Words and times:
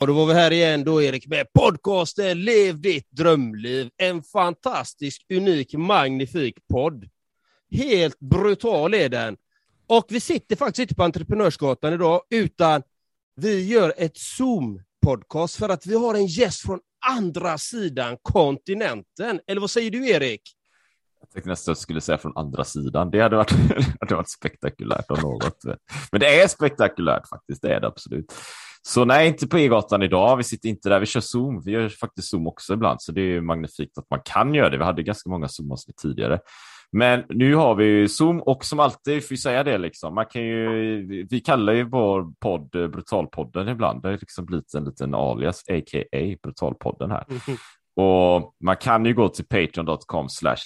Och 0.00 0.06
då 0.06 0.12
var 0.12 0.26
vi 0.26 0.34
här 0.34 0.50
igen 0.50 0.84
då, 0.84 1.02
Erik, 1.02 1.26
med 1.26 1.52
podcasten 1.52 2.44
Lev 2.44 2.80
ditt 2.80 3.10
drömliv. 3.10 3.90
En 3.96 4.22
fantastisk, 4.22 5.26
unik, 5.30 5.74
magnifik 5.74 6.58
podd. 6.68 7.08
Helt 7.70 8.18
brutal 8.18 8.94
är 8.94 9.08
den. 9.08 9.36
Och 9.86 10.06
vi 10.08 10.20
sitter 10.20 10.56
faktiskt 10.56 10.78
inte 10.78 10.94
på 10.94 11.02
Entreprenörsgatan 11.02 11.92
idag, 11.92 12.20
utan 12.30 12.82
vi 13.36 13.68
gör 13.68 13.94
ett 13.96 14.16
Zoom-podcast 14.16 15.58
för 15.58 15.68
att 15.68 15.86
vi 15.86 15.94
har 15.94 16.14
en 16.14 16.26
gäst 16.26 16.60
från 16.60 16.80
andra 17.06 17.58
sidan 17.58 18.16
kontinenten. 18.22 19.40
Eller 19.46 19.60
vad 19.60 19.70
säger 19.70 19.90
du, 19.90 20.08
Erik? 20.08 20.42
Jag 21.20 21.30
tänkte 21.30 21.50
nästan 21.50 21.72
att 21.72 21.76
jag 21.76 21.82
skulle 21.82 22.00
säga 22.00 22.18
från 22.18 22.36
andra 22.36 22.64
sidan. 22.64 23.10
Det 23.10 23.20
hade 23.20 23.36
varit, 23.36 23.50
det 23.68 23.96
hade 24.00 24.14
varit 24.14 24.30
spektakulärt 24.30 25.10
om 25.10 25.20
något. 25.20 25.64
Men 26.12 26.20
det 26.20 26.42
är 26.42 26.48
spektakulärt 26.48 27.28
faktiskt, 27.28 27.62
det 27.62 27.74
är 27.74 27.80
det 27.80 27.86
absolut. 27.86 28.32
Så 28.82 29.04
nej, 29.04 29.28
inte 29.28 29.46
på 29.46 29.58
E-gatan 29.58 30.02
idag. 30.02 30.36
Vi 30.36 30.42
sitter 30.42 30.68
inte 30.68 30.88
där. 30.88 31.00
Vi 31.00 31.06
kör 31.06 31.20
Zoom. 31.20 31.62
Vi 31.64 31.72
gör 31.72 31.88
faktiskt 31.88 32.28
Zoom 32.28 32.46
också 32.46 32.72
ibland, 32.72 33.02
så 33.02 33.12
det 33.12 33.20
är 33.20 33.40
magnifikt 33.40 33.98
att 33.98 34.10
man 34.10 34.20
kan 34.24 34.54
göra 34.54 34.70
det. 34.70 34.78
Vi 34.78 34.84
hade 34.84 35.02
ganska 35.02 35.30
många 35.30 35.48
Zoom-avsnitt 35.48 35.96
tidigare. 35.96 36.38
Men 36.92 37.24
nu 37.28 37.54
har 37.54 37.74
vi 37.74 38.08
Zoom 38.08 38.40
och 38.40 38.64
som 38.64 38.80
alltid, 38.80 39.22
får 39.22 39.28
vi 39.30 39.36
säga 39.36 39.64
det 39.64 39.78
liksom, 39.78 40.14
man 40.14 40.26
kan 40.26 40.42
ju, 40.42 41.26
vi 41.30 41.40
kallar 41.40 41.72
ju 41.72 41.84
vår 41.84 42.32
podd 42.40 42.74
eh, 42.74 42.88
Brutalpodden 42.88 43.68
ibland. 43.68 44.02
Det 44.02 44.08
har 44.08 44.12
liksom 44.12 44.46
blivit 44.46 44.74
en 44.74 44.84
liten 44.84 45.14
alias, 45.14 45.64
a.k.a. 45.68 46.36
Brutalpodden 46.42 47.10
här. 47.10 47.24
Mm-hmm. 47.28 47.56
Och 47.96 48.54
man 48.64 48.76
kan 48.76 49.04
ju 49.04 49.14
gå 49.14 49.28
till 49.28 49.44
patreon.com 49.44 50.28
slash 50.28 50.56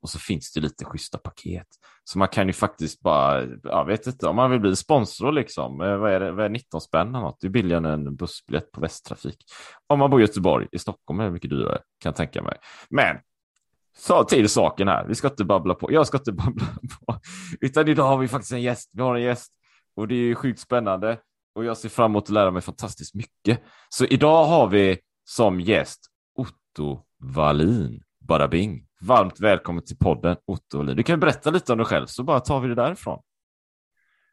och 0.00 0.10
så 0.10 0.18
finns 0.18 0.52
det 0.52 0.60
lite 0.60 0.84
schyssta 0.84 1.18
paket. 1.18 1.66
Så 2.04 2.18
man 2.18 2.28
kan 2.28 2.46
ju 2.46 2.52
faktiskt 2.52 3.00
bara, 3.00 3.46
jag 3.62 3.84
vet 3.84 4.06
inte, 4.06 4.26
om 4.26 4.36
man 4.36 4.50
vill 4.50 4.60
bli 4.60 4.76
sponsor 4.76 5.32
liksom, 5.32 5.80
eh, 5.80 5.96
vad 5.96 6.12
är 6.12 6.20
det, 6.20 6.32
vad 6.32 6.44
är 6.44 6.48
19 6.48 6.80
spänn 6.80 7.08
eller 7.08 7.20
något? 7.20 7.40
Det 7.40 7.46
är 7.46 7.50
billigare 7.50 7.92
än 7.92 8.06
en 8.06 8.16
bussbiljett 8.16 8.72
på 8.72 8.80
Västtrafik. 8.80 9.36
Om 9.86 9.98
man 9.98 10.10
bor 10.10 10.20
i 10.20 10.24
Göteborg, 10.24 10.68
i 10.72 10.78
Stockholm 10.78 11.20
är 11.20 11.24
det 11.24 11.30
mycket 11.30 11.50
dyrare, 11.50 11.78
kan 11.78 12.10
jag 12.10 12.16
tänka 12.16 12.42
mig. 12.42 12.56
Men 12.90 13.16
så 13.96 14.24
till 14.24 14.48
saken 14.48 14.88
här, 14.88 15.04
vi 15.06 15.14
ska 15.14 15.28
inte 15.28 15.44
babbla 15.44 15.74
på, 15.74 15.92
jag 15.92 16.06
ska 16.06 16.18
inte 16.18 16.32
babbla 16.44 16.66
på, 17.06 17.20
utan 17.60 17.88
idag 17.88 18.04
har 18.04 18.18
vi 18.18 18.28
faktiskt 18.28 18.52
en 18.52 18.62
gäst, 18.62 18.90
vi 18.92 19.02
har 19.02 19.14
en 19.14 19.22
gäst 19.22 19.52
och 19.96 20.08
det 20.08 20.14
är 20.14 20.34
sjukt 20.34 20.60
spännande 20.60 21.18
och 21.54 21.64
jag 21.64 21.76
ser 21.76 21.88
fram 21.88 22.10
emot 22.10 22.24
att 22.24 22.30
lära 22.30 22.50
mig 22.50 22.62
fantastiskt 22.62 23.14
mycket. 23.14 23.62
Så 23.88 24.04
idag 24.04 24.44
har 24.44 24.68
vi 24.68 24.98
som 25.24 25.60
gäst 25.60 26.00
Otto 26.74 27.04
Wallin. 27.36 28.02
Bara 28.20 28.48
bing. 28.48 28.86
Varmt 29.00 29.40
välkommen 29.40 29.84
till 29.84 29.96
podden 29.96 30.36
Otto 30.44 30.78
Wallin. 30.78 30.96
Du 30.96 31.02
kan 31.02 31.20
berätta 31.20 31.50
lite 31.50 31.72
om 31.72 31.78
dig 31.78 31.86
själv 31.86 32.06
så 32.06 32.22
bara 32.22 32.40
tar 32.40 32.60
vi 32.60 32.68
det 32.68 32.74
därifrån. 32.74 33.22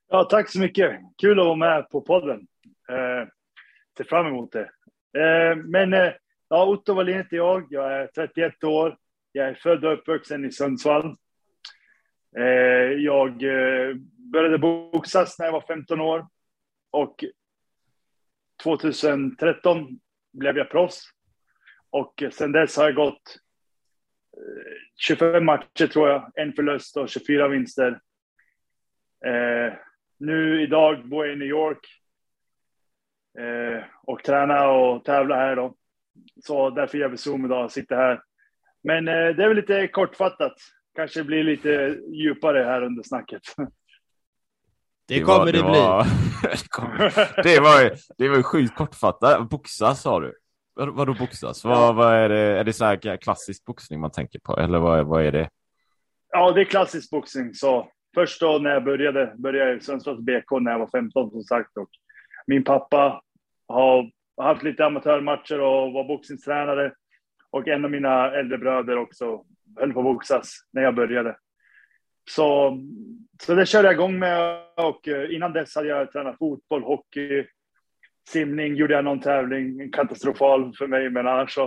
Ja, 0.08 0.24
tack 0.24 0.50
så 0.50 0.60
mycket. 0.60 1.00
Kul 1.22 1.40
att 1.40 1.46
vara 1.46 1.56
med 1.56 1.90
på 1.90 2.02
podden. 2.02 2.48
Eh, 2.90 3.28
ser 3.98 4.04
fram 4.04 4.28
emot 4.28 4.52
det. 4.52 4.70
Eh, 5.20 5.56
men 5.56 5.94
eh, 5.94 6.12
ja, 6.50 6.66
Otto 6.66 6.94
Wallin 6.94 7.18
heter 7.18 7.38
jag. 7.38 7.68
Jag 7.70 7.94
är 7.94 8.08
31 8.08 8.64
år. 8.64 8.98
Jag 9.32 9.48
är 9.48 9.54
född 9.54 9.86
och 9.86 9.94
uppvuxen 9.94 10.46
i 10.46 10.52
Sundsvall. 10.52 11.16
Eh, 12.38 12.46
jag 12.98 13.44
eh, 13.44 13.96
började 14.34 14.58
boxas 14.58 15.40
när 15.40 15.46
jag 15.46 15.54
var 15.54 15.64
15 15.68 16.02
år 16.02 16.28
och 16.92 17.24
2013 18.64 20.00
blev 20.34 20.58
jag 20.58 20.70
proffs. 20.70 21.12
Och 21.92 22.24
sen 22.32 22.52
dess 22.52 22.78
har 22.78 22.84
jag 22.84 22.96
gått 22.96 23.38
25 24.96 25.36
eh, 25.36 25.42
matcher 25.42 25.88
tror 25.88 26.10
jag, 26.10 26.32
en 26.36 26.54
förlust 26.54 26.98
och 26.98 27.10
24 27.10 27.48
vinster. 27.48 28.00
Eh, 29.26 29.74
nu 30.18 30.62
idag 30.62 31.10
bor 31.10 31.26
jag 31.26 31.36
i 31.36 31.40
New 31.40 31.48
York 31.48 31.88
eh, 33.40 33.84
och 34.04 34.24
tränar 34.24 34.68
och 34.68 35.06
tävlar 35.06 35.38
här 35.38 35.56
då. 35.56 35.76
Så 36.44 36.70
därför 36.70 36.98
gör 36.98 37.10
vi 37.10 37.18
Zoom 37.18 37.46
idag 37.46 37.66
och 37.66 37.72
sitter 37.72 37.96
här. 37.96 38.22
Men 38.84 39.08
eh, 39.08 39.14
det 39.14 39.44
är 39.44 39.48
väl 39.48 39.56
lite 39.56 39.88
kortfattat. 39.88 40.54
Kanske 40.96 41.24
blir 41.24 41.44
lite 41.44 41.98
djupare 42.14 42.64
här 42.64 42.82
under 42.84 43.04
snacket. 43.04 43.42
Det 45.08 45.22
kommer 45.22 45.52
det, 45.52 45.62
var, 45.62 46.04
det, 46.04 46.10
det 46.42 47.44
bli. 47.44 47.44
det, 47.44 47.60
var, 47.60 47.92
det 48.18 48.30
var 48.30 48.42
sjukt 48.42 48.76
kortfattat. 48.76 49.50
Boxa 49.50 49.96
sa 49.96 50.20
du. 50.20 50.34
Vad, 50.74 50.96
vadå 50.96 51.16
boxas? 51.20 51.64
Vad, 51.64 51.96
vad, 51.96 52.14
är 52.14 52.30
det? 52.30 52.60
Är 52.60 52.64
det 52.64 52.74
så 52.74 52.86
här 52.86 53.18
klassisk 53.18 53.66
boxning 53.66 54.00
man 54.00 54.12
tänker 54.12 54.40
på? 54.40 54.58
Eller 54.58 54.80
vad, 54.80 55.06
vad 55.06 55.26
är 55.26 55.32
det? 55.32 55.50
Ja, 56.32 56.52
det 56.52 56.62
är 56.62 56.66
klassisk 56.66 57.10
boxning. 57.10 57.54
Så 57.54 57.88
först 58.16 58.42
då 58.42 58.58
när 58.58 58.70
jag 58.70 58.84
började, 58.84 59.34
började 59.38 59.70
jag 59.70 59.78
i 59.78 59.82
Sundsvalls 59.82 60.20
BK 60.20 60.52
när 60.62 60.72
jag 60.72 60.80
var 60.80 60.90
15 60.92 61.32
som 61.32 61.44
sagt. 61.44 61.78
Och 61.78 61.90
min 62.48 62.64
pappa 62.64 63.22
har 63.68 64.12
haft 64.42 64.64
lite 64.64 64.86
amatörmatcher 64.86 65.60
och 65.60 65.94
var 65.94 66.08
boxningstränare. 66.08 66.94
Och 67.50 67.68
en 67.68 67.86
av 67.86 67.92
mina 67.92 68.32
äldre 68.32 68.58
bröder 68.58 68.98
också 68.98 69.44
höll 69.80 69.94
på 69.94 70.00
att 70.00 70.06
boxas 70.06 70.54
när 70.72 70.82
jag 70.82 70.96
började. 70.96 71.38
Så, 72.30 72.78
så 73.44 73.56
det 73.56 73.66
körde 73.66 73.88
jag 73.88 73.94
igång 73.94 74.20
med 74.20 74.64
och 74.78 75.08
eh, 75.08 75.36
innan 75.36 75.54
dess 75.54 75.76
hade 75.76 75.88
jag 75.88 76.12
tränat 76.12 76.38
fotboll, 76.38 76.84
hockey, 76.84 77.46
simning 78.30 78.76
gjorde 78.76 78.94
jag 78.94 79.06
någon 79.06 79.20
tävling, 79.20 79.92
katastrofal 79.92 80.74
för 80.76 80.88
mig, 80.88 81.10
men 81.10 81.28
annars 81.28 81.54
så. 81.54 81.64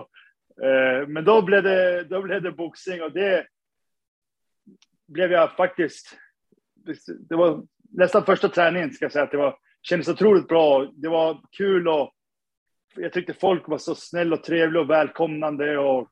Eh, 0.63 1.09
men 1.09 1.25
då 1.25 1.43
blev 1.43 1.63
det, 1.63 2.05
då 2.05 2.23
blev 2.23 2.43
det 2.43 2.53
boxning 2.53 3.03
och 3.03 3.13
det 3.13 3.47
blev 5.07 5.33
jag 5.33 5.57
faktiskt. 5.57 6.19
Det 7.29 7.35
var 7.35 7.63
nästan 7.91 8.25
första 8.25 8.49
träningen 8.49 8.93
ska 8.93 9.05
jag 9.05 9.13
säga 9.13 9.25
att 9.25 9.31
det 9.31 9.37
var 9.37 9.59
kändes 9.83 10.09
otroligt 10.09 10.49
bra. 10.49 10.93
Det 10.95 11.09
var 11.09 11.41
kul 11.57 11.89
och 11.89 12.13
jag 12.97 13.13
tyckte 13.13 13.35
folk 13.35 13.69
var 13.69 13.79
så 13.79 13.95
snälla 13.95 14.37
och 14.37 14.45
trevliga 14.45 14.83
och 14.83 14.91
välkomnande 14.91 15.79
och 15.79 16.11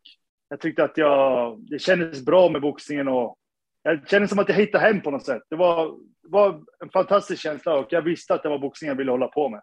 jag 0.49 0.61
tyckte 0.61 0.85
att 0.85 0.99
jag, 0.99 1.59
det 1.61 1.79
kändes 1.79 2.25
bra 2.25 2.49
med 2.49 2.61
boxningen 2.61 3.09
och 3.09 3.39
jag 3.83 4.09
kände 4.09 4.29
som 4.29 4.39
att 4.39 4.49
jag 4.49 4.57
hittade 4.57 4.85
hem 4.85 5.01
på 5.01 5.11
något 5.11 5.27
sätt. 5.27 5.43
Det 5.51 5.57
var, 5.57 5.87
det 6.23 6.29
var 6.29 6.63
en 6.81 6.91
fantastisk 6.91 7.43
känsla 7.43 7.75
och 7.75 7.87
jag 7.91 8.03
visste 8.03 8.35
att 8.35 8.43
det 8.43 8.49
var 8.49 8.59
boxning 8.59 8.89
jag 8.89 8.97
ville 8.97 9.11
hålla 9.11 9.29
på 9.29 9.49
med. 9.49 9.63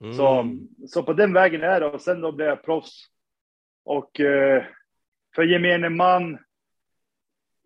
Mm. 0.00 0.14
Så, 0.14 0.56
så 0.86 1.02
på 1.02 1.12
den 1.12 1.32
vägen 1.32 1.62
är 1.62 1.80
det. 1.80 1.86
Och 1.86 2.00
sen 2.00 2.20
då 2.20 2.32
blev 2.32 2.48
jag 2.48 2.64
proffs. 2.64 3.06
Och 3.84 4.20
eh, 4.20 4.64
för 5.34 5.42
gemene 5.42 5.88
man 5.88 6.38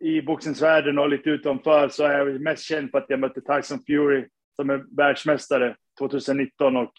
i 0.01 0.23
boxningsvärlden 0.23 0.99
och 0.99 1.09
lite 1.09 1.31
utanför 1.31 1.89
så 1.89 2.05
är 2.05 2.19
jag 2.19 2.41
mest 2.41 2.65
känd 2.65 2.91
för 2.91 2.99
att 2.99 3.11
jag 3.11 3.21
mötte 3.21 3.41
Tyson 3.41 3.79
Fury 3.87 4.29
som 4.57 4.71
är 4.71 4.97
världsmästare 4.97 5.77
2019 5.99 6.77
och 6.77 6.93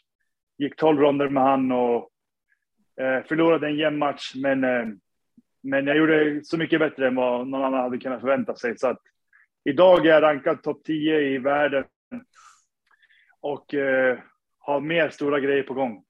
gick 0.57 0.75
12 0.75 1.00
ronder 1.00 1.29
med 1.29 1.44
han 1.44 1.72
och 1.72 2.09
eh, 3.02 3.23
förlorade 3.23 3.67
en 3.67 3.75
jämn 3.75 3.97
match. 3.97 4.34
Men, 4.35 4.63
eh, 4.63 4.85
men 5.63 5.88
jag 5.88 5.97
gjorde 5.97 6.41
så 6.44 6.57
mycket 6.57 6.79
bättre 6.79 7.07
än 7.07 7.16
vad 7.16 7.47
någon 7.47 7.63
annan 7.63 7.81
hade 7.81 7.97
kunnat 7.97 8.22
förvänta 8.22 8.56
sig. 8.56 8.78
Så 8.78 8.88
att 8.88 9.02
idag 9.63 10.06
är 10.06 10.09
jag 10.09 10.23
rankad 10.23 10.63
topp 10.63 10.84
10 10.84 11.19
i 11.19 11.38
världen. 11.38 11.85
Och 13.41 13.73
eh, 13.73 14.19
har 14.66 14.81
mer 14.81 15.09
stora 15.09 15.40
grejer 15.40 15.64
på 15.64 15.74
gång. 15.74 16.03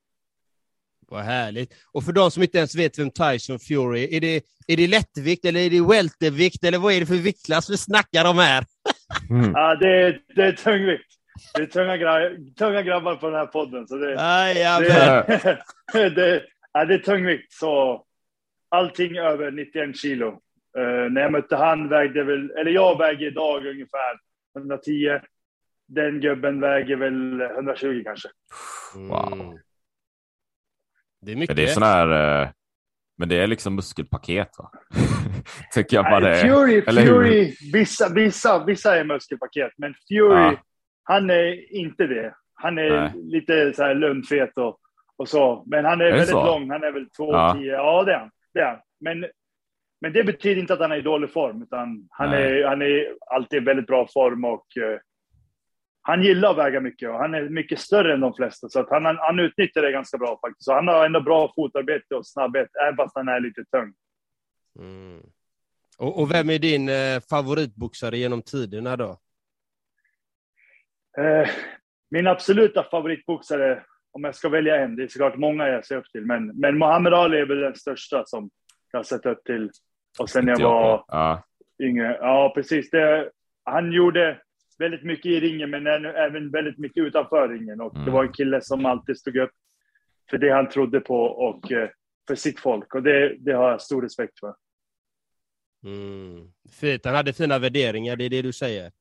Vad 1.07 1.23
härligt. 1.23 1.73
Och 1.91 2.03
för 2.03 2.11
de 2.11 2.31
som 2.31 2.43
inte 2.43 2.57
ens 2.57 2.75
vet 2.75 2.99
vem 2.99 3.11
Tyson 3.11 3.59
Fury 3.59 4.17
är, 4.17 4.21
det, 4.21 4.41
är 4.67 4.77
det 4.77 4.87
lättvikt 4.87 5.45
eller 5.45 5.59
är 5.59 5.69
det 5.69 5.81
weltervikt 5.81 6.63
eller 6.63 6.77
vad 6.77 6.93
är 6.93 6.99
det 6.99 7.05
för 7.05 7.15
viktklass 7.15 7.69
vi 7.69 7.77
snackar 7.77 8.29
om 8.29 8.37
här? 8.37 8.65
Mm. 9.29 9.51
Ja, 9.51 9.75
det 9.75 10.01
är, 10.01 10.21
det 10.35 10.43
är 10.43 10.51
tungvikt. 10.51 11.13
Det 11.53 11.61
är 11.61 11.65
tunga, 11.65 11.97
gra 11.97 12.29
tunga 12.57 12.81
grabbar 12.81 13.15
på 13.15 13.25
den 13.29 13.35
här 13.35 13.45
podden. 13.45 13.87
Så 13.87 13.97
det, 13.97 14.15
ah, 14.19 14.49
ja, 14.49 14.79
det, 15.93 16.09
det, 16.09 16.43
ja, 16.73 16.85
det 16.85 16.93
är 16.93 16.97
tungvikt. 16.97 17.53
Så 17.53 18.03
allting 18.69 19.17
över 19.17 19.51
91 19.51 19.97
kilo. 19.97 20.27
Uh, 20.77 21.11
när 21.11 21.21
jag 21.21 21.31
mötte 21.31 21.55
han 21.55 21.89
vägde 21.89 22.23
väl, 22.23 22.51
eller 22.51 22.71
jag 22.71 22.97
väger 22.97 23.27
idag 23.27 23.65
ungefär 23.65 24.19
110 24.57 25.19
den 25.87 26.19
gubben 26.19 26.61
väger 26.61 26.95
väl 26.95 27.41
120 27.41 28.01
kanske. 28.05 28.29
Wow. 28.95 29.33
Mm. 29.33 29.57
Det 31.21 31.31
är 31.31 31.35
mycket. 31.35 31.55
Det 31.55 31.63
är 31.63 31.67
sån 31.67 31.83
här, 31.83 32.41
eh, 32.41 32.49
men 33.17 33.29
det 33.29 33.35
är 33.39 33.47
liksom 33.47 33.75
muskelpaket 33.75 34.49
va? 34.57 34.71
Tycker 35.73 35.97
jag 35.97 36.05
bara 36.05 36.19
det 36.19 36.35
Fury, 36.35 36.83
Eller 36.87 37.05
Fury 37.05 37.55
vissa, 37.73 38.09
vissa, 38.09 38.65
vissa 38.65 38.99
är 38.99 39.03
muskelpaket, 39.03 39.71
men 39.77 39.93
Fury, 40.09 40.41
ja. 40.41 40.57
han 41.03 41.29
är 41.29 41.73
inte 41.73 42.07
det. 42.07 42.35
Han 42.53 42.77
är 42.77 42.89
Nej. 42.89 43.11
lite 43.15 43.73
så 43.73 43.83
här 43.83 43.95
lundfet 43.95 44.57
och, 44.57 44.79
och 45.17 45.29
så, 45.29 45.63
men 45.65 45.85
han 45.85 46.01
är, 46.01 46.05
är 46.05 46.11
väldigt 46.11 46.29
så? 46.29 46.45
lång. 46.45 46.71
Han 46.71 46.83
är 46.83 46.91
väl 46.91 47.03
2,10. 47.03 47.11
Ja. 47.17 47.57
ja, 47.57 48.03
det 48.03 48.13
är 48.13 48.19
han. 48.19 48.31
Det 48.53 48.59
är 48.59 48.65
han. 48.65 48.79
Men, 48.99 49.25
men 50.01 50.13
det 50.13 50.23
betyder 50.23 50.61
inte 50.61 50.73
att 50.73 50.79
han 50.79 50.91
är 50.91 50.97
i 50.97 51.01
dålig 51.01 51.31
form, 51.31 51.61
utan 51.63 52.07
han, 52.09 52.33
är, 52.33 52.63
han 52.63 52.81
är 52.81 53.15
alltid 53.35 53.61
i 53.61 53.65
väldigt 53.65 53.87
bra 53.87 54.07
form 54.13 54.45
och 54.45 54.65
uh, 54.79 54.97
han 56.07 56.23
gillar 56.23 56.51
att 56.51 56.57
väga 56.57 56.81
mycket 56.81 57.09
och 57.09 57.15
han 57.15 57.33
är 57.33 57.49
mycket 57.49 57.79
större 57.79 58.13
än 58.13 58.19
de 58.19 58.33
flesta. 58.33 58.69
Så 58.69 58.79
att 58.79 58.89
han, 58.89 59.05
han 59.05 59.39
utnyttjar 59.39 59.81
det 59.81 59.91
ganska 59.91 60.17
bra 60.17 60.39
faktiskt. 60.41 60.65
Så 60.65 60.73
han 60.73 60.87
har 60.87 61.05
ändå 61.05 61.21
bra 61.21 61.53
fotarbete 61.55 62.15
och 62.15 62.27
snabbhet, 62.27 62.69
även 62.85 62.95
fast 62.95 63.15
han 63.15 63.27
är 63.27 63.39
lite 63.39 63.65
tung. 63.65 63.93
Mm. 64.79 65.21
Och, 65.97 66.21
och, 66.21 66.31
vem 66.31 66.49
är 66.49 66.59
din 66.59 66.89
eh, 66.89 67.19
favoritboxare 67.29 68.17
genom 68.17 68.41
tiderna 68.41 68.97
då? 68.97 69.17
Eh, 71.17 71.49
min 72.09 72.27
absoluta 72.27 72.83
favoritboxare 72.83 73.83
om 74.11 74.23
jag 74.23 74.35
ska 74.35 74.49
välja 74.49 74.75
en, 74.75 74.95
det 74.95 75.03
är 75.03 75.07
såklart 75.07 75.37
många 75.37 75.67
jag 75.67 75.85
ser 75.85 75.97
upp 75.97 76.11
till, 76.11 76.25
men, 76.25 76.47
men 76.47 76.77
Muhammad 76.77 77.13
Ali 77.13 77.39
är 77.39 77.45
väl 77.45 77.59
den 77.59 77.75
största 77.75 78.23
som 78.25 78.49
jag 78.91 78.99
har 78.99 79.03
sett 79.03 79.25
upp 79.25 79.43
till. 79.43 79.71
Och 80.19 80.29
sen 80.29 80.47
jag 80.47 80.59
var 80.59 81.05
Ja. 81.07 81.43
yngre. 81.83 82.17
Ja, 82.21 82.51
precis. 82.55 82.89
Det, 82.89 83.29
han 83.63 83.91
gjorde 83.91 84.41
väldigt 84.77 85.03
mycket 85.03 85.25
i 85.25 85.39
ringen, 85.39 85.69
men 85.69 85.87
även 86.05 86.51
väldigt 86.51 86.77
mycket 86.77 87.03
utanför 87.03 87.49
ringen. 87.49 87.81
Och 87.81 87.93
Mm. 87.93 88.05
det 88.05 88.11
var 88.11 88.23
en 88.23 88.33
kille 88.33 88.61
som 88.61 88.85
alltid 88.85 89.17
stod 89.17 89.37
upp 89.37 89.51
för 90.29 90.37
det 90.37 90.53
han 90.53 90.69
trodde 90.69 90.99
på 90.99 91.21
och 91.23 91.71
eh, 91.71 91.89
för 92.27 92.35
sitt 92.35 92.59
folk. 92.59 92.95
Och 92.95 93.03
det, 93.03 93.35
det 93.39 93.51
har 93.53 93.71
jag 93.71 93.81
stor 93.81 94.01
respekt 94.01 94.39
för. 94.39 94.55
Mm. 95.83 96.47
Fint, 96.79 97.05
han 97.05 97.15
hade 97.15 97.33
fina 97.33 97.59
värderingar, 97.59 98.15
det 98.15 98.23
är 98.25 98.29
det 98.29 98.41
du 98.41 98.53
säger. 98.53 98.91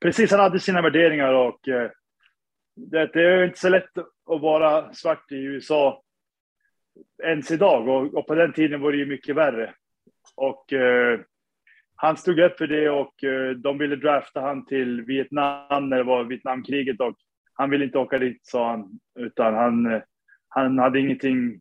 Precis, 0.00 0.30
han 0.30 0.40
hade 0.40 0.60
sina 0.60 0.82
värderingar 0.82 1.32
och 1.32 1.68
eh, 1.68 1.90
det, 2.76 3.06
det 3.12 3.22
är 3.22 3.44
inte 3.44 3.58
så 3.58 3.68
lätt 3.68 3.98
att 3.98 4.40
vara 4.40 4.94
svart 4.94 5.32
i 5.32 5.36
USA 5.36 6.02
ens 7.22 7.50
idag 7.50 7.88
och, 7.88 8.14
och 8.14 8.26
på 8.26 8.34
den 8.34 8.52
tiden 8.52 8.80
var 8.80 8.92
det 8.92 8.98
ju 8.98 9.06
mycket 9.06 9.36
värre. 9.36 9.74
Och 10.34 10.72
eh, 10.72 11.20
han 12.00 12.16
stod 12.16 12.40
upp 12.40 12.58
för 12.58 12.66
det 12.66 12.90
och 12.90 13.24
eh, 13.24 13.50
de 13.50 13.78
ville 13.78 13.96
drafta 13.96 14.40
han 14.40 14.66
till 14.66 15.02
Vietnam 15.02 15.88
när 15.88 15.96
det 15.96 16.02
var 16.02 16.24
Vietnamkriget 16.24 17.00
och 17.00 17.16
han 17.52 17.70
ville 17.70 17.84
inte 17.84 17.98
åka 17.98 18.18
dit 18.18 18.46
sa 18.46 18.70
han, 18.70 19.00
utan 19.18 19.54
han, 19.54 19.92
eh, 19.92 20.02
han 20.48 20.78
hade 20.78 21.00
ingenting. 21.00 21.60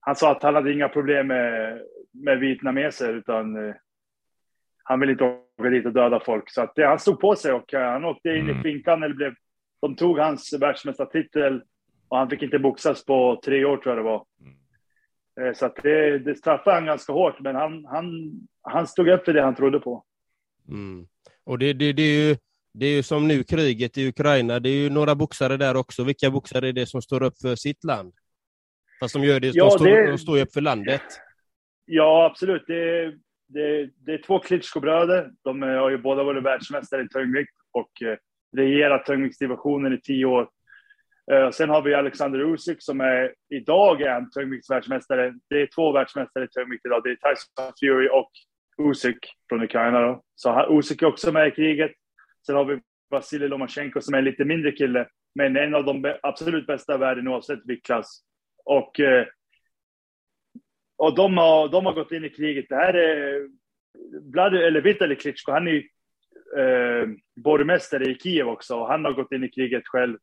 Han 0.00 0.16
sa 0.16 0.30
att 0.30 0.42
han 0.42 0.54
hade 0.54 0.72
inga 0.72 0.88
problem 0.88 1.26
med, 1.26 1.80
med 2.10 2.38
vietnameser 2.38 3.14
utan 3.14 3.68
eh, 3.68 3.74
han 4.84 5.00
ville 5.00 5.12
inte 5.12 5.24
åka 5.24 5.70
dit 5.70 5.86
och 5.86 5.92
döda 5.92 6.20
folk. 6.20 6.50
Så 6.50 6.62
att 6.62 6.74
det, 6.74 6.86
han 6.86 6.98
stod 6.98 7.20
på 7.20 7.36
sig 7.36 7.52
och 7.52 7.72
han 7.72 8.04
åkte 8.04 8.28
in 8.28 8.44
Mm. 8.44 8.58
i 8.58 8.62
finkan. 8.62 9.02
Eller 9.02 9.14
blev, 9.14 9.34
de 9.80 9.96
tog 9.96 10.18
hans 10.18 10.52
världsmästartitel 10.60 11.62
och 12.08 12.18
han 12.18 12.30
fick 12.30 12.42
inte 12.42 12.58
boxas 12.58 13.04
på 13.04 13.40
tre 13.44 13.64
år 13.64 13.76
tror 13.76 13.96
jag 13.96 14.04
det 14.04 14.10
var. 14.10 14.24
Eh, 15.40 15.52
Så 15.54 15.66
att 15.66 15.76
det, 15.82 16.18
det 16.18 16.34
straffade 16.34 16.76
han 16.76 16.86
ganska 16.86 17.12
hårt, 17.12 17.40
men 17.40 17.54
han, 17.56 17.84
han, 17.84 18.32
han 18.62 18.86
stod 18.86 19.08
upp 19.08 19.24
för 19.24 19.32
det 19.32 19.42
han 19.42 19.54
trodde 19.54 19.80
på. 19.80 20.04
Mm. 20.68 21.06
Och 21.44 21.58
det, 21.58 21.72
det, 21.72 21.92
det, 21.92 22.02
är 22.02 22.28
ju, 22.28 22.36
det 22.74 22.86
är 22.86 22.90
ju 22.96 23.02
som 23.02 23.28
nu 23.28 23.42
kriget 23.44 23.98
i 23.98 24.08
Ukraina, 24.08 24.60
det 24.60 24.68
är 24.68 24.76
ju 24.82 24.90
några 24.90 25.14
boxare 25.14 25.56
där 25.56 25.76
också. 25.76 26.04
Vilka 26.04 26.30
boxare 26.30 26.68
är 26.68 26.72
det 26.72 26.86
som 26.86 27.02
står 27.02 27.22
upp 27.22 27.38
för 27.42 27.54
sitt 27.56 27.84
land? 27.84 28.14
Fast 29.00 29.14
de 29.14 29.24
gör 29.24 29.40
det, 29.40 29.50
Ja, 29.54 29.64
de, 29.64 29.70
står, 29.70 29.86
det- 29.86 30.10
de 30.10 30.18
står 30.18 30.40
upp 30.40 30.52
för 30.52 30.60
landet. 30.60 31.02
Ja, 31.84 32.26
absolut. 32.30 32.64
Det, 32.66 33.04
det, 33.48 33.90
det 33.96 34.12
är 34.12 34.22
två 34.26 34.38
Klitschko-bröder. 34.38 35.30
De 35.44 35.62
har 35.62 35.90
ju 35.90 35.98
båda 35.98 36.22
varit 36.24 36.44
världsmästare 36.44 37.02
i 37.02 37.08
tungvikt 37.08 37.52
och 37.72 38.02
eh, 38.02 38.16
regerat 38.56 39.06
tungviktsdivisionen 39.06 39.92
i 39.92 40.00
tio 40.00 40.24
år. 40.24 40.48
Eh, 41.30 41.50
sen 41.50 41.70
har 41.70 41.82
vi 41.82 41.94
Alexander 41.94 42.54
Usyk 42.54 42.82
som 42.82 43.00
är 43.00 43.34
idag 43.48 44.02
är 44.02 44.16
en 44.16 44.30
tungviktsvärldsmästare. 44.30 45.34
Det 45.50 45.62
är 45.62 45.66
två 45.66 45.92
världsmästare 45.92 46.44
i 46.44 46.48
tungvikt 46.48 46.86
idag. 46.86 47.02
Det 47.04 47.10
är 47.10 47.14
Tyson 47.14 47.72
Fury 47.80 48.08
och 48.08 48.30
Usyk 48.90 49.18
från 49.48 49.62
Ukraina. 49.62 50.00
Då. 50.00 50.22
Så 50.34 50.78
Usyk 50.78 51.02
är 51.02 51.06
också 51.06 51.32
med 51.32 51.48
i 51.48 51.50
kriget. 51.50 51.92
Sen 52.46 52.56
har 52.56 52.64
vi 52.64 52.80
Vasilij 53.10 53.48
Lomachenko 53.48 54.00
som 54.00 54.14
är 54.14 54.18
en 54.18 54.24
lite 54.24 54.44
mindre 54.44 54.72
kille, 54.72 55.08
men 55.34 55.56
en 55.56 55.74
av 55.74 55.84
de 55.84 56.14
absolut 56.22 56.66
bästa 56.66 56.94
i 56.94 56.98
världen 56.98 57.28
oavsett 57.28 57.60
viktklass. 57.64 58.22
Och, 58.64 59.00
eh, 59.00 59.26
och 60.96 61.14
de, 61.14 61.38
har, 61.38 61.68
de 61.68 61.86
har 61.86 61.92
gått 61.92 62.12
in 62.12 62.24
i 62.24 62.30
kriget. 62.30 62.66
Det 62.68 62.76
här 62.76 62.94
är 62.94 63.48
Vlad, 64.32 64.54
eller 64.54 64.80
Vitali 64.80 65.16
Klitschko, 65.16 65.52
han 65.52 65.68
är 65.68 65.72
ju 65.72 65.88
eh, 66.58 67.08
borgmästare 67.36 68.04
i 68.04 68.14
Kiev 68.14 68.48
också 68.48 68.80
och 68.80 68.88
han 68.88 69.04
har 69.04 69.12
gått 69.12 69.32
in 69.32 69.44
i 69.44 69.48
kriget 69.48 69.82
själv. 69.86 70.18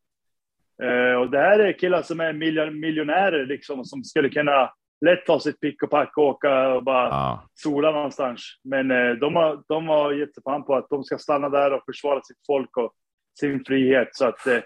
Eh, 0.84 1.14
och 1.20 1.30
det 1.30 1.40
här 1.40 1.60
är 1.60 1.74
killar 1.74 2.02
som 2.02 2.20
är 2.20 2.34
miljon, 2.34 2.80
miljonärer 2.80 3.46
liksom, 3.46 3.86
som 3.86 4.04
skulle 4.04 4.30
kunna 4.30 4.74
lätt 5.06 5.26
ta 5.26 5.40
sitt 5.40 5.60
pick 5.60 5.84
och 5.84 5.90
pack 5.90 6.18
och 6.18 6.24
åka 6.24 6.68
och 6.74 6.84
bara 6.84 7.08
Ja. 7.08 7.44
sola 7.54 7.92
någonstans. 7.92 8.42
Men 8.64 8.92
eh, 8.92 9.12
de, 9.12 9.36
har, 9.36 9.64
de 9.68 9.88
har 9.88 10.12
gett 10.14 10.34
sig 10.34 10.44
fan 10.44 10.66
på 10.66 10.76
att 10.76 10.90
de 10.90 11.04
ska 11.04 11.18
stanna 11.18 11.50
där 11.50 11.74
och 11.74 11.86
försvara 11.86 12.22
sitt 12.24 12.38
folk 12.48 12.78
och 12.78 12.94
sin 13.40 13.66
frihet. 13.66 14.10
Så 14.12 14.26
att 14.28 14.48
eh, 14.48 14.60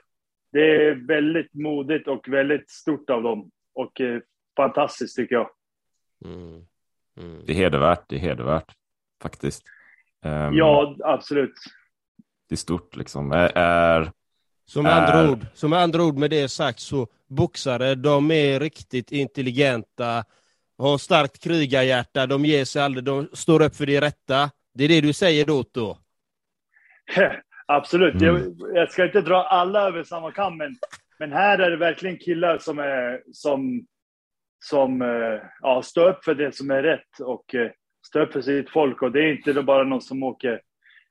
det 0.51 0.75
är 0.86 1.07
väldigt 1.07 1.54
modigt 1.54 2.07
och 2.07 2.27
väldigt 2.27 2.69
stort 2.71 3.10
av 3.10 3.24
dem. 3.24 3.51
Och 3.74 4.01
eh, 4.01 4.19
fantastiskt 4.57 5.15
tycker 5.15 5.36
jag. 5.36 5.50
Mm. 6.25 6.65
Mm. 7.18 7.42
Det 7.45 7.51
är 7.51 7.56
hedervärt, 7.56 8.04
det 8.07 8.15
är 8.15 8.19
hedervärt 8.19 8.71
faktiskt. 9.21 9.63
Ehm, 10.25 10.54
Ja, 10.54 10.95
absolut. 11.04 11.54
Det 12.50 12.56
är 12.56 12.57
stort 12.57 12.95
liksom. 12.95 13.31
Är, 13.31 13.51
är, 13.56 14.12
Med 14.75 14.94
andra, 14.94 15.19
Är- 15.19 15.30
ord, 15.30 15.69
med 15.69 15.80
andra 15.80 16.04
ord 16.04 16.18
med 16.18 16.30
det 16.30 16.50
sagt 16.50 16.80
så 16.80 17.07
boxare, 17.27 17.95
de 17.95 18.31
är 18.31 18.60
riktigt 18.60 19.12
intelligenta, 19.12 20.25
har 20.77 20.98
starkt 20.98 21.44
krigarhjärta, 21.44 22.25
de 22.25 22.45
ger 22.45 22.65
sig 22.65 22.81
aldrig, 22.81 23.04
de 23.04 23.30
står 23.33 23.62
upp 23.62 23.75
för 23.75 23.86
det 23.86 24.01
rätta. 24.01 24.50
Det 24.74 24.83
är 24.83 24.88
det 24.88 25.01
du 25.01 25.13
säger 25.13 25.45
då 25.45 25.63
då? 25.71 25.98
Absolut. 27.65 28.21
Mm. 28.21 28.25
Jag, 28.25 28.77
jag 28.77 28.92
ska 28.92 29.06
inte 29.06 29.21
dra 29.21 29.44
alla 29.44 29.88
över 29.88 30.04
samma 30.04 30.31
kam, 30.31 30.57
men, 30.57 30.75
men 31.19 31.31
här 31.31 31.60
är 31.60 31.71
det 31.71 31.77
verkligen 31.77 32.18
killar 32.18 32.57
som, 32.57 32.80
är, 32.80 33.21
som, 33.31 33.86
som 34.60 35.01
eh, 35.01 35.42
ja, 35.62 35.81
står 35.81 36.10
upp 36.10 36.24
för 36.24 36.36
det 36.36 36.56
som 36.56 36.71
är 36.71 36.83
rätt 36.83 37.19
och 37.19 37.56
eh, 37.56 37.71
står 38.06 38.19
upp 38.19 38.33
för 38.33 38.42
sitt 38.42 38.69
folk. 38.69 39.01
Och 39.01 39.12
det 39.12 39.19
är 39.19 39.31
inte 39.31 39.63
bara 39.63 39.83
någon 39.83 40.01
som 40.01 40.24
åker... 40.24 40.62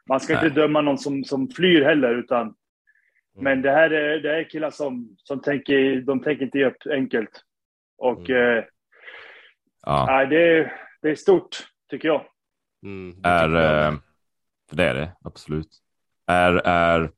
Man 0.08 0.20
ska 0.20 0.34
Nej. 0.34 0.44
inte 0.44 0.60
döma 0.60 0.80
någon 0.80 0.98
som, 0.98 1.24
som 1.24 1.48
flyr 1.48 1.82
heller, 1.82 2.14
utan 2.14 2.54
men 3.40 3.62
det 3.62 3.70
här 3.70 3.90
är, 3.90 4.18
det 4.20 4.36
är 4.40 4.50
killar 4.50 4.70
som, 4.70 5.16
som 5.16 5.40
tänker, 5.42 6.00
de 6.00 6.20
tänker 6.22 6.44
inte 6.44 6.58
ge 6.58 6.64
upp 6.66 6.86
enkelt. 6.90 7.30
Och 7.98 8.30
Mm. 8.30 8.58
eh, 8.58 8.64
ja, 9.86 10.06
nej, 10.06 10.26
det, 10.26 10.58
är, 10.58 10.72
det 11.02 11.10
är 11.10 11.14
stort, 11.14 11.56
tycker 11.90 12.08
jag. 12.08 12.24
Mm, 12.84 13.22
det 13.22 13.28
är, 13.28 13.48
tycker 13.48 13.60
jag. 13.60 13.86
eh, 13.92 13.98
för 14.70 14.76
det 14.76 14.84
är 14.84 14.94
det 14.94 15.12
absolut. 15.24 15.68
Är, 16.26 16.52
är, 16.54 17.10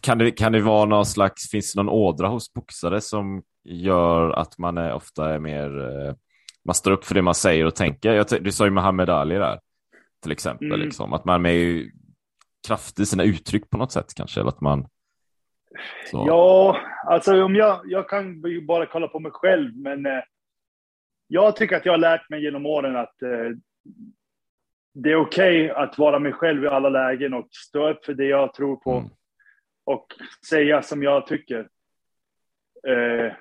kan, 0.00 0.18
det, 0.18 0.30
kan 0.30 0.52
det 0.52 0.60
vara 0.60 0.84
någon 0.84 1.06
slags, 1.06 1.50
finns 1.50 1.72
det 1.74 1.82
någon 1.82 1.88
ådra 1.94 2.28
hos 2.28 2.52
boxare 2.52 3.00
som 3.00 3.42
gör 3.64 4.30
att 4.30 4.58
man 4.58 4.78
är, 4.78 4.92
ofta 4.92 5.34
är 5.34 5.38
mer, 5.38 5.78
eh, 5.80 6.14
man 6.64 6.74
står 6.74 6.90
upp 6.90 7.04
för 7.04 7.14
det 7.14 7.22
man 7.22 7.34
säger 7.34 7.64
och 7.66 7.74
tänker. 7.74 8.12
Jag, 8.12 8.26
du 8.40 8.52
sa 8.52 8.64
ju 8.64 8.70
Muhammad 8.70 9.10
Ali 9.10 9.34
där, 9.34 9.60
till 10.22 10.32
exempel, 10.32 10.66
Mm. 10.66 10.80
liksom, 10.80 11.12
att 11.12 11.24
man 11.24 11.46
är 11.46 11.50
ju 11.50 11.90
kraftig 12.68 13.02
i 13.02 13.06
sina 13.06 13.22
uttryck 13.24 13.70
på 13.70 13.78
något 13.78 13.92
sätt 13.92 14.14
kanske, 14.16 14.40
eller 14.40 14.48
att 14.50 14.60
man 14.60 14.88
så. 16.10 16.24
Ja, 16.28 16.80
alltså 17.06 17.42
om 17.44 17.54
jag, 17.54 17.80
jag 17.84 18.08
kan 18.08 18.42
ju 18.42 18.60
bara 18.66 18.86
kolla 18.86 19.08
på 19.08 19.18
mig 19.20 19.32
själv, 19.32 19.76
men 19.76 20.06
eh, 20.06 20.22
jag 21.28 21.56
tycker 21.56 21.76
att 21.76 21.86
jag 21.86 21.92
har 21.92 21.98
lärt 21.98 22.30
mig 22.30 22.42
genom 22.42 22.66
åren 22.66 22.96
att 22.96 23.22
eh, 23.22 23.50
det 24.94 25.10
är 25.12 25.16
okej 25.16 25.70
att 25.70 25.98
vara 25.98 26.18
mig 26.18 26.32
själv 26.32 26.64
i 26.64 26.68
alla 26.68 26.88
lägen 26.88 27.34
och 27.34 27.48
stå 27.50 27.88
upp 27.90 28.04
för 28.04 28.14
det 28.14 28.24
jag 28.26 28.54
tror 28.54 28.76
på 28.76 28.92
Mm. 28.92 29.10
och 29.84 30.06
säga 30.48 30.82
som 30.82 31.02
jag 31.02 31.26
tycker. 31.26 31.68
Eh, 32.88 33.32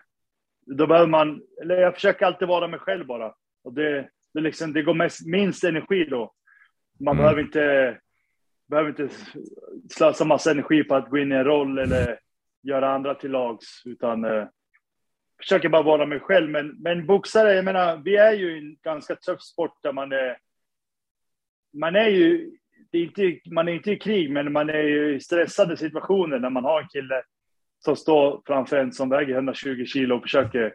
då 0.65 0.87
behöver 0.87 1.07
man, 1.07 1.41
eller 1.61 1.75
jag 1.77 1.93
försöker 1.93 2.25
alltid 2.25 2.47
vara 2.47 2.67
mig 2.67 2.79
själv 2.79 3.05
bara. 3.05 3.33
Och 3.63 3.73
det, 3.73 4.09
det, 4.33 4.41
liksom, 4.41 4.73
det 4.73 4.81
går 4.81 4.93
mest, 4.93 5.25
minst 5.27 5.63
energi 5.63 6.05
då. 6.05 6.33
Man 6.99 7.11
Mm. 7.15 7.23
behöver 7.23 7.41
inte 7.41 7.97
behöver 8.67 8.89
inte 8.89 9.09
slösa 9.89 10.25
massa 10.25 10.51
energi 10.51 10.83
på 10.83 10.95
att 10.95 11.09
gå 11.09 11.17
in 11.17 11.31
i 11.31 11.35
en 11.35 11.43
roll 11.43 11.79
eller 11.79 12.19
göra 12.65 12.93
andra 12.93 13.15
till 13.15 13.31
lags, 13.31 13.81
utan 13.85 14.25
eh, 14.25 14.47
försöker 15.39 15.69
bara 15.69 15.81
vara 15.81 16.05
mig 16.05 16.19
själv. 16.19 16.49
Men, 16.49 16.67
men 16.67 17.05
boxare, 17.05 17.53
jag 17.53 17.65
menar, 17.65 17.97
vi 17.97 18.15
är 18.15 18.33
ju 18.33 18.55
i 18.55 18.59
en 18.59 18.77
ganska 18.83 19.15
tuff 19.15 19.41
sport 19.41 19.83
där 19.83 19.93
man 19.93 20.11
är... 20.11 20.37
Man 21.73 21.95
är 21.95 22.09
ju... 22.09 22.51
Det 22.91 22.97
är 22.97 23.03
inte, 23.03 23.49
man 23.49 23.67
är 23.67 23.73
inte 23.73 23.91
i 23.91 23.99
krig, 23.99 24.31
men 24.31 24.51
man 24.51 24.69
är 24.69 24.83
ju 24.83 25.15
i 25.15 25.19
stressade 25.19 25.77
situationer 25.77 26.39
när 26.39 26.49
man 26.49 26.63
har 26.63 26.81
en 26.81 26.87
kille 26.87 27.23
som 27.79 27.95
står 27.95 28.41
framför 28.45 28.77
en 28.77 28.91
som 28.91 29.09
väger 29.09 29.35
120 29.35 29.85
kilo 29.85 30.15
och 30.15 30.21
försöker, 30.21 30.73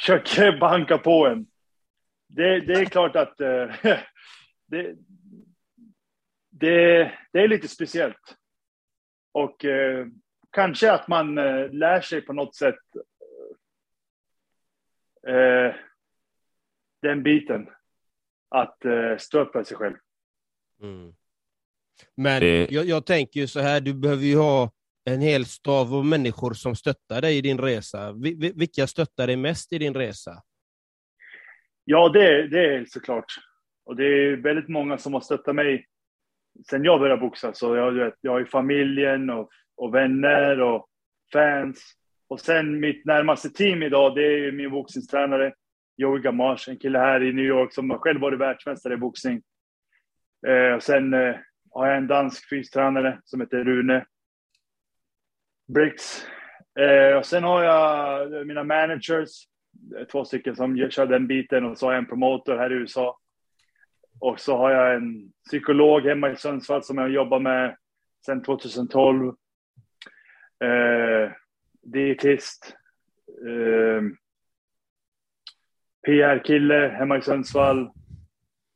försöker 0.00 0.58
banka 0.60 0.98
på 0.98 1.26
en. 1.26 1.46
Det, 2.28 2.60
det 2.60 2.72
är 2.72 2.84
klart 2.84 3.16
att 3.16 3.40
eh, 3.40 3.66
det, 4.66 4.96
det, 6.50 7.12
det 7.32 7.40
är 7.40 7.48
lite 7.48 7.68
speciellt. 7.68 8.36
Och 9.32 9.64
eh, 9.64 10.06
kanske 10.50 10.92
att 10.92 11.08
man 11.08 11.38
eh, 11.38 11.70
lär 11.72 12.00
sig 12.00 12.20
på 12.20 12.32
något 12.32 12.54
sätt 12.54 12.78
eh, 15.28 15.74
den 17.02 17.22
biten. 17.22 17.66
Att 18.48 18.84
eh, 18.84 19.16
stå 19.18 19.40
upp 19.40 19.52
för 19.52 19.64
sig 19.64 19.76
själv. 19.76 19.96
Mm. 20.82 21.12
Men 22.16 22.40
Det- 22.40 22.70
jag, 22.70 22.84
jag 22.86 23.06
tänker 23.06 23.40
ju 23.40 23.46
så 23.46 23.60
här, 23.60 23.80
du 23.80 23.94
behöver 23.94 24.22
ju 24.24 24.36
ha 24.36 24.70
en 25.04 25.20
hel 25.20 25.44
stav 25.46 25.94
av 25.94 26.04
människor 26.06 26.52
som 26.54 26.74
stöttar 26.76 27.20
dig 27.20 27.36
i 27.38 27.40
din 27.40 27.58
resa. 27.58 28.12
Vi- 28.12 28.34
vi- 28.34 28.52
Vilka 28.56 28.86
stöttar 28.86 29.26
dig 29.26 29.36
mest 29.36 29.72
i 29.72 29.78
din 29.78 29.94
resa? 29.94 30.42
Ja, 31.84 32.08
det, 32.08 32.48
det 32.48 32.74
är 32.74 32.84
såklart. 32.84 33.32
Och 33.84 33.96
det 33.96 34.04
är 34.04 34.36
väldigt 34.36 34.68
många 34.68 34.98
som 34.98 35.14
har 35.14 35.20
stöttat 35.20 35.54
mig 35.54 35.86
sen 36.70 36.84
jag 36.84 37.00
började 37.00 37.20
boxa. 37.20 37.52
Så 37.54 37.76
jag, 37.76 38.12
jag 38.20 38.32
har 38.32 38.38
ju 38.38 38.46
familjen 38.46 39.30
och, 39.30 39.50
och 39.80 39.94
vänner 39.94 40.60
och 40.60 40.86
fans. 41.32 41.92
Och 42.28 42.40
sen 42.40 42.80
mitt 42.80 43.04
närmaste 43.04 43.50
team 43.50 43.82
idag, 43.82 44.14
det 44.14 44.22
är 44.22 44.52
min 44.52 44.70
boxningstränare 44.70 45.52
Joey 45.96 46.22
Gamache, 46.22 46.70
en 46.70 46.78
kille 46.78 46.98
här 46.98 47.22
i 47.22 47.32
New 47.32 47.44
York 47.44 47.74
som 47.74 47.90
har 47.90 47.98
själv 47.98 48.20
varit 48.20 48.40
världsmästare 48.40 48.94
i 48.94 48.96
boxning. 48.96 49.42
Eh, 50.46 50.74
och 50.74 50.82
sen 50.82 51.14
eh, 51.14 51.36
har 51.70 51.86
jag 51.86 51.96
en 51.96 52.06
dansk 52.06 52.48
fystränare 52.48 53.20
som 53.24 53.40
heter 53.40 53.64
Rune 53.64 54.06
Bricks. 55.74 56.26
Eh, 56.80 57.16
och 57.16 57.26
sen 57.26 57.44
har 57.44 57.62
jag 57.62 58.34
eh, 58.34 58.44
mina 58.44 58.64
managers, 58.64 59.30
eh, 59.98 60.06
två 60.06 60.24
stycken 60.24 60.56
som 60.56 60.90
kör 60.90 61.06
den 61.06 61.26
biten 61.26 61.64
och 61.64 61.78
så 61.78 61.86
har 61.86 61.92
jag 61.92 61.98
en 61.98 62.08
promotor 62.08 62.56
här 62.56 62.72
i 62.72 62.74
USA. 62.74 63.18
Och 64.20 64.40
så 64.40 64.56
har 64.56 64.70
jag 64.70 64.94
en 64.94 65.32
psykolog 65.46 66.02
hemma 66.02 66.30
i 66.30 66.36
Sundsvall 66.36 66.82
som 66.82 66.98
jag 66.98 67.10
jobbar 67.10 67.40
med 67.40 67.76
sedan 68.26 68.42
2012. 68.42 69.34
Eh, 70.64 71.32
dietist. 71.82 72.76
Eh, 73.46 74.02
PR-kille 76.06 76.88
hemma 76.88 77.18
i 77.18 77.22
Sundsvall. 77.22 77.80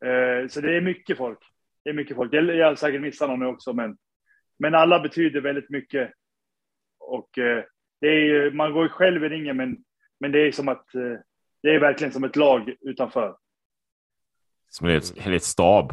Eh, 0.05 0.49
så 0.49 0.61
det 0.61 0.77
är 0.77 0.81
mycket 0.81 1.19
folk. 1.19 1.39
Det 1.85 1.91
är 1.91 1.95
mycket 1.95 2.17
folk. 2.17 2.33
Jag 2.33 2.67
har 2.67 2.75
säkert 2.75 3.01
missat 3.01 3.29
någon 3.29 3.47
också, 3.47 3.73
men, 3.73 3.97
men 4.59 4.75
alla 4.75 5.01
betyder 5.01 5.41
väldigt 5.41 5.71
mycket. 5.71 6.13
Och 6.99 7.39
eh, 7.39 7.65
det 8.01 8.09
är, 8.09 8.51
man 8.51 8.73
går 8.73 8.83
ju 8.83 8.89
själv 8.89 9.25
i 9.25 9.29
ringen, 9.29 9.57
men, 9.57 9.85
men 10.21 10.33
det 10.33 10.39
är 10.39 10.53
som 10.53 10.69
att 10.69 10.95
eh, 10.95 11.19
det 11.63 11.75
är 11.75 11.81
verkligen 11.81 12.13
som 12.13 12.25
ett 12.25 12.37
lag 12.37 12.75
utanför. 12.81 13.37
Som 14.69 14.89
ett 14.89 15.19
helt 15.19 15.43
stab. 15.43 15.93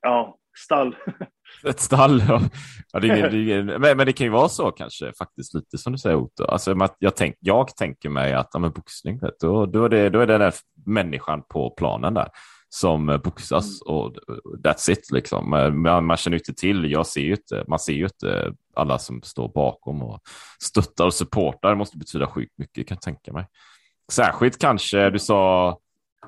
Ja, 0.00 0.38
stall. 0.56 0.96
Ett 1.64 1.80
stall, 1.80 2.22
ja. 2.28 2.42
ja 2.92 3.00
det 3.00 3.08
är, 3.08 3.30
det 3.30 3.52
är, 3.52 3.62
men, 3.62 3.96
men, 3.96 4.06
det 4.06 4.12
kan 4.12 4.24
ju 4.24 4.30
vara 4.30 4.48
så 4.48 4.70
kanske, 4.70 5.12
faktiskt 5.12 5.54
lite 5.54 5.78
som 5.78 5.92
du 5.92 5.98
säger 5.98 6.16
Otto. 6.16 6.44
Alltså, 6.44 6.88
jag, 6.98 7.16
tänk, 7.16 7.36
jag 7.38 7.76
tänker 7.76 8.08
mig 8.08 8.32
att 8.32 8.50
ja, 8.52 8.58
men 8.58 8.70
boxning, 8.70 9.20
då, 9.40 9.66
då, 9.66 9.84
är 9.84 9.88
det, 9.88 10.10
då 10.10 10.20
är 10.20 10.26
det 10.26 10.32
den 10.32 10.40
där 10.40 10.54
människan 10.86 11.42
på 11.48 11.70
planen 11.70 12.14
där 12.14 12.28
som 12.70 13.20
boxas 13.24 13.82
mm. 13.82 13.96
och 13.96 14.16
that's 14.64 14.90
it 14.90 15.10
liksom. 15.10 15.50
Man, 15.50 16.06
man 16.06 16.16
känner 16.16 16.36
inte 16.36 16.54
till, 16.54 16.90
jag 16.90 17.06
ser 17.06 17.20
ju 17.20 17.30
inte, 17.30 17.64
man 17.68 17.78
ser 17.78 17.92
ju 17.92 18.04
inte 18.04 18.52
alla 18.76 18.98
som 18.98 19.22
står 19.22 19.48
bakom 19.48 20.02
och 20.02 20.20
stöttar 20.62 21.06
och 21.06 21.14
supportar. 21.14 21.68
Det 21.68 21.76
måste 21.76 21.98
betyda 21.98 22.26
sjukt 22.26 22.58
mycket 22.58 22.88
kan 22.88 22.94
jag 22.94 23.02
tänka 23.02 23.32
mig. 23.32 23.46
Särskilt 24.12 24.58
kanske, 24.58 25.10
du 25.10 25.18
sa 25.18 25.78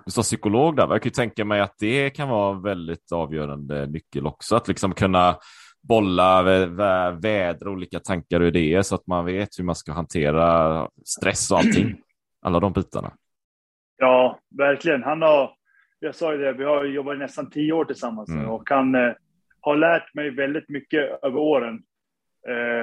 du 0.05 0.11
sa 0.11 0.23
psykolog 0.23 0.77
där, 0.77 0.89
jag 0.89 1.03
kan 1.03 1.09
ju 1.09 1.15
tänka 1.15 1.45
mig 1.45 1.61
att 1.61 1.75
det 1.79 2.11
kan 2.11 2.29
vara 2.29 2.61
väldigt 2.61 3.13
avgörande 3.13 3.87
nyckel 3.87 4.27
också, 4.27 4.57
att 4.57 4.69
liksom 4.69 4.95
kunna 4.95 5.37
bolla, 5.83 6.43
vä 6.43 7.11
vädra 7.11 7.71
olika 7.71 8.01
tankar 8.01 8.41
och 8.41 8.47
idéer 8.47 8.83
så 8.83 8.95
att 8.95 9.07
man 9.07 9.25
vet 9.25 9.59
hur 9.59 9.65
man 9.65 9.75
ska 9.75 9.93
hantera 9.93 10.89
stress 11.05 11.51
och 11.51 11.59
allting. 11.59 11.97
Alla 12.43 12.61
de 12.61 12.73
bitarna. 12.73 13.13
Ja, 13.97 14.39
verkligen. 14.59 15.03
Han 15.03 15.23
har, 15.23 15.55
jag 15.99 16.15
sa 16.15 16.33
ju 16.33 16.39
det, 16.39 16.53
vi 16.53 16.65
har 16.65 16.85
jobbat 16.85 17.19
nästan 17.19 17.51
tio 17.51 17.73
år 17.73 17.85
tillsammans 17.85 18.31
mm. 18.31 18.49
och 18.49 18.71
han 18.71 18.95
eh, 18.95 19.13
har 19.61 19.77
lärt 19.77 20.15
mig 20.15 20.31
väldigt 20.31 20.69
mycket 20.69 21.25
över 21.25 21.37
åren. 21.37 21.83
Eh. 22.49 22.83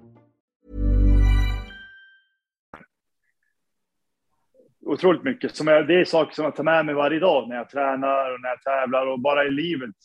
Otroligt 4.91 5.23
mycket. 5.23 5.55
Som 5.55 5.67
jag, 5.67 5.87
det 5.87 5.99
är 5.99 6.05
saker 6.05 6.35
som 6.35 6.45
jag 6.45 6.55
tar 6.55 6.63
med 6.63 6.85
mig 6.85 6.95
varje 6.95 7.19
dag 7.19 7.49
när 7.49 7.55
jag 7.55 7.69
tränar 7.69 8.33
och 8.33 8.41
när 8.41 8.49
jag 8.49 8.61
tävlar 8.61 9.07
och 9.07 9.19
bara 9.19 9.45
i 9.45 9.51
livet. 9.51 9.95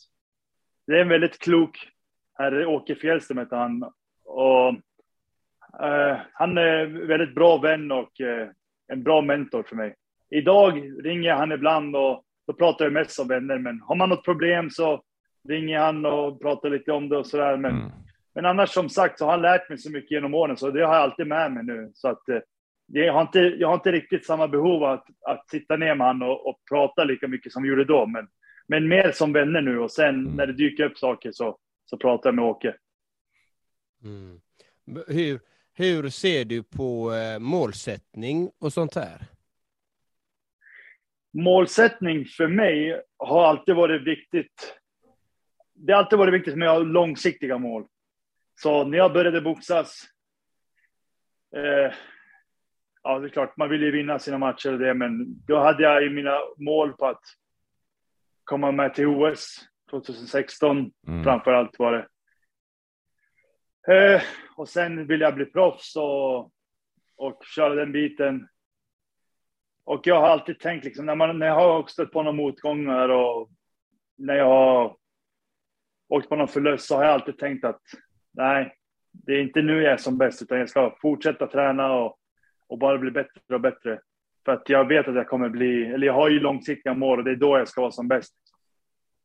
Det 0.87 0.97
är 0.97 1.01
en 1.01 1.09
väldigt 1.09 1.39
klok 1.39 1.87
herre, 2.37 2.65
Åke 2.65 2.95
Fjällström 2.95 3.37
heter 3.37 3.57
han. 3.57 3.83
Och, 4.25 4.67
eh, 5.83 6.17
han 6.33 6.57
är 6.57 7.07
väldigt 7.07 7.35
bra 7.35 7.57
vän 7.57 7.91
och 7.91 8.21
eh, 8.21 8.47
en 8.87 9.03
bra 9.03 9.21
mentor 9.21 9.63
för 9.63 9.75
mig. 9.75 9.95
Idag 10.29 10.91
ringer 11.03 11.33
han 11.33 11.51
ibland 11.51 11.95
och 11.95 12.23
då 12.47 12.53
pratar 12.53 12.85
jag 12.85 12.93
mest 12.93 13.11
som 13.11 13.27
vänner, 13.27 13.57
men 13.57 13.81
har 13.81 13.95
man 13.95 14.09
något 14.09 14.25
problem 14.25 14.69
så 14.69 15.01
ringer 15.49 15.79
han 15.79 16.05
och 16.05 16.41
pratar 16.41 16.69
lite 16.69 16.91
om 16.91 17.09
det 17.09 17.17
och 17.17 17.27
sådär. 17.27 17.57
Men, 17.57 17.71
mm. 17.71 17.91
men 18.35 18.45
annars 18.45 18.69
som 18.69 18.89
sagt 18.89 19.19
så 19.19 19.25
har 19.25 19.31
han 19.31 19.41
lärt 19.41 19.69
mig 19.69 19.77
så 19.77 19.91
mycket 19.91 20.11
genom 20.11 20.33
åren, 20.33 20.57
så 20.57 20.71
det 20.71 20.85
har 20.85 20.95
jag 20.95 21.03
alltid 21.03 21.27
med 21.27 21.51
mig 21.51 21.63
nu. 21.63 21.91
Så 21.93 22.07
att 22.07 22.29
eh, 22.29 22.39
jag 22.87 23.13
har, 23.13 23.21
inte, 23.21 23.39
jag 23.39 23.67
har 23.67 23.75
inte 23.75 23.91
riktigt 23.91 24.25
samma 24.25 24.47
behov 24.47 24.83
att, 24.83 25.05
att 25.21 25.49
sitta 25.49 25.77
ner 25.77 25.95
med 25.95 26.07
honom 26.07 26.29
och, 26.29 26.49
och 26.49 26.61
prata 26.69 27.03
lika 27.03 27.27
mycket 27.27 27.53
som 27.53 27.63
vi 27.63 27.69
gjorde 27.69 27.85
då, 27.85 28.05
men, 28.05 28.27
men 28.67 28.87
mer 28.87 29.11
som 29.11 29.33
vänner 29.33 29.61
nu 29.61 29.79
och 29.79 29.91
sen 29.91 30.15
mm. 30.15 30.35
när 30.35 30.47
det 30.47 30.53
dyker 30.53 30.83
upp 30.83 30.97
saker 30.97 31.31
så, 31.31 31.57
så 31.85 31.97
pratar 31.97 32.29
jag 32.29 32.35
med 32.35 32.45
Åke. 32.45 32.75
Mm. 34.03 34.41
Hur, 35.07 35.39
hur 35.73 36.09
ser 36.09 36.45
du 36.45 36.63
på 36.63 37.13
eh, 37.13 37.39
målsättning 37.39 38.51
och 38.59 38.73
sånt 38.73 38.95
här? 38.95 39.21
Målsättning 41.33 42.25
för 42.25 42.47
mig 42.47 43.01
har 43.17 43.45
alltid 43.45 43.75
varit 43.75 44.07
viktigt. 44.07 44.79
Det 45.73 45.93
har 45.93 45.99
alltid 46.03 46.19
varit 46.19 46.33
viktigt 46.33 46.53
för 46.53 46.59
mig 46.59 46.67
att 46.67 46.73
ha 46.73 46.83
långsiktiga 46.83 47.57
mål. 47.57 47.87
Så 48.55 48.83
när 48.83 48.97
jag 48.97 49.13
började 49.13 49.41
boxas, 49.41 50.03
eh, 51.55 51.93
ja, 53.07 53.19
det 53.19 53.27
är 53.27 53.29
klart, 53.29 53.57
man 53.57 53.69
vill 53.69 53.81
ju 53.81 53.91
vinna 53.91 54.19
sina 54.19 54.37
matcher 54.37 54.73
och 54.73 54.79
det, 54.79 54.93
men 54.93 55.25
då 55.45 55.59
hade 55.59 55.83
jag 55.83 56.05
i 56.05 56.09
mina 56.09 56.37
mål 56.57 56.93
på 56.93 57.05
att 57.05 57.21
komma 58.43 58.71
med 58.71 58.93
till 58.93 59.07
OS 59.07 59.59
2016, 59.89 60.91
mm. 61.07 61.23
framför 61.23 61.53
allt 61.53 61.79
var 61.79 61.91
det. 61.91 62.07
Eh, 63.93 64.21
och 64.55 64.69
sen 64.69 65.07
vill 65.07 65.21
jag 65.21 65.35
bli 65.35 65.45
proffs 65.45 65.95
och, 65.95 66.39
och 67.15 67.45
köra 67.55 67.75
den 67.75 67.91
biten. 67.91 68.47
Och 69.83 70.07
jag 70.07 70.21
har 70.21 70.27
alltid 70.27 70.59
tänkt, 70.59 70.85
liksom, 70.85 71.05
när, 71.05 71.15
man, 71.15 71.39
när 71.39 71.47
jag 71.47 71.55
har 71.55 71.87
stött 71.87 72.11
på 72.11 72.23
några 72.23 72.37
motgångar 72.37 73.09
och 73.09 73.49
när 74.17 74.35
jag 74.35 74.45
har 74.45 74.95
åkt 76.07 76.29
på 76.29 76.35
någon 76.35 76.47
förlust 76.47 76.85
så 76.87 76.95
har 76.95 77.03
jag 77.03 77.13
alltid 77.13 77.37
tänkt 77.37 77.65
att 77.65 77.81
nej, 78.31 78.75
det 79.11 79.33
är 79.33 79.41
inte 79.41 79.61
nu 79.61 79.81
jag 79.81 79.93
är 79.93 79.97
som 79.97 80.17
bäst, 80.17 80.41
utan 80.41 80.59
jag 80.59 80.69
ska 80.69 80.97
fortsätta 81.01 81.47
träna 81.47 81.93
och 81.93 82.19
och 82.69 82.77
bara 82.77 82.97
bli 82.97 83.11
bättre 83.11 83.55
och 83.55 83.61
bättre. 83.61 83.99
För 84.45 84.51
att 84.51 84.69
jag 84.69 84.87
vet 84.87 85.07
att 85.07 85.15
jag 85.15 85.27
kommer 85.27 85.49
bli, 85.49 85.85
eller 85.85 86.07
jag 86.07 86.13
har 86.13 86.29
ju 86.29 86.39
långsiktiga 86.39 86.93
mål 86.93 87.19
och 87.19 87.25
det 87.25 87.31
är 87.31 87.35
då 87.35 87.57
jag 87.57 87.67
ska 87.67 87.81
vara 87.81 87.91
som 87.91 88.07
bäst. 88.07 88.33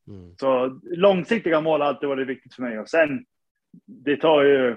Mm. 0.08 0.34
Så 0.36 0.80
långsiktiga 0.82 1.60
mål 1.60 1.80
har 1.80 1.88
alltid 1.88 2.08
varit 2.08 2.28
viktigt 2.28 2.54
för 2.54 2.62
mig 2.62 2.78
och 2.78 2.88
sen 2.88 3.24
det 3.86 4.16
tar 4.16 4.42
ju, 4.42 4.76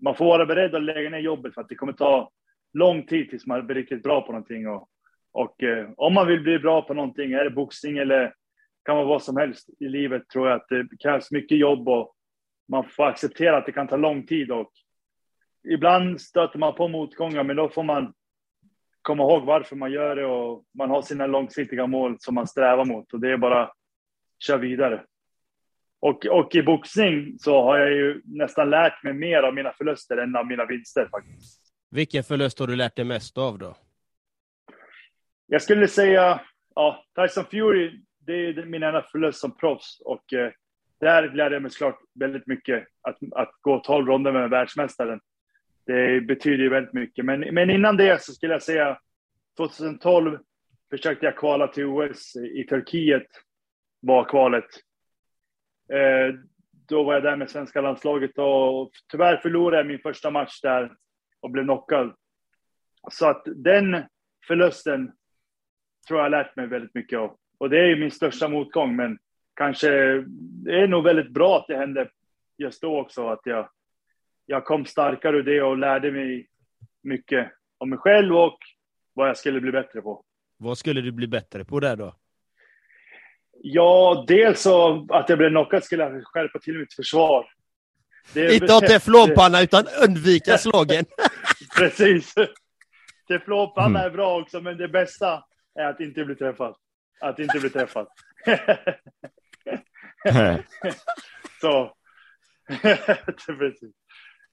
man 0.00 0.14
får 0.14 0.24
vara 0.24 0.46
beredd 0.46 0.74
att 0.74 0.82
lägga 0.82 1.10
ner 1.10 1.18
jobbet 1.18 1.54
för 1.54 1.60
att 1.60 1.68
det 1.68 1.74
kommer 1.74 1.92
ta 1.92 2.30
lång 2.72 3.06
tid 3.06 3.30
tills 3.30 3.46
man 3.46 3.66
blir 3.66 3.76
riktigt 3.76 4.02
bra 4.02 4.20
på 4.20 4.32
någonting 4.32 4.68
och, 4.68 4.88
och 5.32 5.62
eh, 5.62 5.90
om 5.96 6.14
man 6.14 6.26
vill 6.26 6.40
bli 6.40 6.58
bra 6.58 6.82
på 6.82 6.94
någonting, 6.94 7.32
är 7.32 7.44
det 7.44 7.50
boxning 7.50 7.98
eller 7.98 8.34
kan 8.84 8.96
vara 8.96 9.06
vad 9.06 9.22
som 9.22 9.36
helst 9.36 9.68
i 9.80 9.88
livet 9.88 10.28
tror 10.28 10.48
jag 10.48 10.56
att 10.56 10.68
det 10.68 10.86
krävs 11.02 11.30
mycket 11.30 11.58
jobb 11.58 11.88
och 11.88 12.14
man 12.68 12.84
får 12.84 13.06
acceptera 13.06 13.56
att 13.56 13.66
det 13.66 13.72
kan 13.72 13.88
ta 13.88 13.96
lång 13.96 14.26
tid 14.26 14.50
och 14.50 14.72
ibland 15.64 16.20
stöter 16.20 16.58
man 16.58 16.74
på 16.74 16.88
motgångar, 16.88 17.44
men 17.44 17.56
då 17.56 17.68
får 17.68 17.82
man 17.82 18.12
komma 19.02 19.22
ihåg 19.22 19.44
varför 19.44 19.76
man 19.76 19.92
gör 19.92 20.16
det 20.16 20.26
och 20.26 20.64
man 20.78 20.90
har 20.90 21.02
sina 21.02 21.26
långsiktiga 21.26 21.86
mål 21.86 22.16
som 22.18 22.34
man 22.34 22.46
strävar 22.46 22.84
mot 22.84 23.12
och 23.12 23.20
det 23.20 23.32
är 23.32 23.36
bara 23.36 23.72
köra 24.38 24.56
vidare. 24.56 25.04
Och, 26.00 26.26
och 26.26 26.54
i 26.54 26.62
boxning 26.62 27.38
så 27.38 27.62
har 27.62 27.78
jag 27.78 27.92
ju 27.92 28.22
nästan 28.24 28.70
lärt 28.70 29.02
mig 29.02 29.12
mer 29.12 29.42
av 29.42 29.54
mina 29.54 29.72
förluster 29.72 30.16
än 30.16 30.36
av 30.36 30.46
mina 30.46 30.64
vinster 30.64 31.08
faktiskt. 31.10 31.62
Vilken 31.90 32.24
förlust 32.24 32.58
har 32.58 32.66
du 32.66 32.76
lärt 32.76 32.96
dig 32.96 33.04
mest 33.04 33.38
av 33.38 33.58
då? 33.58 33.76
Jag 35.46 35.62
skulle 35.62 35.88
säga, 35.88 36.40
ja, 36.74 37.04
Tyson 37.16 37.44
Fury, 37.44 38.00
det 38.18 38.32
är 38.32 38.64
min 38.64 38.82
enda 38.82 39.02
förlust 39.02 39.40
som 39.40 39.56
proffs 39.56 40.00
och 40.00 40.32
eh, 40.32 40.52
där 41.00 41.30
lärde 41.34 41.54
jag 41.54 41.62
mig 41.62 41.70
såklart 41.70 41.98
väldigt 42.14 42.46
mycket. 42.46 42.86
Att, 43.02 43.18
att 43.32 43.50
gå 43.60 43.80
12 43.80 44.06
ronder 44.06 44.32
med 44.32 44.50
världsmästaren. 44.50 45.20
Det 45.88 46.20
betyder 46.20 46.64
ju 46.64 46.68
väldigt 46.68 46.92
mycket. 46.92 47.24
Men, 47.24 47.40
men 47.40 47.70
innan 47.70 47.96
det 47.96 48.22
så 48.22 48.32
skulle 48.32 48.52
jag 48.52 48.62
säga 48.62 48.98
2012 49.56 50.38
försökte 50.90 51.26
jag 51.26 51.36
kvala 51.36 51.66
till 51.66 51.84
OS 51.84 52.36
i 52.36 52.64
Turkiet, 52.64 53.26
var 54.00 54.24
kvalet. 54.24 54.64
Eh, 55.92 56.34
då 56.88 57.02
var 57.02 57.14
jag 57.14 57.22
där 57.22 57.36
med 57.36 57.50
svenska 57.50 57.80
landslaget 57.80 58.38
och 58.38 58.90
tyvärr 59.10 59.36
förlorade 59.36 59.76
jag 59.76 59.86
min 59.86 59.98
första 59.98 60.30
match 60.30 60.60
där 60.60 60.92
och 61.40 61.50
blev 61.50 61.64
knockad. 61.64 62.14
Så 63.10 63.28
att 63.28 63.42
den 63.46 64.02
förlusten 64.46 65.12
tror 66.08 66.18
jag 66.18 66.24
har 66.24 66.30
lärt 66.30 66.56
mig 66.56 66.66
väldigt 66.66 66.94
mycket 66.94 67.18
av. 67.18 67.36
Och 67.58 67.70
det 67.70 67.90
är 67.90 67.96
min 67.96 68.10
största 68.10 68.48
motgång, 68.48 68.96
men 68.96 69.18
kanske 69.54 69.90
det 70.64 70.80
är 70.80 70.88
nog 70.88 71.04
väldigt 71.04 71.30
bra 71.30 71.56
att 71.56 71.66
det 71.66 71.76
hände 71.76 72.10
just 72.58 72.82
då 72.82 73.00
också, 73.00 73.28
att 73.28 73.40
jag, 73.44 73.68
jag 74.50 74.64
kom 74.64 74.86
starkare 74.86 75.36
ur 75.36 75.42
det 75.42 75.62
och 75.62 75.78
lärde 75.78 76.12
mig 76.12 76.48
mycket 77.02 77.52
om 77.78 77.90
mig 77.90 77.98
själv 77.98 78.36
och 78.36 78.58
vad 79.14 79.28
jag 79.28 79.36
skulle 79.36 79.60
bli 79.60 79.72
bättre 79.72 80.02
på. 80.02 80.24
Vad 80.56 80.78
skulle 80.78 81.00
du 81.00 81.12
bli 81.12 81.26
bättre 81.26 81.64
på 81.64 81.80
där 81.80 81.96
då? 81.96 82.16
Ja, 83.62 84.24
dels 84.28 84.60
så 84.60 85.06
att 85.10 85.28
jag 85.28 85.38
blev 85.38 85.50
knockad 85.50 85.84
skulle 85.84 86.02
jag 86.02 86.24
skärpa 86.24 86.58
till 86.58 86.78
mitt 86.78 86.94
försvar. 86.94 87.46
Det 88.32 88.54
Inte 88.54 88.72
ha 88.72 88.80
teflonpanna 88.80 89.62
utan 89.62 89.84
undvika 90.08 90.58
slagen. 90.58 91.04
Precis. 91.78 92.34
Teflonpanna 93.28 94.00
är 94.00 94.10
bra 94.10 94.40
också, 94.40 94.60
men 94.60 94.76
det 94.76 94.88
bästa 94.88 95.44
är 95.74 95.84
att 95.84 96.00
inte 96.00 96.24
bli 96.24 96.34
träffad. 96.34 96.76
Att 97.20 97.38
inte 97.38 97.60
bli 97.60 97.70
träffad. 97.70 98.06
så. 101.60 101.94
Precis. 103.46 103.94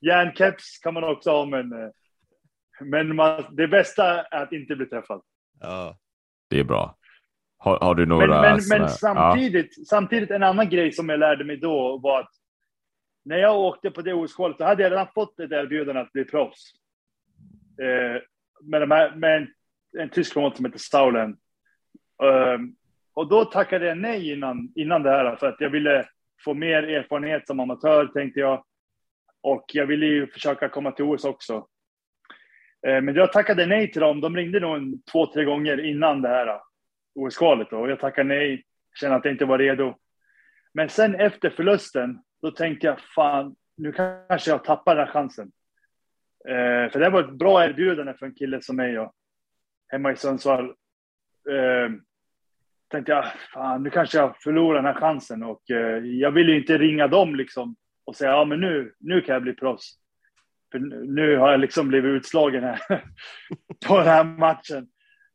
Järnkeps 0.01 0.79
kan 0.79 0.93
man 0.93 1.03
också 1.03 1.31
ha, 1.31 1.45
men, 1.45 1.91
men 2.81 3.15
man, 3.15 3.43
det 3.51 3.67
bästa 3.67 4.23
är 4.23 4.43
att 4.43 4.51
inte 4.51 4.75
bli 4.75 4.85
träffad. 4.85 5.21
Ja. 5.59 5.97
Det 6.49 6.59
är 6.59 6.63
bra. 6.63 6.97
Har, 7.57 7.79
har 7.79 7.95
du 7.95 8.05
några... 8.05 8.41
Men, 8.41 8.59
men, 8.69 8.79
men 8.79 8.89
samtidigt, 8.89 9.73
ja. 9.77 9.83
samtidigt, 9.89 10.31
en 10.31 10.43
annan 10.43 10.69
grej 10.69 10.91
som 10.91 11.09
jag 11.09 11.19
lärde 11.19 11.43
mig 11.43 11.57
då 11.57 11.97
var 11.97 12.19
att 12.19 12.31
när 13.25 13.37
jag 13.37 13.59
åkte 13.59 13.91
på 13.91 14.01
det 14.01 14.13
OS-kvalet 14.13 14.57
så 14.57 14.63
hade 14.63 14.83
jag 14.83 14.91
redan 14.91 15.07
fått 15.13 15.39
ett 15.39 15.51
erbjudande 15.51 16.01
att 16.01 16.11
bli 16.11 16.25
proffs. 16.25 16.71
Eh, 17.81 18.21
med, 18.63 18.87
med, 18.87 19.17
med 19.17 19.37
en, 19.37 19.47
en 20.01 20.09
tysk 20.09 20.33
promotor 20.33 20.55
som 20.55 20.65
heter 20.65 20.79
Saulen. 20.79 21.37
Eh, 22.23 22.59
och 23.13 23.29
då 23.29 23.45
tackade 23.45 23.85
jag 23.85 23.97
nej 23.97 24.31
innan, 24.31 24.71
innan 24.75 25.03
det 25.03 25.09
här 25.09 25.35
för 25.35 25.47
att 25.47 25.61
jag 25.61 25.69
ville 25.69 26.07
få 26.43 26.53
mer 26.53 26.83
erfarenhet 26.83 27.47
som 27.47 27.59
amatör 27.59 28.07
tänkte 28.07 28.39
jag. 28.39 28.63
Och 29.45 29.65
jag 29.73 29.85
ville 29.85 30.05
ju 30.05 30.27
försöka 30.27 30.69
komma 30.69 30.91
till 30.91 31.05
OS 31.05 31.25
också. 31.25 31.67
Eh, 32.87 33.01
men 33.01 33.15
jag 33.15 33.31
tackade 33.31 33.65
nej 33.65 33.91
till 33.91 34.01
dem. 34.01 34.21
De 34.21 34.35
ringde 34.35 34.59
nog 34.59 34.75
en, 34.75 35.01
två, 35.11 35.33
tre 35.33 35.43
gånger 35.43 35.85
innan 35.85 36.21
det 36.21 36.29
här 36.29 36.47
eh, 36.47 36.62
OS-kvalet 37.15 37.73
och 37.73 37.89
jag 37.89 37.99
tackade 37.99 38.27
nej. 38.27 38.63
Kände 38.99 39.15
att 39.15 39.25
jag 39.25 39.34
inte 39.34 39.45
var 39.45 39.58
redo. 39.58 39.95
Men 40.73 40.89
sen 40.89 41.15
efter 41.15 41.49
förlusten, 41.49 42.19
då 42.41 42.51
tänkte 42.51 42.88
jag 42.88 42.99
fan, 42.99 43.55
nu 43.77 43.91
kanske 43.91 44.51
jag 44.51 44.63
tappar 44.63 44.95
den 44.95 45.05
här 45.05 45.13
chansen. 45.13 45.51
Eh, 46.47 46.91
för 46.91 46.99
det 46.99 47.10
var 47.10 47.23
ett 47.23 47.39
bra 47.39 47.65
erbjudande 47.65 48.13
för 48.13 48.25
en 48.25 48.36
kille 48.36 48.62
som 48.62 48.75
mig 48.75 48.99
och 48.99 49.13
hemma 49.88 50.12
i 50.12 50.15
Sundsvall. 50.15 50.65
Eh, 51.49 51.91
tänkte 52.88 53.12
jag, 53.12 53.25
fan, 53.53 53.84
nu 53.84 53.89
kanske 53.89 54.17
jag 54.17 54.38
förlorar 54.38 54.75
den 54.75 54.93
här 54.93 55.01
chansen 55.01 55.43
och 55.43 55.71
eh, 55.71 55.97
jag 56.05 56.31
ville 56.31 56.51
ju 56.51 56.58
inte 56.60 56.77
ringa 56.77 57.08
dem 57.08 57.36
liksom 57.36 57.75
och 58.06 58.15
säga, 58.15 58.32
ja 58.32 58.46
men 58.46 58.62
nu, 58.62 58.94
nu 59.00 59.22
kan 59.22 59.34
jag 59.34 59.41
bli 59.41 59.54
proffs. 59.54 59.94
För 60.72 60.80
nu 61.06 61.38
har 61.38 61.52
jag 61.52 61.60
liksom 61.60 61.88
blivit 61.88 62.10
utslagen 62.10 62.63
här 62.63 62.80
på 63.88 63.98
den 63.98 64.08
här 64.08 64.24
matchen. 64.24 64.88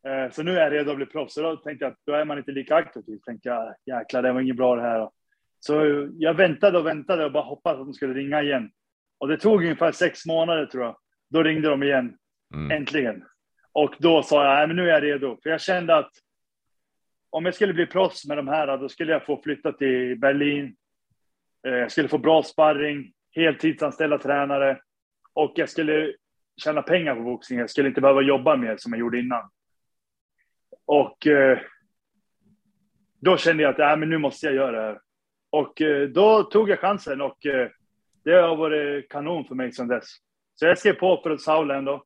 Eh, 0.07 0.33
så 0.33 0.43
nu 0.43 0.59
är 0.59 0.63
jag 0.63 0.73
redo 0.73 0.91
att 0.91 0.97
bli 0.97 1.07
proffs. 1.07 1.35
Så 1.35 1.43
då 1.43 1.57
tänkte 1.57 1.85
jag 1.85 1.93
att 1.93 1.99
då 2.07 2.13
är 2.13 2.25
man 2.25 2.39
inte 2.39 2.53
lika 2.53 2.75
aktiv. 2.75 3.03
Tänkte 3.27 3.49
jag, 3.49 3.75
jäklar, 3.87 4.23
det 4.23 4.33
var 4.33 4.41
inget 4.41 4.57
bra 4.57 4.77
det 4.77 4.83
här. 4.83 5.11
Så 5.61 6.09
jag 6.13 6.35
väntade 6.35 6.79
och 6.79 6.87
väntade 6.87 7.25
och 7.25 7.33
bara 7.33 7.45
hoppades 7.45 7.81
att 7.81 7.87
de 7.87 7.95
skulle 7.95 8.15
ringa 8.15 8.43
igen. 8.43 8.71
Och 9.19 9.29
det 9.29 9.37
tog 9.37 9.63
ungefär 9.63 9.93
sex 9.93 10.27
månader 10.27 10.67
tror 10.67 10.85
jag. 10.85 10.97
Då 11.31 11.43
ringde 11.43 11.69
de 11.69 11.83
igen. 11.83 12.17
Mm. 12.55 12.71
Äntligen. 12.71 13.25
Och 13.73 13.95
då 13.99 14.23
sa 14.23 14.45
jag, 14.45 14.55
nej 14.55 14.67
men 14.67 14.77
nu 14.77 14.83
är 14.83 14.95
jag 14.95 15.03
redo. 15.03 15.39
För 15.43 15.51
jag 15.51 15.61
kände 15.61 15.97
att 15.97 16.11
om 17.31 17.45
jag 17.45 17.55
skulle 17.55 17.73
bli 17.73 17.87
proffs 17.87 18.27
med 18.27 18.37
de 18.37 18.49
här, 18.49 18.79
då 18.79 18.89
skulle 18.89 19.13
jag 19.13 19.27
få 19.27 19.43
flytta 19.43 19.73
till 19.73 20.19
Berlin. 20.19 20.77
Eh, 21.67 21.73
jag 21.73 21.93
skulle 21.93 22.09
få 22.09 22.19
bra 22.19 22.43
sparring, 22.43 23.13
heltidsanställda 23.31 24.19
tränare 24.19 24.81
och 25.35 25.53
jag 25.55 25.69
skulle 25.69 26.15
tjäna 26.65 26.83
pengar 26.83 27.15
på 27.15 27.23
boxning. 27.23 27.59
Jag 27.59 27.71
skulle 27.71 27.89
inte 27.89 28.01
behöva 28.01 28.23
jobba 28.23 28.57
mer 28.57 28.77
som 28.77 28.93
jag 28.93 29.01
gjorde 29.01 29.19
innan. 29.19 29.51
Och 30.87 31.27
eh, 31.27 31.59
då 33.21 33.37
kände 33.37 33.63
jag 33.63 33.71
att 33.71 33.93
äh, 33.93 33.97
men 33.97 34.11
nu 34.11 34.19
måste 34.19 34.47
jag 34.47 34.55
göra 34.55 34.81
det 34.81 34.87
här. 34.87 35.01
Och 35.51 35.83
eh, 35.83 36.09
då 36.09 36.43
tog 36.43 36.71
jag 36.71 36.79
chansen 36.79 37.21
och 37.21 37.47
eh, 37.47 37.69
det 38.25 38.33
har 38.33 38.57
varit 38.57 39.09
kanon 39.09 39.45
för 39.45 39.55
mig 39.55 39.73
sedan 39.73 39.89
dess. 39.89 40.09
Så 40.55 40.67
jag 40.67 40.79
skrev 40.79 40.93
på 40.93 41.21
för 41.23 41.37
Saulen 41.37 41.85
då. 41.85 42.05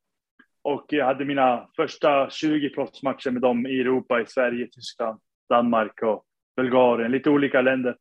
Och 0.63 0.85
jag 0.89 1.07
hade 1.07 1.25
mina 1.25 1.69
första 1.77 2.31
20 2.31 2.71
proffsmatcher 2.71 3.31
med 3.31 3.43
dem 3.43 3.67
i 3.67 3.81
Europa, 3.81 4.21
i 4.21 4.27
Sverige, 4.27 4.67
Tyskland, 4.67 5.21
Danmark 5.49 6.03
och 6.03 6.25
Bulgarien, 6.57 7.13
lite 7.13 7.31
olika 7.31 7.61
länder. 7.61 7.97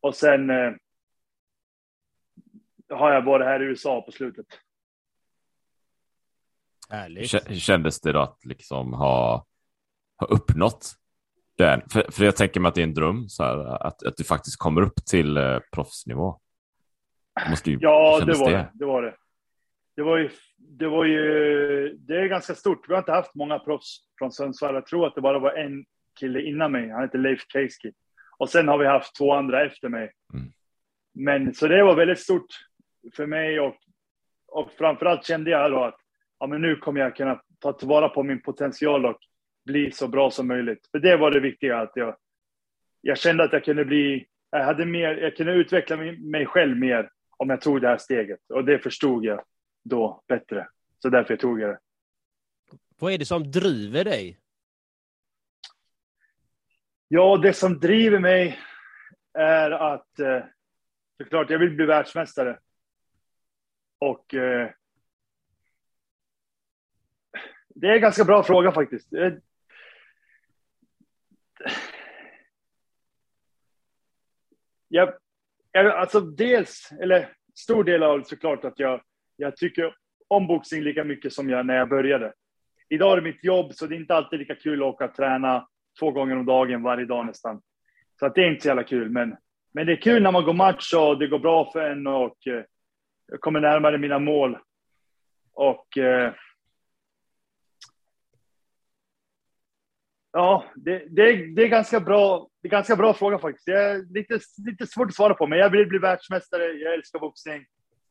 Och 0.00 0.14
sen 0.14 0.50
eh, 0.50 0.72
har 2.94 3.12
jag 3.12 3.22
varit 3.22 3.46
här 3.46 3.62
i 3.62 3.66
USA 3.66 4.02
på 4.02 4.12
slutet. 4.12 4.46
Härligt. 6.90 7.58
Kändes 7.58 8.00
det 8.00 8.12
då 8.12 8.20
att 8.20 8.44
liksom 8.44 8.92
ha, 8.92 9.46
ha 10.20 10.26
uppnått 10.26 10.92
den? 11.58 11.82
För, 11.92 12.10
för 12.10 12.24
jag 12.24 12.36
tänker 12.36 12.60
mig 12.60 12.68
att 12.68 12.74
det 12.74 12.80
är 12.80 12.86
en 12.86 12.94
dröm, 12.94 13.28
så 13.28 13.42
här, 13.42 13.86
att, 13.86 14.02
att 14.02 14.16
du 14.16 14.24
faktiskt 14.24 14.58
kommer 14.58 14.82
upp 14.82 15.04
till 15.10 15.36
eh, 15.36 15.58
proffsnivå. 15.72 16.40
Måste 17.50 17.70
ju, 17.70 17.78
ja, 17.80 18.20
det 18.26 18.38
var 18.38 18.50
det. 18.50 18.70
det 18.74 18.84
var 18.84 19.02
det. 19.02 19.14
Det 19.96 20.02
var 20.02 20.18
ju, 20.18 20.30
det 20.56 20.88
var 20.88 21.04
ju, 21.04 21.96
det 21.98 22.16
är 22.16 22.26
ganska 22.26 22.54
stort. 22.54 22.88
Vi 22.88 22.92
har 22.92 22.98
inte 22.98 23.12
haft 23.12 23.34
många 23.34 23.58
proffs 23.58 23.98
från 24.18 24.32
Sundsvall. 24.32 24.74
Jag 24.74 24.86
tror 24.86 25.06
att 25.06 25.14
det 25.14 25.20
bara 25.20 25.38
var 25.38 25.52
en 25.52 25.84
kille 26.20 26.42
innan 26.42 26.72
mig. 26.72 26.90
Han 26.90 27.02
heter 27.02 27.18
Leif 27.18 27.40
Keiski. 27.52 27.92
Och 28.38 28.50
sen 28.50 28.68
har 28.68 28.78
vi 28.78 28.86
haft 28.86 29.16
två 29.16 29.32
andra 29.32 29.66
efter 29.66 29.88
mig. 29.88 30.12
Mm. 30.34 30.52
Men 31.14 31.54
så 31.54 31.68
det 31.68 31.84
var 31.84 31.94
väldigt 31.94 32.20
stort 32.20 32.46
för 33.12 33.26
mig 33.26 33.60
och, 33.60 33.76
och 34.48 34.72
framförallt 34.72 35.26
kände 35.26 35.50
jag 35.50 35.70
då 35.70 35.84
att 35.84 36.00
ja, 36.38 36.46
men 36.46 36.62
nu 36.62 36.76
kommer 36.76 37.00
jag 37.00 37.16
kunna 37.16 37.42
ta 37.58 37.72
tillvara 37.72 38.08
på 38.08 38.22
min 38.22 38.42
potential 38.42 39.06
och 39.06 39.18
bli 39.64 39.90
så 39.90 40.08
bra 40.08 40.30
som 40.30 40.48
möjligt. 40.48 40.88
För 40.90 40.98
det 40.98 41.16
var 41.16 41.30
det 41.30 41.40
viktiga, 41.40 41.80
att 41.80 41.92
jag, 41.94 42.16
jag 43.00 43.18
kände 43.18 43.44
att 43.44 43.52
jag 43.52 43.64
kunde 43.64 43.84
bli, 43.84 44.26
jag 44.50 44.64
hade 44.64 44.86
mer, 44.86 45.16
jag 45.16 45.36
kunde 45.36 45.52
utveckla 45.52 45.96
mig, 45.96 46.46
själv 46.46 46.76
mer 46.76 47.10
om 47.36 47.50
jag 47.50 47.60
tog 47.60 47.80
det 47.80 47.88
här 47.88 47.98
steget. 47.98 48.40
Och 48.48 48.64
det 48.64 48.78
förstod 48.78 49.24
jag 49.24 49.44
då 49.84 50.22
bättre. 50.28 50.68
Så 50.98 51.08
därför 51.08 51.36
tog 51.36 51.60
jag 51.60 51.70
det. 51.70 51.78
Vad 52.98 53.12
är 53.12 53.18
det 53.18 53.24
som 53.24 53.50
driver 53.50 54.04
dig? 54.04 54.38
Ja, 57.08 57.36
det 57.36 57.52
som 57.52 57.78
driver 57.78 58.18
mig 58.18 58.58
är 59.38 59.70
att 59.70 60.18
eh, 60.20 60.44
såklart, 61.18 61.50
jag 61.50 61.58
vill 61.58 61.70
bli 61.70 61.86
världsmästare. 61.86 62.58
Och 63.98 64.34
eh, 64.34 64.70
det 67.68 67.86
är 67.86 67.94
en 67.94 68.00
ganska 68.00 68.24
bra 68.24 68.42
fråga 68.42 68.72
faktiskt. 68.72 69.12
Eh, 69.12 69.32
jag, 74.88 75.14
jag, 75.72 75.86
alltså 75.86 76.20
dels, 76.20 76.92
eller 77.00 77.32
stor 77.54 77.84
del 77.84 78.02
av 78.02 78.18
det 78.18 78.24
såklart 78.24 78.64
att 78.64 78.78
jag 78.78 79.00
jag 79.36 79.56
tycker 79.56 79.94
om 80.28 80.46
boxning 80.46 80.82
lika 80.82 81.04
mycket 81.04 81.32
som 81.32 81.50
jag 81.50 81.66
när 81.66 81.76
jag 81.76 81.88
började. 81.88 82.32
Idag 82.88 83.12
är 83.12 83.16
det 83.16 83.22
mitt 83.22 83.44
jobb, 83.44 83.74
så 83.74 83.86
det 83.86 83.94
är 83.94 84.00
inte 84.00 84.14
alltid 84.14 84.38
lika 84.38 84.54
kul 84.54 84.82
att 84.82 84.86
åka 84.86 85.04
och 85.04 85.14
träna 85.14 85.68
två 85.98 86.10
gånger 86.10 86.36
om 86.36 86.46
dagen 86.46 86.82
varje 86.82 87.04
dag 87.04 87.26
nästan. 87.26 87.60
Så 88.18 88.26
att 88.26 88.34
det 88.34 88.40
är 88.40 88.50
inte 88.50 88.62
så 88.62 88.68
jävla 88.68 88.84
kul, 88.84 89.10
men, 89.10 89.36
men 89.74 89.86
det 89.86 89.92
är 89.92 89.96
kul 90.00 90.22
när 90.22 90.32
man 90.32 90.44
går 90.44 90.52
match 90.52 90.94
och 90.94 91.18
det 91.18 91.26
går 91.26 91.38
bra 91.38 91.70
för 91.72 91.90
en 91.90 92.06
och 92.06 92.46
eh, 92.46 92.64
jag 93.26 93.40
kommer 93.40 93.60
närmare 93.60 93.98
mina 93.98 94.18
mål. 94.18 94.58
Och 95.52 95.98
eh, 95.98 96.32
Ja, 100.36 100.64
det, 100.76 100.98
det, 101.10 101.54
det, 101.54 101.62
är 101.62 101.68
ganska 101.68 102.00
bra. 102.00 102.48
Det 102.62 102.68
är 102.68 102.70
ganska 102.70 102.96
bra 102.96 103.14
fråga 103.14 103.38
faktiskt. 103.38 103.66
Det 103.66 103.72
är 103.82 104.14
lite, 104.14 104.40
lite 104.66 104.86
svårt 104.86 105.08
att 105.08 105.14
svara 105.14 105.34
på, 105.34 105.46
men 105.46 105.58
jag 105.58 105.70
vill 105.70 105.86
bli 105.86 105.98
världsmästare. 105.98 106.64
Jag 106.64 106.94
älskar 106.94 107.18
boxning 107.18 107.64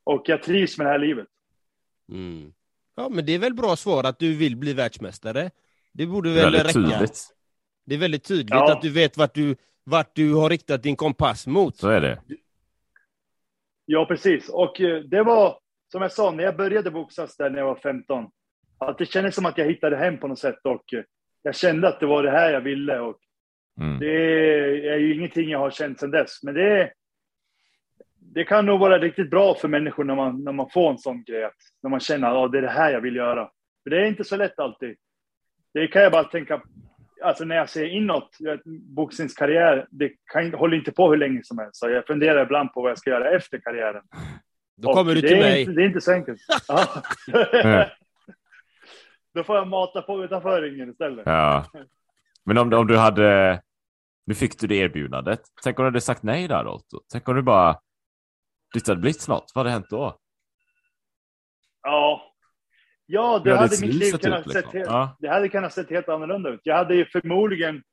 och 0.04 0.23
jag 0.26 0.43
trivs 0.43 0.78
med 0.78 0.88
det 0.88 0.91
här 0.91 0.99
livet. 0.99 1.28
Mm. 2.12 2.54
Ja, 2.95 3.10
men 3.10 3.26
det 3.26 3.32
är 3.36 3.39
väl 3.39 3.54
bra 3.54 3.76
svar 3.76 4.04
att 4.04 4.19
du 4.19 4.36
vill 4.36 4.58
bli 4.58 4.73
världsmästare. 4.73 5.52
Det 5.91 6.06
borde 6.06 6.30
väl 6.34 6.43
Väldigt 6.43 6.62
räcka. 6.76 6.89
tydligt. 6.89 7.28
Det 7.86 7.95
är 7.95 7.99
väldigt 7.99 8.23
tydligt 8.23 8.49
Ja. 8.49 8.71
att 8.73 8.82
du 8.82 8.89
vet 8.89 9.17
vart 9.17 9.34
du, 9.34 9.56
vart 9.84 10.15
du 10.15 10.34
har 10.34 10.49
riktat 10.49 10.84
din 10.84 10.95
kompass 10.95 11.47
mot. 11.47 11.78
Så 11.78 11.89
är 11.89 12.02
det. 12.02 12.21
Ja, 13.86 14.06
precis. 14.06 14.50
Och 14.50 14.82
eh, 14.82 15.00
det 15.00 15.24
var 15.24 15.58
som 15.91 16.02
jag 16.02 16.12
sa, 16.12 16.32
när 16.32 16.43
jag 16.43 16.58
började 16.58 16.91
boxas 16.91 17.38
där 17.38 17.50
när 17.50 17.60
jag 17.60 17.65
var 17.65 17.76
15, 17.76 18.26
att 18.78 18.98
det 18.98 19.06
kändes 19.06 19.36
som 19.36 19.46
att 19.46 19.58
jag 19.58 19.65
hittade 19.65 19.98
hem 19.98 20.17
på 20.17 20.28
något 20.28 20.39
sätt 20.39 20.60
och 20.63 20.93
eh, 20.93 21.04
jag 21.41 21.56
kände 21.56 21.88
att 21.88 22.00
det 22.00 22.06
var 22.06 22.24
det 22.24 22.32
här 22.32 22.54
jag 22.54 22.62
ville 22.62 23.00
och 23.00 23.17
Mm. 23.82 24.00
det 24.00 24.88
är 24.89 24.98
ju 24.98 25.15
ingenting 25.15 25.50
jag 25.50 25.60
har 25.60 25.72
känt 25.72 26.00
sedan 26.00 26.12
dess. 26.12 26.43
Men 26.43 26.54
det, 26.54 26.91
det 28.19 28.43
kan 28.43 28.65
nog 28.65 28.80
vara 28.80 29.00
riktigt 29.00 29.30
bra 29.30 29.56
för 29.56 29.67
människor 29.67 30.04
när 30.04 30.15
man, 30.15 30.43
när 30.43 30.52
man 30.52 30.69
får 30.69 30.91
en 30.91 30.98
sån 30.98 31.24
grej, 31.24 31.43
att- 31.43 31.54
när 31.84 31.89
man 31.89 32.00
känner 32.00 32.46
att 32.46 32.52
det 32.52 32.58
är 32.58 32.62
det 32.62 32.69
här 32.69 32.91
jag 32.91 33.02
vill 33.02 33.15
göra. 33.15 33.50
För 33.84 33.89
det 33.89 33.98
är 34.02 34.06
inte 34.06 34.24
så 34.24 34.36
lätt 34.38 34.60
alltid. 34.60 34.96
Det 35.74 35.88
kan 35.88 36.02
jag 36.02 36.12
bara 36.12 36.24
tänka, 36.24 36.62
alltså 37.23 37.45
när 37.45 37.55
jag 37.55 37.69
ser 37.69 37.86
inåt, 37.86 38.36
jag 38.39 38.51
vet, 38.51 38.65
boxningskarriär, 38.65 39.88
det 39.91 40.12
kan, 40.33 40.53
håller 40.53 40.77
inte 40.77 40.91
på 40.91 41.09
hur 41.09 41.17
länge 41.17 41.43
som 41.43 41.59
helst. 41.59 41.75
Så 41.75 41.89
jag 41.89 42.07
funderar 42.07 42.43
ibland 42.43 42.73
på 42.73 42.81
vad 42.81 42.91
jag 42.91 42.97
ska 42.97 43.09
göra 43.09 43.36
efter 43.36 43.59
karriären. 43.59 44.03
Då 44.77 44.89
Och 44.89 44.95
kommer 44.95 45.15
du 45.15 45.21
det 45.21 45.27
till 45.27 45.38
är 45.38 45.41
mig. 45.41 45.62
Inte, 45.62 45.71
det 45.71 45.81
är 45.81 45.86
inte 45.86 46.01
så 46.01 46.12
enkelt. 46.12 46.41
Då 49.33 49.43
får 49.43 49.55
jag 49.55 49.67
mata 49.67 50.01
på 50.01 50.23
utanför 50.23 50.62
ringen 50.62 50.89
istället. 50.89 51.23
Ja. 51.25 51.65
Men 52.43 52.57
om, 52.57 52.73
om 52.73 52.88
du 52.88 52.97
hade... 52.97 53.62
Nu 54.25 54.33
fick 54.33 54.59
du 54.59 54.67
det 54.67 54.75
erbjudandet. 54.75 55.41
Tänk 55.63 55.79
om 55.79 55.83
du 55.83 55.88
hade 55.88 56.01
sagt 56.01 56.23
nej 56.23 56.47
där 56.47 56.67
Otto? 56.67 56.99
Tänk 57.12 57.27
om 57.27 57.36
du 57.36 57.41
bara... 57.41 57.79
Det 58.73 58.88
hade 58.88 59.01
blivit 59.01 59.27
något. 59.27 59.51
Vad 59.55 59.65
hade 59.65 59.73
hänt 59.73 59.89
då? 59.89 60.17
Ja, 61.81 62.33
ja 63.06 63.42
det 63.44 63.56
hade 63.56 63.82
mitt 63.82 63.94
liv 63.94 64.12
kunnat 64.12 64.44
sett 64.44 64.56
liksom? 64.56 64.78
helt, 64.78 64.89
Ja. 64.89 65.18
det 65.20 65.28
hade 65.28 65.50
kunnat 65.50 65.74
sett 65.74 65.89
helt 65.89 66.10
annorlunda 66.10 66.50
ut. 66.50 66.62
Jag 66.63 66.76
hade 66.76 66.96
ju 66.96 67.06
förmodligen, 67.06 67.84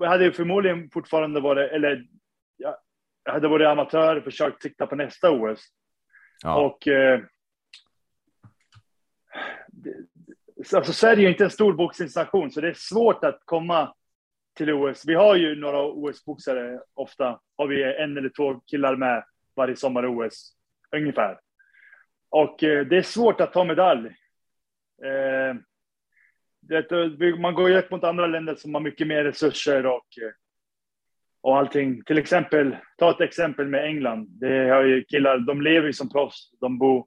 hade 0.00 0.24
ju 0.24 0.32
förmodligen 0.32 0.90
fortfarande 0.90 1.40
varit, 1.40 1.72
eller 1.72 2.06
jag, 2.56 2.76
hade 3.24 3.48
varit 3.48 3.68
amatör 3.68 4.16
och 4.16 4.24
försökt 4.24 4.62
sikta 4.62 4.86
på 4.86 4.96
nästa 4.96 5.30
OS. 5.30 5.60
Ja. 6.42 6.60
Och 6.60 6.88
eh, 6.88 7.20
alltså 10.74 10.92
Sverige 10.92 11.22
är 11.22 11.22
ju 11.22 11.28
inte 11.28 11.44
en 11.44 11.50
stor 11.50 11.72
boxningsnation, 11.72 12.50
så 12.50 12.60
det 12.60 12.68
är 12.68 12.74
svårt 12.74 13.24
att 13.24 13.40
komma 13.44 13.94
till 14.54 14.72
OS. 14.72 15.04
Vi 15.06 15.14
har 15.14 15.36
ju 15.36 15.54
några 15.54 15.82
OS-boxare, 15.82 16.80
ofta 16.94 17.40
har 17.56 17.66
vi 17.66 17.96
en 18.02 18.16
eller 18.16 18.28
två 18.28 18.54
killar 18.54 18.96
med 18.96 19.24
varje 19.56 19.76
sommar-OS, 19.76 20.52
ungefär. 20.96 21.38
Och 22.28 22.62
eh, 22.64 22.86
det 22.86 22.96
är 22.96 23.02
svårt 23.02 23.40
att 23.40 23.52
ta 23.52 23.64
medalj. 23.64 24.10
Eh, 25.04 25.56
man 27.38 27.54
går 27.54 27.70
ju 27.70 27.78
upp 27.78 27.90
mot 27.90 28.04
andra 28.04 28.26
länder 28.26 28.54
som 28.54 28.74
har 28.74 28.80
mycket 28.80 29.06
mer 29.06 29.24
resurser 29.24 29.86
och, 29.86 30.06
eh, 30.22 30.32
och 31.40 31.58
allting. 31.58 32.04
Till 32.04 32.18
exempel, 32.18 32.76
ta 32.98 33.10
ett 33.10 33.20
exempel 33.20 33.66
med 33.68 33.84
England. 33.84 34.26
Det 34.30 34.68
har 34.68 34.82
ju 34.82 35.04
killar, 35.04 35.38
de 35.38 35.62
lever 35.62 35.86
ju 35.86 35.92
som 35.92 36.08
proffs. 36.08 36.50
De, 36.60 36.78
bor, 36.78 37.06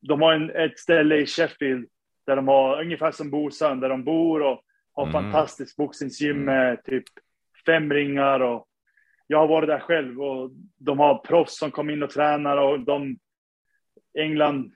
de 0.00 0.22
har 0.22 0.32
en, 0.32 0.50
ett 0.50 0.78
ställe 0.78 1.16
i 1.16 1.26
Sheffield 1.26 1.88
där 2.26 2.36
de 2.36 2.48
har 2.48 2.80
ungefär 2.80 3.10
som 3.10 3.30
Bosön, 3.30 3.80
där 3.80 3.88
de 3.88 4.04
bor 4.04 4.42
och 4.42 4.62
har 4.92 5.06
Mm. 5.08 5.12
fantastiskt 5.12 5.76
boxningsgym 5.76 6.44
med 6.44 6.84
typ 6.84 7.04
fem 7.66 7.92
ringar 7.92 8.40
och 8.40 8.68
jag 9.26 9.38
har 9.38 9.48
varit 9.48 9.68
där 9.68 9.78
själv 9.80 10.22
och 10.22 10.50
de 10.78 10.98
har 10.98 11.18
proffs 11.18 11.58
som 11.58 11.70
kommer 11.70 11.92
in 11.92 12.02
och 12.02 12.10
tränar 12.10 12.56
och 12.56 12.80
de 12.80 13.16
England 14.18 14.72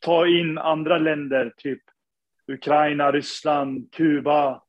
tar 0.00 0.26
in 0.26 0.58
andra 0.58 0.98
länder, 0.98 1.52
typ 1.56 1.82
Ukraina, 2.46 3.12
Ryssland, 3.12 3.92
Kuba, 3.92 4.62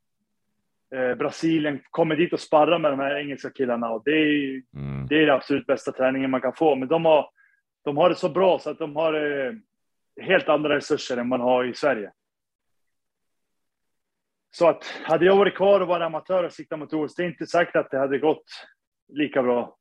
eh, 0.95 1.15
Brasilien, 1.15 1.79
kommer 1.89 2.15
dit 2.15 2.33
och 2.33 2.39
sparrar 2.39 2.79
med 2.79 2.91
de 2.91 2.99
här 2.99 3.15
engelska 3.15 3.49
killarna 3.49 3.89
och 3.89 4.01
det 4.05 4.11
är, 4.11 4.61
Mm. 4.73 5.07
det 5.07 5.15
är 5.15 5.25
den 5.25 5.35
absolut 5.35 5.65
bästa 5.67 5.91
träningen 5.91 6.31
man 6.31 6.41
kan 6.41 6.53
få. 6.53 6.75
Men 6.75 6.87
de 6.87 7.05
har, 7.05 7.29
de 7.83 7.97
har 7.97 8.09
det 8.09 8.15
så 8.15 8.29
bra 8.29 8.59
så 8.59 8.69
att 8.69 8.79
de 8.79 8.95
har 8.95 9.13
eh, 9.13 9.53
helt 10.21 10.49
andra 10.49 10.75
resurser 10.75 11.17
än 11.17 11.27
man 11.27 11.41
har 11.41 11.63
i 11.65 11.73
Sverige. 11.73 12.11
Så 14.53 14.67
att 14.69 14.85
hade 15.03 15.25
jag 15.25 15.35
varit 15.37 15.55
kvar 15.55 15.81
och 15.81 15.87
varit 15.87 16.03
amatör 16.05 16.43
och 16.43 16.53
siktat 16.53 16.79
mot 16.79 16.93
OS, 16.93 17.15
det 17.15 17.23
är 17.23 17.27
inte 17.27 17.47
säkert 17.47 17.75
att 17.75 17.91
det 17.91 17.97
hade 17.97 18.17
gått 18.17 18.43
lika 19.07 19.43
bra. 19.43 19.77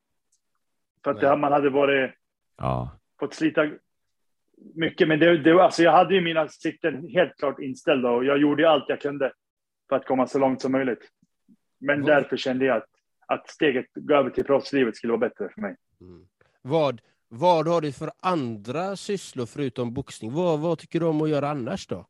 För 1.05 1.11
att 1.11 1.21
det, 1.21 1.37
man 1.37 1.53
hade 1.53 1.71
varit, 1.71 2.11
Ja. 2.57 2.99
fått 3.21 3.35
slita 3.35 3.67
mycket. 4.75 5.09
Men 5.09 5.19
det, 5.19 5.39
det, 5.39 5.63
alltså 5.63 5.83
jag 5.83 5.93
hade 5.93 6.15
ju 6.15 6.21
mina 6.21 6.49
sikten 6.49 7.09
helt 7.09 7.37
klart 7.39 7.61
inställda 7.61 8.11
och 8.11 8.25
jag 8.25 8.39
gjorde 8.39 8.71
allt 8.71 8.85
jag 8.89 9.01
kunde 9.01 9.33
för 9.89 9.97
att 9.97 10.07
komma 10.07 10.27
så 10.27 10.39
långt 10.39 10.61
som 10.63 10.73
möjligt. 10.73 11.09
Men 11.81 11.95
Mm. 11.95 12.07
därför 12.07 12.37
kände 12.37 12.65
jag 12.65 12.77
att, 12.77 12.89
att 13.27 13.51
steget 13.51 13.87
gå 13.95 14.15
över 14.15 14.31
till 14.31 14.45
proffslivet 14.45 14.97
skulle 14.97 15.11
vara 15.13 15.29
bättre 15.29 15.49
för 15.55 15.61
mig. 15.61 15.77
Mm. 16.01 16.27
Vad, 16.63 17.01
vad 17.29 17.69
har 17.69 17.81
du 17.81 17.93
för 17.93 18.11
andra 18.23 18.97
sysslor 18.97 19.47
förutom 19.47 19.95
boxning? 19.95 20.33
Vad, 20.33 20.61
vad 20.61 20.79
tycker 20.79 21.01
du 21.01 21.07
om 21.07 21.23
att 21.23 21.31
göra 21.31 21.49
annars 21.49 21.87
då? 21.87 22.07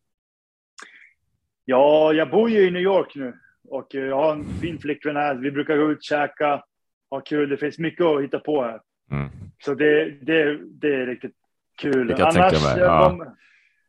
Ja, 1.65 2.13
jag 2.13 2.31
bor 2.31 2.51
ju 2.51 2.67
i 2.67 2.71
New 2.71 2.83
York 2.83 3.15
nu 3.15 3.35
och 3.69 3.87
jag 3.95 4.17
har 4.17 4.33
en 4.33 4.45
fin 4.45 4.79
flickvän 4.79 5.17
här. 5.17 5.35
Vi 5.35 5.51
brukar 5.51 5.77
gå 5.77 5.91
ut, 5.91 6.03
käka, 6.05 6.65
ha 7.11 7.21
kul. 7.21 7.49
Det 7.49 7.57
finns 7.57 7.79
mycket 7.79 8.07
att 8.07 8.23
hitta 8.23 8.39
på 8.39 8.63
här. 8.63 8.81
Mm. 9.11 9.29
Så 9.65 9.75
det, 9.75 10.11
det, 10.11 10.59
det 10.65 10.95
är 10.95 11.07
riktigt 11.07 11.35
kul. 11.81 12.07
Mig, 12.07 12.17
eh, 12.21 12.79
ja. 12.79 13.09
de- 13.09 13.37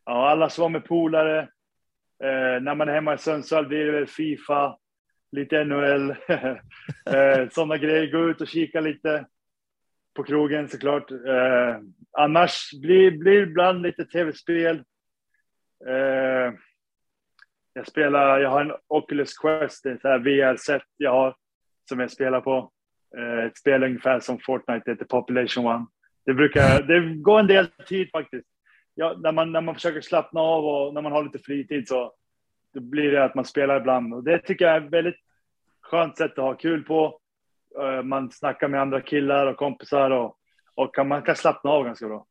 ja, 0.04 0.30
annars 0.30 0.58
vara 0.58 0.68
med 0.68 0.84
polare. 0.84 1.40
Eh, 2.24 2.60
när 2.62 2.74
man 2.74 2.88
är 2.88 2.92
hemma 2.94 3.14
i 3.14 3.18
Sundsvall 3.18 3.66
blir 3.66 3.84
det 3.86 3.92
väl 3.92 4.06
Fifa, 4.06 4.76
lite 5.32 5.64
NHL, 5.64 6.10
eh, 7.10 7.48
sådana 7.50 7.76
grejer. 7.76 8.12
Gå 8.12 8.28
ut 8.30 8.40
och 8.40 8.48
kika 8.48 8.80
lite 8.80 9.26
på 10.16 10.22
krogen 10.22 10.68
såklart. 10.68 11.10
Eh, 11.10 11.76
annars 12.18 12.70
blir 12.82 13.10
det 13.10 13.34
ibland 13.34 13.82
lite 13.82 14.04
tv-spel. 14.04 14.76
Eh, 15.88 16.52
jag 17.74 17.86
spelar, 17.86 18.40
jag 18.40 18.50
har 18.50 18.60
en 18.60 18.72
Oculus 18.88 19.38
Quest, 19.38 19.82
det 19.82 19.90
är 20.04 20.16
ett 20.18 20.26
VR-set 20.26 20.82
jag 20.96 21.10
har 21.10 21.36
som 21.88 22.00
jag 22.00 22.10
spelar 22.10 22.40
på. 22.40 22.70
Eh, 23.18 23.44
ett 23.44 23.56
spel 23.58 23.82
ungefär 23.82 24.20
som 24.20 24.38
Fortnite, 24.38 24.82
det 24.84 24.90
heter 24.90 25.04
Population 25.04 25.66
One. 25.66 25.86
Det 26.24 26.34
brukar, 26.34 26.82
det 26.82 27.14
går 27.14 27.40
en 27.40 27.46
del 27.46 27.66
tid 27.66 28.10
faktiskt. 28.10 28.46
Ja, 28.94 29.16
när, 29.18 29.32
man, 29.32 29.52
när 29.52 29.60
man 29.60 29.74
försöker 29.74 30.00
slappna 30.00 30.40
av 30.40 30.64
och 30.64 30.94
när 30.94 31.02
man 31.02 31.12
har 31.12 31.24
lite 31.24 31.38
fritid 31.38 31.88
så 31.88 32.12
då 32.74 32.80
blir 32.80 33.10
det 33.10 33.24
att 33.24 33.34
man 33.34 33.44
spelar 33.44 33.80
ibland. 33.80 34.14
Och 34.14 34.24
det 34.24 34.38
tycker 34.38 34.64
jag 34.64 34.76
är 34.76 34.80
ett 34.80 34.92
väldigt 34.92 35.20
skönt 35.80 36.16
sätt 36.16 36.30
att 36.30 36.44
ha 36.44 36.54
kul 36.54 36.84
på. 36.84 37.18
Eh, 37.80 38.02
man 38.02 38.30
snackar 38.30 38.68
med 38.68 38.80
andra 38.80 39.00
killar 39.00 39.46
och 39.46 39.56
kompisar 39.56 40.10
och, 40.10 40.36
och 40.74 40.94
kan, 40.94 41.08
man 41.08 41.22
kan 41.22 41.36
slappna 41.36 41.70
av 41.70 41.84
ganska 41.84 42.08
bra. 42.08 42.26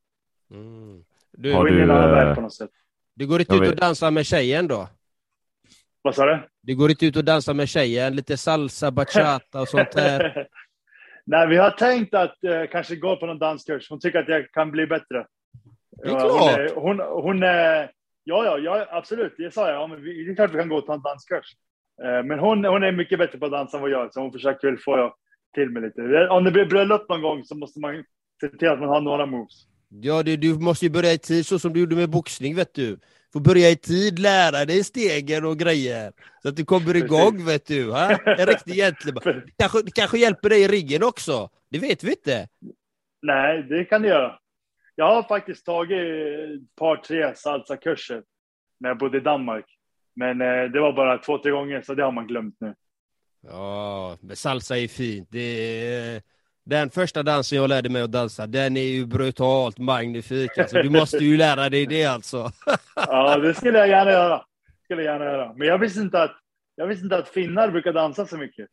Mm. 0.50 1.04
Du, 1.32 1.50
in 1.50 1.78
i 1.78 1.80
en 1.80 1.90
annan 1.90 2.08
eh, 2.08 2.14
värld 2.14 2.34
på 2.34 2.40
något 2.40 2.54
sätt. 2.54 2.70
du 3.14 3.26
går 3.26 3.40
inte 3.40 3.54
ut 3.54 3.70
och 3.70 3.76
dansar 3.76 4.10
med 4.10 4.26
tjejen 4.26 4.68
då? 4.68 4.88
Vad 6.02 6.14
sa 6.14 6.26
du? 6.26 6.38
Du 6.60 6.76
går 6.76 6.90
inte 6.90 7.06
ut 7.06 7.16
och 7.16 7.24
dansar 7.24 7.54
med 7.54 7.68
tjejen? 7.68 8.16
Lite 8.16 8.36
salsa, 8.36 8.90
bachata 8.90 9.60
och 9.60 9.68
sånt 9.68 9.92
där? 9.92 10.48
Nej, 11.32 11.48
vi 11.48 11.56
har 11.56 11.70
tänkt 11.70 12.14
att 12.14 12.44
eh, 12.44 12.64
kanske 12.72 12.96
gå 12.96 13.16
på 13.16 13.26
någon 13.26 13.38
danskurs. 13.38 13.90
Hon 13.90 14.00
tycker 14.00 14.18
att 14.18 14.28
jag 14.28 14.50
kan 14.50 14.70
bli 14.70 14.86
bättre. 14.86 15.26
Det 16.02 16.08
är 16.08 16.10
Hon, 16.12 16.20
klart. 16.20 16.58
är- 16.58 16.74
hon, 16.74 17.00
hon 17.00 17.42
är... 17.42 17.90
Ja, 18.24 18.44
ja, 18.44 18.58
ja, 18.58 18.86
absolut. 18.90 19.34
Det 19.38 19.54
sa 19.54 19.70
jag. 19.70 19.80
Ja, 19.82 19.86
men 19.86 20.02
vi, 20.02 20.24
det 20.24 20.30
är 20.32 20.34
klart 20.34 20.54
vi 20.54 20.58
kan 20.58 20.68
gå 20.68 20.80
ta 20.80 20.94
en 20.94 21.02
danskurs. 21.02 21.46
Eh, 22.04 22.22
men 22.24 22.38
hon, 22.38 22.64
hon 22.64 22.82
är 22.82 22.92
mycket 22.92 23.18
bättre 23.18 23.38
på 23.38 23.46
att 23.46 23.52
dansa 23.52 23.76
än 23.76 23.80
vad 23.82 23.90
jag 23.90 24.04
är, 24.06 24.10
så 24.10 24.20
hon 24.20 24.32
försöker 24.32 24.68
väl 24.68 24.78
få 24.78 25.14
till 25.54 25.70
mig 25.70 25.82
lite. 25.82 26.28
Om 26.28 26.44
det 26.44 26.50
blir 26.50 26.66
bröllop 26.66 27.08
någon 27.08 27.22
gång 27.22 27.44
så 27.44 27.54
måste 27.56 27.80
man 27.80 28.04
se 28.40 28.48
till 28.48 28.68
att 28.68 28.80
man 28.80 28.88
har 28.88 29.00
några 29.00 29.26
moves. 29.26 29.66
Ja, 29.88 30.22
du, 30.22 30.36
du 30.36 30.54
måste 30.54 30.86
ju 30.86 30.90
börja 30.90 31.12
i 31.12 31.18
tid 31.18 31.46
så 31.46 31.58
som 31.58 31.72
du 31.72 31.80
gjorde 31.80 31.96
med 31.96 32.10
boxning, 32.10 32.56
vet 32.56 32.74
du. 32.74 32.98
Får 33.32 33.40
börja 33.40 33.70
i 33.70 33.76
tid, 33.76 34.18
lära 34.18 34.64
dig 34.64 34.84
stegen 34.84 35.44
och 35.44 35.58
grejer. 35.58 36.12
Så 36.42 36.48
att 36.48 36.56
du 36.56 36.64
kommer 36.64 36.96
igång, 36.96 37.44
vet 37.46 37.66
du. 37.66 37.90
Ha? 37.90 38.10
En 38.26 38.46
riktig 38.46 38.74
gentleman. 38.74 39.22
För- 39.22 39.46
Kanske, 39.58 39.82
det 39.82 39.90
kanske 39.90 40.18
hjälper 40.18 40.48
dig 40.48 40.62
i 40.62 40.68
ryggen 40.68 41.02
också. 41.02 41.48
Det 41.70 41.78
vet 41.78 42.04
vi 42.04 42.10
inte. 42.10 42.48
Nej, 43.22 43.62
det 43.62 43.84
kan 43.84 44.02
det 44.02 44.08
göra. 44.08 44.38
Jag 44.94 45.14
har 45.14 45.22
faktiskt 45.22 45.66
tagit 45.66 45.98
ett 45.98 46.76
par, 46.76 46.96
tre 46.96 47.34
salsa-kurser 47.36 48.22
när 48.80 48.88
jag 48.90 48.98
bodde 48.98 49.18
i 49.18 49.20
Danmark. 49.20 49.64
Men 50.16 50.40
eh, 50.40 50.64
det 50.72 50.80
var 50.80 50.92
bara 50.92 51.18
två, 51.18 51.38
tre 51.38 51.50
gånger, 51.50 51.82
så 51.82 51.94
det 51.94 52.04
har 52.04 52.12
man 52.12 52.26
glömt 52.26 52.56
nu. 52.60 52.74
Ja, 53.48 54.16
men 54.20 54.36
salsa 54.36 54.78
är 54.78 54.88
fint. 54.88 55.28
Det 55.30 55.40
är, 55.94 56.22
Den 56.64 56.90
första 56.90 57.22
dansen 57.22 57.58
jag 57.58 57.68
lärde 57.68 57.88
mig 57.88 58.02
att 58.02 58.12
dansa, 58.12 58.46
den 58.46 58.76
är 58.76 58.82
ju 58.82 59.06
brutalt 59.06 59.78
magnifik. 59.78 60.58
Alltså, 60.58 60.82
du 60.82 60.90
måste 60.90 61.16
ju 61.16 61.36
lära 61.36 61.68
dig 61.68 61.86
det 61.86 62.04
alltså. 62.04 62.52
Ja, 62.94 63.36
det 63.36 63.54
skulle 63.54 63.78
jag 63.78 63.88
gärna 63.88 64.10
göra. 64.10 64.44
Skulle 64.84 65.02
jag 65.02 65.12
gärna 65.12 65.24
göra. 65.24 65.52
Men 65.56 65.68
jag 65.68 65.78
visste 65.78 66.00
inte 66.00 66.22
att, 66.22 66.36
jag 66.76 66.86
visste 66.86 67.04
inte 67.04 67.16
att 67.16 67.28
finnar 67.28 67.70
brukar 67.70 67.92
dansa 67.92 68.26
så 68.26 68.36
mycket. 68.36 68.68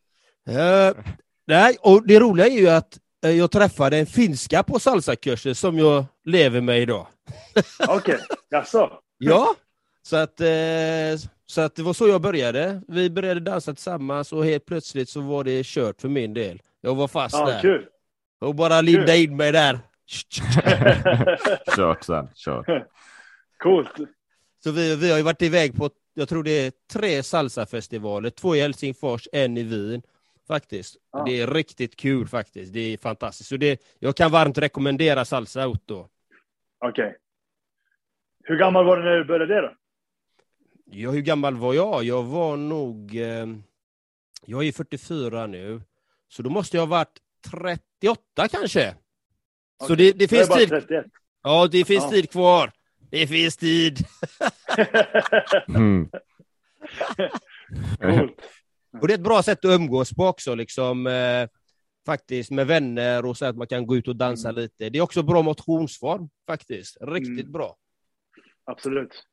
Eh, 0.50 1.04
nej, 1.48 1.78
och 1.82 2.08
det 2.08 2.20
roliga 2.20 2.48
är 2.48 2.60
ju 2.60 2.70
att 2.70 2.98
eh, 3.26 3.32
jag 3.32 3.52
träffade 3.52 3.98
en 3.98 4.06
finska 4.06 4.64
på 4.64 4.80
salsakurser 4.80 5.54
som 5.54 5.78
jag 5.78 6.06
lever 6.26 6.62
med 6.62 6.82
idag. 6.82 7.08
Okej, 7.88 8.20
jaså? 8.50 8.92
Ja, 9.18 9.56
så 10.02 10.16
att, 10.16 10.42
eh, 10.42 10.48
så 11.46 11.62
att 11.62 11.76
det 11.76 11.84
var 11.84 11.94
så 11.94 12.08
jag 12.08 12.22
började. 12.22 12.82
Vi 12.88 13.10
började 13.10 13.40
dansa 13.40 13.74
tillsammans 13.74 14.34
och 14.34 14.46
helt 14.46 14.66
plötsligt 14.66 15.10
så 15.10 15.22
var 15.22 15.44
det 15.44 15.66
kört 15.66 16.02
för 16.02 16.10
min 16.10 16.34
del. 16.34 16.62
Jag 16.82 16.96
var 16.96 17.08
fast 17.08 17.36
Ja, 17.36 17.46
där 17.46 17.62
kul. 17.62 17.88
och 18.42 18.56
bara 18.56 18.82
linda 18.82 19.16
in 19.16 19.36
mig 19.38 19.52
där. 19.52 19.80
Kört 21.76 22.04
sen, 22.04 22.28
kört. 22.36 22.88
Coolt. 23.58 23.92
Så 24.64 24.72
vi, 24.72 24.96
vi 24.96 25.10
har 25.12 25.18
ju 25.18 25.24
varit 25.24 25.42
iväg 25.42 25.76
på, 25.78 25.90
jag 26.14 26.30
tror 26.30 26.44
det 26.44 26.52
är 26.66 26.72
tre 26.94 27.24
salsafestivaler, 27.24 28.30
två 28.30 28.56
i 28.56 28.62
Helsingfors, 28.62 29.28
en 29.32 29.58
i 29.58 29.64
Wien. 29.64 30.02
Faktiskt. 30.48 30.96
Ja. 31.12 31.24
Det 31.26 31.42
är 31.42 31.48
riktigt 31.48 31.96
kul 31.96 32.28
faktiskt. 32.28 32.74
Det 32.74 32.80
är 32.94 32.98
fantastiskt. 32.98 33.50
Så 33.50 33.58
det, 33.58 33.82
jag 34.00 34.16
kan 34.16 34.32
varmt 34.32 34.58
rekommendera 34.58 35.26
salsa 35.26 35.68
Otto. 35.68 36.08
Okej. 36.86 37.16
Hur 38.44 38.56
gammal 38.58 38.86
var 38.86 38.98
du 38.98 39.04
när 39.04 39.18
du 39.18 39.26
började 39.26 39.56
det 39.56 39.62
då? 39.62 39.74
Ja, 40.86 41.12
hur 41.12 41.22
gammal 41.22 41.56
var 41.58 41.74
jag? 41.74 42.04
Jag 42.04 42.24
var 42.24 42.58
nog... 42.58 43.16
Eh, 43.16 43.48
jag 44.46 44.64
är 44.68 44.72
44 44.72 45.48
nu, 45.48 45.82
så 46.30 46.42
då 46.44 46.50
måste 46.50 46.78
jag 46.78 46.82
ha 46.82 46.88
varit 46.88 47.18
38 47.52 48.48
kanske. 48.52 48.96
Så 49.88 49.94
Okej. 49.94 49.96
det, 49.96 50.12
det 50.20 50.28
finns 50.28 50.50
tid. 50.50 50.70
31. 50.70 51.06
Ja, 51.44 51.68
det 51.72 51.86
finns 51.86 52.04
Ja. 52.04 52.10
tid 52.10 52.32
kvar. 52.32 52.72
Det 53.12 53.28
finns 53.28 53.58
tid. 53.58 53.98
Mm. 55.68 56.10
Och 59.02 59.08
det 59.08 59.14
är 59.14 59.18
ett 59.18 59.24
bra 59.24 59.44
sätt 59.44 59.66
att 59.66 59.72
umgås 59.72 60.14
på 60.14 60.26
också, 60.28 60.56
liksom, 60.56 61.08
eh, 61.08 61.48
faktiskt 62.06 62.52
med 62.52 62.68
vänner 62.68 63.26
och 63.26 63.38
så 63.38 63.46
att 63.46 63.56
man 63.58 63.68
kan 63.68 63.88
gå 63.88 63.96
ut 63.98 64.08
och 64.08 64.16
dansa 64.16 64.50
Mm. 64.50 64.62
lite. 64.62 64.90
Det 64.90 64.98
är 64.98 65.02
också 65.02 65.24
bra 65.24 65.42
motionsform 65.42 66.30
faktiskt. 66.48 66.98
Riktigt 67.02 67.40
Mm. 67.40 67.52
bra. 67.52 67.76
Absolut. 68.66 69.24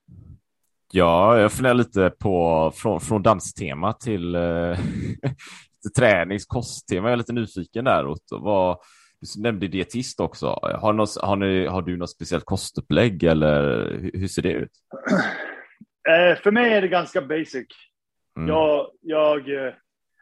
Ja, 0.93 1.39
jag 1.39 1.53
funderar 1.53 1.75
lite 1.75 2.11
på 2.19 2.73
från, 2.75 3.01
från 3.01 3.23
danstema 3.23 3.93
till, 3.93 4.35
till 5.87 6.03
tränings 6.03 6.47
kosttema. 6.47 7.09
Jag 7.09 7.13
är 7.13 7.17
lite 7.17 7.33
nyfiken 7.33 7.85
där. 7.85 8.07
Otto. 8.07 8.39
Vad, 8.39 8.79
du 9.21 9.43
nämnde 9.43 9.69
dietist 9.69 10.21
också. 10.21 10.47
Har, 10.63 10.93
något, 10.93 11.17
har, 11.23 11.37
ni, 11.37 11.67
har 11.67 11.83
du 11.83 11.97
något 11.97 12.11
speciellt 12.11 12.45
kostupplägg 12.45 13.23
eller 13.25 13.91
hur, 14.01 14.11
hur 14.21 14.29
ser 14.29 14.43
det 14.43 14.53
ut? 14.53 14.71
Eh, 16.09 16.39
för 16.39 16.51
mig 16.51 16.73
är 16.73 16.81
det 16.83 16.89
ganska 16.89 17.23
basic. 17.23 17.67
Mm. 18.37 18.49
Jag, 18.49 18.91
jag 19.01 19.39
eh, 19.39 19.73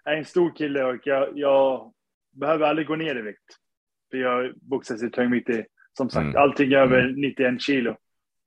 är 0.05 0.17
en 0.17 0.25
stor 0.25 0.57
kille 0.57 0.85
och 0.85 0.97
jag, 1.05 1.39
jag 1.39 1.93
behöver 2.33 2.67
aldrig 2.67 2.87
gå 2.87 2.97
ner 2.97 3.17
i 3.19 3.23
vikt. 3.23 3.39
För 4.11 4.19
jag 4.19 4.53
boxas 4.57 5.03
i 5.03 5.11
tungvikt 5.11 5.51
som 5.97 6.11
sagt, 6.11 6.25
Mm. 6.25 6.37
allting 6.37 6.73
över 6.73 7.01
Mm. 7.01 7.21
91 7.21 7.63
kilo. 7.63 7.97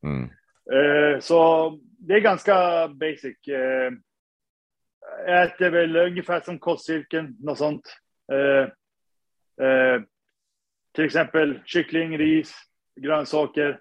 Mm. 0.04 0.24
Eh, 0.74 1.20
så 1.20 1.70
det 2.00 2.14
är 2.14 2.20
ganska 2.20 2.88
basic. 2.88 3.48
Eh, 3.48 3.92
äter 5.28 5.70
väl 5.70 5.96
ungefär 5.96 6.42
som 6.42 6.60
kostcirkeln, 6.60 7.36
något 7.40 7.58
sånt. 7.58 7.98
Eh, 8.32 8.64
eh, 9.68 10.02
till 10.96 11.06
exempel 11.06 11.60
kyckling, 11.66 12.18
ris, 12.18 12.56
grönsaker. 13.02 13.80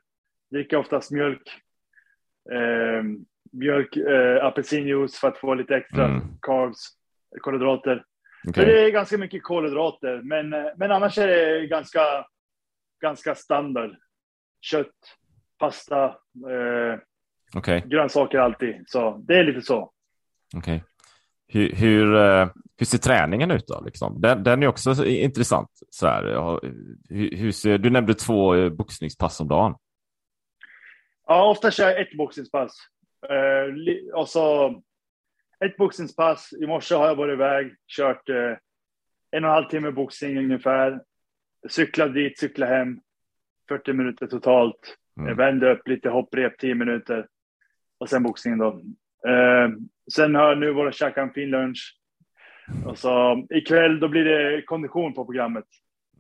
Dricker 0.51 0.77
oftast 0.77 1.11
mjölk. 1.11 1.63
Eh, 2.53 3.03
mjölk, 3.53 3.97
eh, 3.97 4.45
apelsinjuice 4.45 5.19
för 5.21 5.29
att 5.29 5.39
få 5.39 5.55
lite 5.55 5.77
extra 5.77 6.05
Mm. 6.05 6.23
carbs, 6.43 6.79
kolhydrater. 7.41 8.05
Så 8.45 8.51
det 8.61 8.85
är 8.87 8.91
ganska 8.91 9.19
mycket 9.19 9.43
kolhydrater, 9.43 10.21
men, 10.23 10.53
eh, 10.53 10.67
men 10.77 10.93
annars 10.93 11.19
är 11.19 11.27
det 11.27 11.67
ganska, 11.67 12.01
ganska 13.03 13.35
standard. 13.35 13.97
Kött, 14.61 14.95
pasta, 15.59 16.05
eh, 16.51 16.99
Okej. 17.57 17.83
grönsaker 17.87 18.39
alltid. 18.39 18.85
Så 18.87 19.17
det 19.29 19.39
är 19.39 19.45
lite 19.45 19.63
så. 19.63 19.93
Okej. 20.57 20.85
Hur, 21.49 21.73
hur, 21.75 22.15
eh, 22.17 22.49
hur 22.79 22.87
ser 22.87 22.99
träningen 22.99 23.51
ut 23.51 23.67
då? 23.67 23.83
Liksom? 23.85 24.21
Den, 24.21 24.43
den 24.43 24.63
är 24.63 24.67
också 24.67 24.95
så 24.95 25.05
intressant. 25.05 25.71
Så 25.91 26.07
här. 26.07 26.23
Hur, 27.09 27.37
hur 27.37 27.53
ser, 27.53 27.79
du 27.79 27.91
nämnde 27.91 28.15
två 28.15 28.55
eh, 28.55 28.71
boxningspass 28.71 29.41
om 29.41 29.49
dagen. 29.49 29.75
Ja, 31.27 31.51
ofta 31.51 31.71
kör 31.71 31.85
jag 31.91 32.01
ett 32.01 32.17
boxningspass. 32.17 32.73
Eh, 33.31 33.73
li- 33.75 34.11
och 34.15 34.29
så 34.29 34.69
ett 35.65 35.77
boxningspass. 35.77 36.53
I 36.53 36.67
morse 36.67 36.95
har 36.95 37.07
jag 37.07 37.17
varit 37.17 37.33
iväg, 37.33 37.75
kört 37.97 38.29
eh, 38.29 38.37
en 39.31 39.45
och 39.45 39.51
en 39.51 39.55
halv 39.55 39.69
timme 39.69 39.91
boxning 39.91 40.39
ungefär. 40.39 41.01
Cyklat 41.69 42.15
dit, 42.15 42.39
cyklat 42.39 42.69
hem. 42.69 43.01
40 43.69 43.93
minuter 43.93 44.27
totalt. 44.27 44.97
Mm. 45.21 45.37
Vände 45.37 45.73
upp 45.73 45.89
lite 45.89 46.09
hopprep, 46.09 46.59
10 46.59 46.75
minuter. 46.75 47.27
Och 47.99 48.09
sen 48.09 48.23
boxningen 48.23 48.59
då. 48.59 48.69
Eh, 49.29 49.69
sen 50.13 50.35
har 50.35 50.49
jag 50.49 50.59
nu 50.59 50.71
och 50.71 50.93
käkat 50.95 51.23
en 51.29 51.33
fin 51.33 51.51
lunch. 51.51 51.99
Och 52.87 52.99
så 52.99 53.47
ikväll 53.51 54.01
då 54.01 54.09
blir 54.09 54.25
det 54.25 54.63
kondition 54.63 55.15
på 55.15 55.25
programmet. 55.25 55.65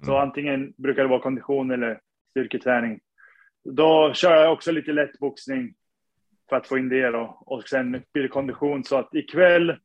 Så 0.05 0.11
Mm. 0.17 0.23
antingen 0.23 0.73
brukar 0.77 1.03
det 1.03 1.09
vara 1.09 1.21
kondition 1.21 1.71
eller 1.71 2.01
styrketräning. 2.31 3.01
Då 3.65 4.13
kör 4.15 4.37
jag 4.43 4.53
också 4.53 4.73
lite 4.73 4.93
lätt 4.93 5.19
boxning 5.19 5.75
för 6.49 6.57
att 6.57 6.67
få 6.67 6.79
in 6.79 6.89
det 6.89 7.11
då. 7.11 7.43
Och 7.47 7.69
sen 7.69 7.91
blir 8.13 8.23
det 8.23 8.29
kondition. 8.29 8.85
Så 8.85 8.97
att 8.97 9.15
ikväll 9.15 9.77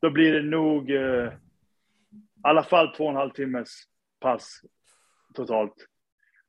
då 0.00 0.10
blir 0.10 0.32
det 0.32 0.42
nog 0.42 0.90
eh, 0.90 1.26
i 1.26 1.32
alla 2.42 2.62
fall 2.62 2.94
två 2.96 3.04
och 3.04 3.10
en 3.10 3.16
halv 3.16 3.30
timmes 3.30 3.68
pass 4.20 4.60
totalt. 5.34 5.74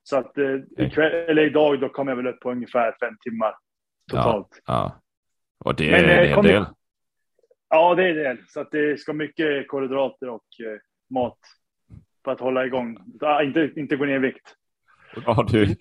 Så 0.03 0.17
att 0.17 0.37
eh, 0.37 0.55
ikväll, 0.77 1.11
eller 1.29 1.41
idag 1.45 1.79
då 1.79 1.89
kommer 1.89 2.11
jag 2.11 2.15
väl 2.17 2.27
upp 2.27 2.39
på 2.39 2.51
ungefär 2.51 2.95
fem 2.99 3.17
timmar 3.21 3.53
totalt. 4.11 4.61
Ja. 4.65 5.01
Och 5.59 5.75
det 5.75 5.91
Men, 5.91 6.05
är 6.05 6.19
eh, 6.23 6.29
en 6.29 6.35
kom- 6.35 6.45
del. 6.45 6.65
Ja, 7.69 7.95
det 7.95 8.09
är 8.09 8.13
det. 8.13 8.37
Så 8.47 8.59
att 8.59 8.71
det 8.71 8.99
ska 8.99 9.13
mycket 9.13 9.67
kolhydrater 9.67 10.29
och 10.29 10.45
eh, 10.59 10.79
mat 11.09 11.37
för 12.25 12.31
att 12.31 12.39
hålla 12.39 12.65
igång. 12.65 12.97
Ja, 13.19 13.43
inte, 13.43 13.71
inte 13.75 13.95
gå 13.95 14.05
ner 14.05 14.15
i 14.15 14.19
vikt. 14.19 14.55
Har 15.25 15.43
du, 15.43 15.75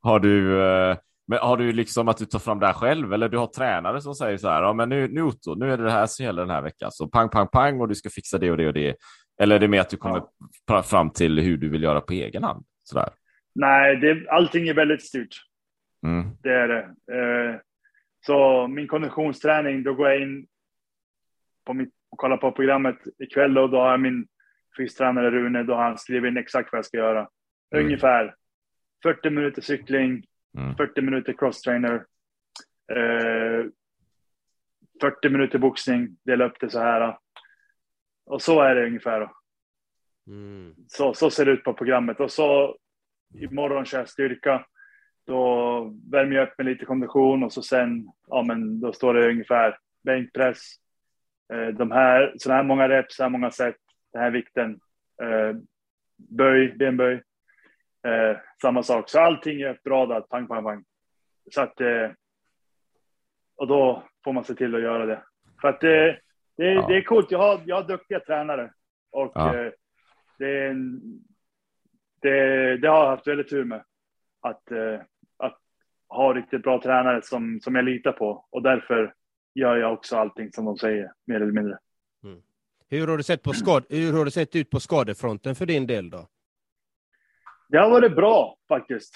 har 0.00 0.20
du, 0.20 0.62
eh, 0.62 0.96
men 1.26 1.38
har 1.38 1.56
du 1.56 1.72
liksom 1.72 2.08
att 2.08 2.16
du 2.16 2.24
tar 2.24 2.38
fram 2.38 2.58
det 2.58 2.66
här 2.66 2.72
själv 2.72 3.12
eller 3.12 3.28
du 3.28 3.38
har 3.38 3.46
tränare 3.46 4.00
som 4.00 4.14
säger 4.14 4.36
så 4.36 4.48
här, 4.48 4.62
ja 4.62 4.72
men 4.72 4.88
nu, 4.88 5.08
nu 5.08 5.22
Otto, 5.22 5.54
nu 5.54 5.72
är 5.72 5.76
det 5.76 5.84
det 5.84 5.90
här 5.90 6.06
som 6.06 6.24
gäller 6.24 6.42
den 6.42 6.50
här 6.50 6.62
veckan, 6.62 6.92
så 6.92 7.08
pang, 7.08 7.28
pang, 7.28 7.46
pang 7.46 7.80
och 7.80 7.88
du 7.88 7.94
ska 7.94 8.10
fixa 8.10 8.38
det 8.38 8.50
och 8.50 8.56
det 8.56 8.66
och 8.66 8.74
det. 8.74 8.96
Eller 9.42 9.56
är 9.56 9.60
det 9.60 9.68
mer 9.68 9.80
att 9.80 9.90
du 9.90 9.96
kommer 9.96 10.22
pra- 10.70 10.82
fram 10.82 11.10
till 11.10 11.38
hur 11.38 11.56
du 11.56 11.68
vill 11.68 11.82
göra 11.82 12.00
på 12.00 12.12
egen 12.12 12.44
hand? 12.44 12.64
Sådär. 12.82 13.08
Nej, 13.54 13.96
det, 13.96 14.30
allting 14.30 14.68
är 14.68 14.74
väldigt 14.74 15.02
styrt. 15.02 15.36
Mm. 16.06 16.30
Det 16.42 16.50
är 16.50 16.68
det. 16.68 16.82
Eh, 16.82 17.60
så 18.26 18.66
min 18.68 18.88
konditionsträning, 18.88 19.82
då 19.82 19.94
går 19.94 20.08
jag 20.08 20.22
in 20.22 20.46
på 21.64 21.74
mitt, 21.74 21.94
och 22.10 22.18
kollar 22.18 22.36
på 22.36 22.52
programmet 22.52 22.96
ikväll 23.18 23.58
och 23.58 23.70
då 23.70 23.78
har 23.78 23.90
jag 23.90 24.00
min 24.00 24.26
fystränare 24.76 25.30
Rune, 25.30 25.62
då 25.62 25.74
han 25.74 25.98
skrivit 25.98 26.28
in 26.30 26.36
exakt 26.36 26.72
vad 26.72 26.78
jag 26.78 26.86
ska 26.86 26.96
göra. 26.96 27.28
Mm. 27.74 27.84
Ungefär 27.84 28.34
40 29.02 29.30
minuter 29.30 29.62
cykling, 29.62 30.24
Mm. 30.58 30.76
40 30.76 31.02
minuter 31.02 31.32
crosstrainer, 31.32 31.94
eh, 32.92 33.66
40 35.00 35.28
minuter 35.28 35.58
boxning, 35.58 36.16
dela 36.24 36.44
upp 36.44 36.60
det 36.60 36.70
så 36.70 36.78
här. 36.78 37.18
Och 38.26 38.42
så 38.42 38.60
är 38.60 38.74
det 38.74 38.86
ungefär. 38.86 39.30
Mm. 40.26 40.74
Så, 40.88 41.14
så 41.14 41.30
ser 41.30 41.44
det 41.44 41.52
ut 41.52 41.64
på 41.64 41.74
programmet. 41.74 42.20
Och 42.20 42.30
så 42.30 42.76
imorgon 43.34 43.84
kör 43.84 43.98
jag 43.98 44.08
styrka. 44.08 44.66
Då 45.26 45.80
värmer 46.10 46.36
jag 46.36 46.48
upp 46.48 46.54
med 46.58 46.66
lite 46.66 46.84
kondition 46.84 47.42
och 47.42 47.52
så 47.52 47.62
sen, 47.62 48.08
ja 48.28 48.42
men 48.42 48.80
då 48.80 48.92
står 48.92 49.14
det 49.14 49.30
ungefär 49.30 49.78
bänkpress. 50.04 50.74
Eh, 51.52 51.68
de 51.68 51.90
här, 51.90 52.34
så 52.36 52.52
här 52.52 52.62
många 52.62 52.88
reps, 52.88 53.16
så 53.16 53.22
här 53.22 53.30
många 53.30 53.50
set, 53.50 53.76
den 54.12 54.22
här 54.22 54.30
vikten. 54.30 54.80
Eh, 55.22 55.56
böj, 56.16 56.72
benböj. 56.76 57.22
Eh, 58.06 58.36
samma 58.62 58.82
sak. 58.82 59.08
Så 59.10 59.20
allting 59.20 59.60
är 59.60 59.70
uppradat, 59.70 60.28
pang, 60.28 60.46
pang, 60.46 60.64
pang. 60.64 60.84
Så 61.50 61.60
att, 61.62 61.80
och 63.56 63.66
då 63.66 64.02
får 64.24 64.32
man 64.32 64.44
se 64.44 64.54
till 64.54 64.74
att 64.74 64.82
göra 64.82 65.06
det. 65.06 65.22
För 65.60 65.68
att 65.68 65.80
det, 65.80 66.18
det, 66.56 66.72
Ja. 66.72 66.86
det 66.88 66.96
är 66.96 67.02
coolt. 67.02 67.30
Jag 67.30 67.38
har, 67.38 67.60
jag 67.66 67.76
har 67.76 67.88
duktiga 67.88 68.20
tränare. 68.20 68.72
Och 69.10 69.32
Ja. 69.34 69.52
det, 70.38 70.74
det, 72.20 72.76
det 72.76 72.88
har 72.88 72.96
jag 73.04 73.06
haft 73.10 73.26
väldigt 73.26 73.50
tur 73.50 73.64
med. 73.64 73.84
Att, 74.40 74.72
att 75.36 75.58
ha 76.08 76.34
riktigt 76.34 76.62
bra 76.62 76.82
tränare 76.82 77.22
som, 77.22 77.60
som 77.60 77.74
jag 77.74 77.84
litar 77.84 78.12
på. 78.12 78.46
Och 78.50 78.62
därför 78.62 79.14
gör 79.54 79.76
jag 79.76 79.92
också 79.92 80.16
allting 80.16 80.52
som 80.52 80.64
de 80.64 80.76
säger, 80.76 81.12
mer 81.26 81.36
eller 81.36 81.52
mindre. 81.52 81.78
Hur 82.92 83.06
har, 83.06 83.16
du 83.16 83.22
sett 83.22 83.42
på 83.42 83.52
skad, 83.52 83.84
hur 83.88 84.12
har 84.12 84.24
det 84.24 84.30
sett 84.30 84.56
ut 84.56 84.70
på 84.70 84.80
skadefronten 84.80 85.54
för 85.54 85.66
din 85.66 85.86
del 85.86 86.10
då? 86.10 86.28
Det 87.68 87.78
har 87.78 87.90
varit 87.90 88.16
bra 88.16 88.56
faktiskt. 88.68 89.14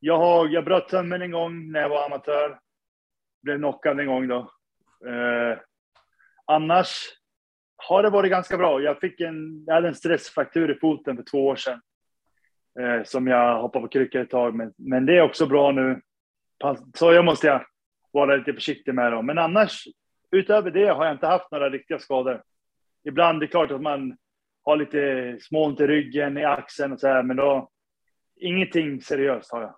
Jag, 0.00 0.18
har, 0.18 0.48
jag 0.48 0.64
bröt 0.64 0.88
tummen 0.88 1.22
en 1.22 1.30
gång 1.30 1.72
när 1.72 1.80
jag 1.80 1.88
var 1.88 2.06
amatör. 2.06 2.58
Blev 3.42 3.56
knockad 3.56 4.00
en 4.00 4.06
gång 4.06 4.28
då. 4.28 4.38
Eh, 5.06 5.58
annars 6.44 7.02
har 7.76 8.02
det 8.02 8.10
varit 8.10 8.30
ganska 8.30 8.56
bra. 8.56 8.80
Jag, 8.80 9.00
fick 9.00 9.20
en, 9.20 9.64
jag 9.66 9.74
hade 9.74 9.88
en 9.88 9.94
stressfraktur 9.94 10.76
i 10.76 10.78
foten 10.78 11.16
för 11.16 11.24
två 11.30 11.46
år 11.46 11.56
sedan. 11.56 11.80
Eh, 12.80 13.04
som 13.04 13.26
jag 13.26 13.62
hoppade 13.62 13.82
på 13.82 13.88
kryckor 13.88 14.20
ett 14.20 14.30
tag. 14.30 14.54
Men, 14.54 14.72
men 14.76 15.06
det 15.06 15.18
är 15.18 15.22
också 15.22 15.46
bra 15.46 15.72
nu. 15.72 16.00
Så 16.94 17.12
jag 17.12 17.24
måste 17.24 17.46
jag 17.46 17.66
vara 18.16 18.36
lite 18.36 18.52
försiktig 18.52 18.94
med 18.94 19.12
dem. 19.12 19.26
Men 19.26 19.38
annars, 19.38 19.84
utöver 20.30 20.70
det 20.70 20.86
har 20.86 21.04
jag 21.04 21.14
inte 21.14 21.26
haft 21.26 21.50
några 21.50 21.70
riktiga 21.70 21.98
skador. 21.98 22.42
Ibland 23.04 23.36
är 23.36 23.40
det 23.40 23.46
klart 23.46 23.70
att 23.70 23.82
man 23.82 24.16
har 24.62 24.76
lite 24.76 25.36
småont 25.40 25.80
i 25.80 25.86
ryggen, 25.86 26.38
i 26.38 26.44
axeln 26.44 26.92
och 26.92 27.00
så 27.00 27.08
här, 27.08 27.22
men 27.22 27.36
då 27.36 27.70
ingenting 28.36 29.00
seriöst 29.00 29.52
har 29.52 29.62
jag. 29.62 29.76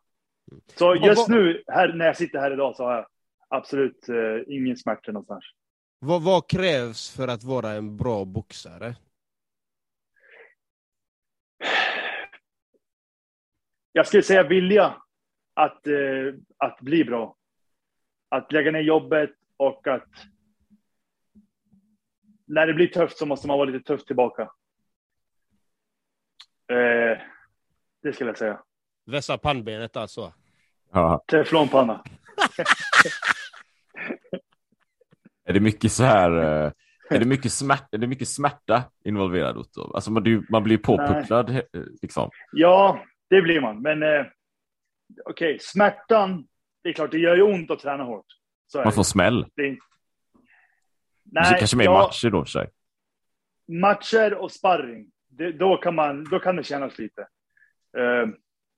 Så 0.66 0.94
just 0.94 1.28
nu, 1.28 1.62
här, 1.66 1.92
när 1.92 2.06
jag 2.06 2.16
sitter 2.16 2.38
här 2.38 2.50
idag, 2.52 2.76
så 2.76 2.84
har 2.84 2.94
jag 2.94 3.06
absolut 3.48 4.08
eh, 4.08 4.54
ingen 4.54 4.76
smärta 4.76 5.12
någonstans. 5.12 5.44
Vad, 5.98 6.22
vad 6.22 6.50
krävs 6.50 7.16
för 7.16 7.28
att 7.28 7.44
vara 7.44 7.70
en 7.70 7.96
bra 7.96 8.24
boxare? 8.24 8.94
Jag 13.92 14.06
skulle 14.06 14.22
säga 14.22 14.42
vilja 14.42 14.94
att, 15.54 15.86
eh, 15.86 16.34
att 16.56 16.80
bli 16.80 17.04
bra. 17.04 17.37
Att 18.28 18.52
lägga 18.52 18.70
ner 18.70 18.80
jobbet 18.80 19.30
och 19.56 19.86
att 19.86 20.08
när 22.46 22.66
det 22.66 22.74
blir 22.74 22.86
tufft 22.86 23.18
så 23.18 23.26
måste 23.26 23.46
man 23.46 23.58
vara 23.58 23.70
lite 23.70 23.84
tuff 23.84 24.04
tillbaka. 24.04 24.42
Eh, 26.72 27.18
det 28.02 28.12
skulle 28.12 28.30
jag 28.30 28.38
säga. 28.38 28.60
Vässa 29.06 29.38
pannbenet 29.38 29.96
alltså? 29.96 30.32
Ja. 30.92 31.24
Teflonpanna. 31.26 32.04
är 35.44 35.52
det 35.52 35.60
mycket 35.60 35.92
så 35.92 36.04
här... 36.04 36.64
Eh, 36.64 36.72
är 37.10 37.18
det 37.18 37.24
mycket 37.24 37.52
smärta, 37.52 37.88
är 37.92 37.98
det 37.98 38.06
mycket 38.06 38.28
smärta 38.28 38.84
involverad 39.04 39.56
Otto? 39.56 39.92
Alltså 39.94 40.10
man, 40.10 40.46
man 40.50 40.62
blir 40.62 40.78
påpucklad 40.78 41.50
Nej. 41.52 41.62
liksom. 42.02 42.30
Ja, 42.52 43.04
det 43.30 43.42
blir 43.42 43.60
man. 43.60 43.82
Men 43.82 44.02
eh, 44.02 44.26
okej, 45.24 45.54
okay. 45.54 45.58
smärtan. 45.60 46.46
Det 46.88 46.92
är 46.92 46.94
klart, 46.94 47.10
det 47.10 47.18
gör 47.18 47.36
ju 47.36 47.42
ont 47.42 47.70
att 47.70 47.78
träna 47.78 48.04
hårt. 48.04 48.26
man 48.74 48.92
får 48.92 49.02
smäll. 49.02 49.46
Det, 49.56 49.78
Nej, 51.24 51.56
kanske 51.58 51.76
mer 51.76 51.84
ja, 51.84 52.02
matcher 52.02 52.30
då 52.30 52.44
för 52.44 52.50
sig. 52.50 52.68
Matcher 53.68 54.34
och 54.34 54.52
sparring. 54.52 55.10
Det, 55.28 55.52
då, 55.52 55.76
kan 55.76 55.94
man, 55.94 56.24
då 56.24 56.38
kan 56.38 56.56
det 56.56 56.62
kännas 56.62 56.98
lite. 56.98 57.20
Uh, 57.98 58.34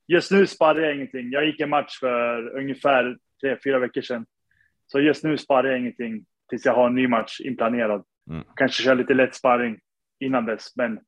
just 0.07 0.31
nu 0.31 0.46
sparrar 0.46 0.81
jag 0.81 0.94
ingenting. 0.94 1.31
Jag 1.31 1.46
gick 1.46 1.61
en 1.61 1.70
match 1.70 1.99
för 2.01 2.57
ungefär 2.59 3.16
tre, 3.40 3.57
fyra 3.64 3.79
veckor 3.79 4.01
sedan. 4.01 4.27
Så 4.87 5.01
just 5.01 5.25
nu 5.25 5.38
sparrar 5.38 5.68
jag 5.68 5.79
ingenting 5.79 6.25
tills 6.49 6.64
jag 6.64 6.75
har 6.75 6.87
en 6.87 6.94
ny 6.94 7.09
match 7.09 7.40
inplanerad. 7.40 8.05
Mm. 8.31 8.44
Kanske 8.57 8.83
köra 8.83 8.94
lite 8.94 9.14
lätt 9.14 9.35
sparring 9.35 9.79
innan 10.20 10.46
dess. 10.46 10.77
Men, 10.77 11.01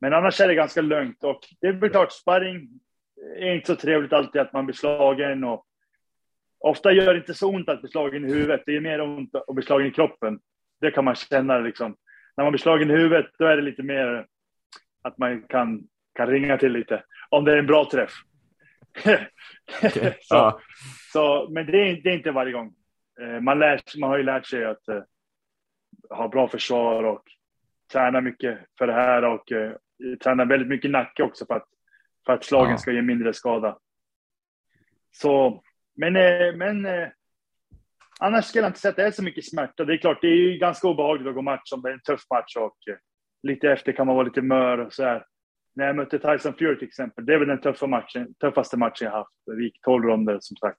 men 0.00 0.12
annars 0.12 0.40
är 0.40 0.48
det 0.48 0.54
ganska 0.54 0.80
lugnt. 0.80 1.24
Och 1.24 1.40
det 1.60 1.66
är 1.66 1.72
väl 1.72 1.90
klart, 1.90 2.12
sparring 2.12 2.68
är 3.38 3.54
inte 3.54 3.66
så 3.66 3.76
trevligt 3.76 4.12
alltid 4.12 4.40
att 4.40 4.52
man 4.52 4.66
blir 4.66 4.76
slagen. 4.76 5.44
Och 5.44 5.66
ofta 6.64 6.92
gör 6.92 7.14
det 7.14 7.18
inte 7.18 7.34
så 7.34 7.48
ont 7.48 7.68
att 7.68 7.80
bli 7.80 7.90
slagen 7.90 8.24
i 8.24 8.32
huvudet. 8.32 8.62
Det 8.66 8.76
är 8.76 8.80
mer 8.80 9.00
ont 9.00 9.34
att 9.34 9.54
bli 9.54 9.64
slagen 9.64 9.86
i 9.86 9.90
kroppen. 9.90 10.38
Det 10.80 10.90
kan 10.90 11.04
man 11.04 11.14
känna 11.14 11.58
liksom. 11.58 11.96
När 12.36 12.44
man 12.44 12.52
blir 12.52 12.60
slagen 12.60 12.90
i 12.90 12.94
huvudet, 12.94 13.26
då 13.38 13.46
är 13.46 13.56
det 13.56 13.62
lite 13.62 13.82
mer 13.82 14.26
att 15.02 15.18
man 15.18 15.42
kan, 15.42 15.82
kan 16.14 16.26
ringa 16.26 16.58
till 16.58 16.72
lite. 16.72 17.04
Om 17.28 17.44
det 17.44 17.52
är 17.52 17.56
en 17.56 17.66
bra 17.66 17.88
träff. 17.90 18.12
Okay. 19.82 20.12
så, 20.20 20.34
ja. 20.34 20.60
så, 21.12 21.48
men 21.50 21.66
det 21.66 21.88
är, 21.88 22.02
det 22.02 22.10
är, 22.10 22.14
inte 22.14 22.30
varje 22.30 22.52
gång. 22.52 22.74
Eh, 23.20 23.40
man, 23.40 23.58
lär, 23.58 23.80
man 24.00 24.10
har 24.10 24.16
ju 24.16 24.22
lärt 24.22 24.46
sig 24.46 24.64
att 24.64 24.88
uh, 24.88 25.02
ha 26.10 26.28
bra 26.28 26.48
försvar 26.48 27.04
och 27.04 27.22
träna 27.92 28.20
mycket 28.20 28.58
för 28.78 28.86
det 28.86 28.92
här 28.92 29.24
och 29.24 29.52
uh, 29.52 29.72
träna 30.16 30.44
väldigt 30.44 30.68
mycket 30.68 30.90
nacke 30.90 31.22
också 31.22 31.46
för 31.46 31.54
att, 31.54 31.68
för 32.26 32.32
att 32.32 32.44
slagen 32.44 32.70
ja. 32.70 32.78
ska 32.78 32.92
ge 32.92 33.02
mindre 33.02 33.34
skada. 33.34 33.78
Så, 35.10 35.63
men, 35.96 36.16
eh, 36.16 36.56
men 36.56 36.86
eh, 36.86 37.08
annars 38.20 38.44
skulle 38.44 38.62
jag 38.62 38.70
inte 38.70 38.80
säga 38.80 38.90
att 38.90 38.96
det 38.96 39.06
är 39.06 39.10
så 39.10 39.22
mycket 39.22 39.48
smärta. 39.48 39.84
Det 39.84 39.94
är 39.94 39.96
klart, 39.96 40.20
det 40.20 40.26
är 40.26 40.36
ju 40.36 40.58
ganska 40.58 40.88
obehagligt 40.88 41.28
att 41.28 41.34
gå 41.34 41.42
match 41.42 41.72
om 41.72 41.82
det 41.82 41.88
är 41.88 41.92
en 41.92 42.00
tuff 42.00 42.22
match 42.30 42.56
och 42.56 42.76
eh, 42.90 42.96
lite 43.42 43.70
efter 43.70 43.92
kan 43.92 44.06
man 44.06 44.16
vara 44.16 44.26
lite 44.26 44.42
mör 44.42 44.78
och 44.78 44.92
så 44.92 45.02
här. 45.02 45.24
När 45.76 45.86
jag 45.86 45.96
mötte 45.96 46.18
Tyson 46.18 46.54
Fury 46.54 46.78
till 46.78 46.88
exempel, 46.88 47.26
det 47.26 47.34
är 47.34 47.38
väl 47.38 47.48
den 47.48 47.60
tuffa 47.60 47.86
matchen, 47.86 48.34
tuffaste 48.34 48.76
matchen 48.76 49.04
jag 49.04 49.10
haft. 49.10 49.30
Vi 49.56 49.64
gick 49.64 49.80
12 49.80 50.04
ronder 50.04 50.38
som 50.40 50.56
sagt. 50.56 50.78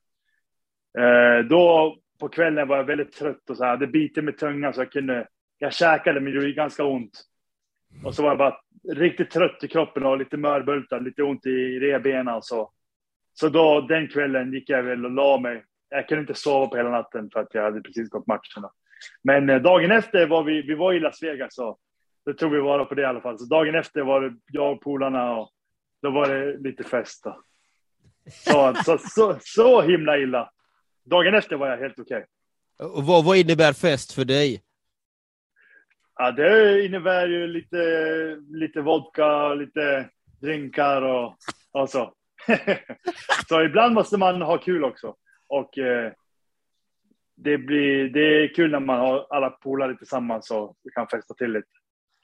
Då 1.50 1.98
på 2.20 2.30
kvällen 2.30 2.68
var 2.68 2.78
jag 2.78 2.84
väldigt 2.84 3.12
trött 3.12 3.50
och 3.50 3.58
så 3.58 3.64
här, 3.64 3.72
hade 3.72 3.88
bitit 3.88 4.24
med 4.24 4.38
tungan 4.38 4.74
så 4.74 4.82
jag 4.82 4.92
kunde, 4.92 5.28
jag 5.58 5.74
käkade 5.74 6.20
men 6.20 6.34
det 6.34 6.40
gjorde 6.40 6.52
ganska 6.52 6.84
ont. 6.84 7.22
Och 8.04 8.16
så 8.16 8.24
var 8.24 8.30
jag 8.30 8.38
bara 8.38 8.58
riktigt 8.94 9.32
trött 9.32 9.64
i 9.64 9.68
kroppen 9.68 10.06
och 10.06 10.18
lite 10.18 10.38
mörbultad, 10.38 11.00
lite 11.00 11.24
ont 11.24 11.46
i 11.46 11.80
revbenen 11.80 12.36
och 12.36 12.46
så. 12.46 12.72
Så 13.40 13.50
då, 13.50 13.82
den 13.82 14.08
kvällen 14.08 14.54
gick 14.54 14.70
jag 14.70 14.84
väl 14.84 15.06
och 15.06 15.12
la 15.12 15.38
mig. 15.38 15.64
Jag 15.90 16.08
kunde 16.08 16.22
inte 16.22 16.34
sova 16.34 16.68
på 16.68 16.78
hela 16.78 16.90
natten 16.90 17.30
för 17.34 17.40
att 17.40 17.54
jag 17.54 17.64
hade 17.64 17.82
precis 17.82 18.10
gått 18.10 18.28
matcherna. 18.28 18.72
Men 19.24 19.50
eh, 19.50 19.62
dagen 19.62 19.92
efter 19.92 20.28
var 20.28 20.44
vi, 20.44 20.62
vi 20.62 20.76
var 20.76 20.94
i 20.94 21.00
Las 21.00 21.24
Vegas 21.24 21.58
och 21.58 21.80
det 22.26 22.34
tog 22.34 22.52
vi 22.52 22.60
vara 22.60 22.86
på 22.86 22.96
det 22.96 23.02
i 23.02 23.06
alla 23.06 23.22
fall. 23.22 23.40
Så 23.40 23.46
dagen 23.46 23.76
efter 23.76 24.02
var 24.02 24.22
det 24.22 24.36
jag 24.48 24.72
och 24.72 24.82
polarna 24.82 25.36
och 25.38 25.52
då 26.02 26.12
var 26.12 26.30
det 26.30 26.58
lite 26.58 26.84
fest. 26.84 27.24
Då. 27.24 27.42
Så, 28.32 28.74
så, 28.86 28.98
så, 28.98 29.38
så 29.42 29.82
himla 29.82 30.18
illa. 30.18 30.52
Dagen 31.06 31.36
efter 31.36 31.56
var 31.56 31.68
jag 31.68 31.78
helt 31.78 32.00
okej. 32.00 32.26
Okay. 32.80 33.04
vad, 33.06 33.26
vad 33.26 33.38
innebär 33.38 33.74
fest 33.74 34.12
för 34.12 34.26
dig? 34.26 34.62
Ja, 36.16 36.32
det 36.32 36.86
innebär 36.86 37.28
ju 37.28 37.48
lite, 37.48 37.78
lite 38.50 38.82
vodka, 38.82 39.54
lite 39.54 40.10
drinkar 40.42 41.02
och, 41.02 41.36
och 41.72 41.90
så. 41.90 42.14
så 43.50 43.64
ibland 43.64 43.94
måste 43.94 44.18
man 44.18 44.42
ha 44.42 44.58
kul 44.58 44.84
också. 44.84 45.16
Och 45.48 45.78
eh, 45.78 46.12
det, 47.36 47.58
blir, 47.58 48.10
det 48.10 48.44
är 48.44 48.56
kul 48.56 48.72
när 48.72 48.80
man 48.80 49.00
har 49.00 49.28
alla 49.30 49.50
polare 49.50 49.98
tillsammans 49.98 50.52
och 50.52 50.78
kan 50.94 51.08
festa 51.08 51.34
till 51.34 51.52
lite. 51.52 51.68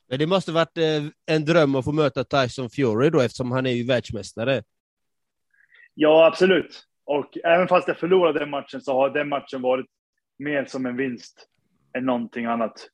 Men 0.10 0.19
det 0.19 0.27
måste 0.27 0.51
varit 0.51 0.77
eh, 0.77 1.36
en 1.36 1.45
dröm 1.45 1.75
att 1.75 1.86
få 1.86 1.91
möta 1.91 2.23
Tyson 2.23 2.69
Fury 2.69 3.10
då, 3.10 3.21
eftersom 3.21 3.51
han 3.51 3.65
är 3.65 3.71
ju 3.71 3.88
världsmästare. 3.88 4.63
Ja, 5.93 6.25
absolut. 6.25 6.88
Och 7.05 7.38
även 7.43 7.67
fast 7.67 7.88
jag 7.88 7.97
förlorade 7.97 8.39
den 8.39 8.49
matchen 8.49 8.81
så 8.81 8.93
har 8.93 9.10
den 9.10 9.29
matchen 9.29 9.62
varit 9.62 9.86
mer 10.39 10.65
som 10.65 10.86
en 10.86 10.97
vinst 10.97 11.47
än 11.97 12.05
någonting 12.05 12.45
annat 12.45 12.89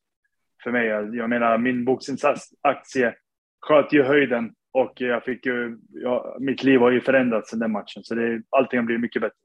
för 0.64 0.72
mig. 0.72 0.88
Jag 1.18 1.30
menar, 1.30 1.58
min 1.58 1.86
boxningsaktie 1.86 3.16
sköt 3.62 3.94
ju 3.94 4.04
höjden 4.04 4.54
och 4.72 4.94
jag 5.02 5.24
fick 5.24 5.46
ju, 5.46 5.78
ja, 5.90 6.38
mitt 6.40 6.64
liv 6.64 6.80
har 6.80 6.92
ju 6.92 7.02
förändrats 7.02 7.50
sedan 7.50 7.60
den 7.60 7.72
matchen, 7.72 8.04
så 8.04 8.16
det, 8.16 8.42
allting 8.50 8.80
har 8.80 8.86
blivit 8.86 9.02
mycket 9.02 9.22
bättre. 9.22 9.36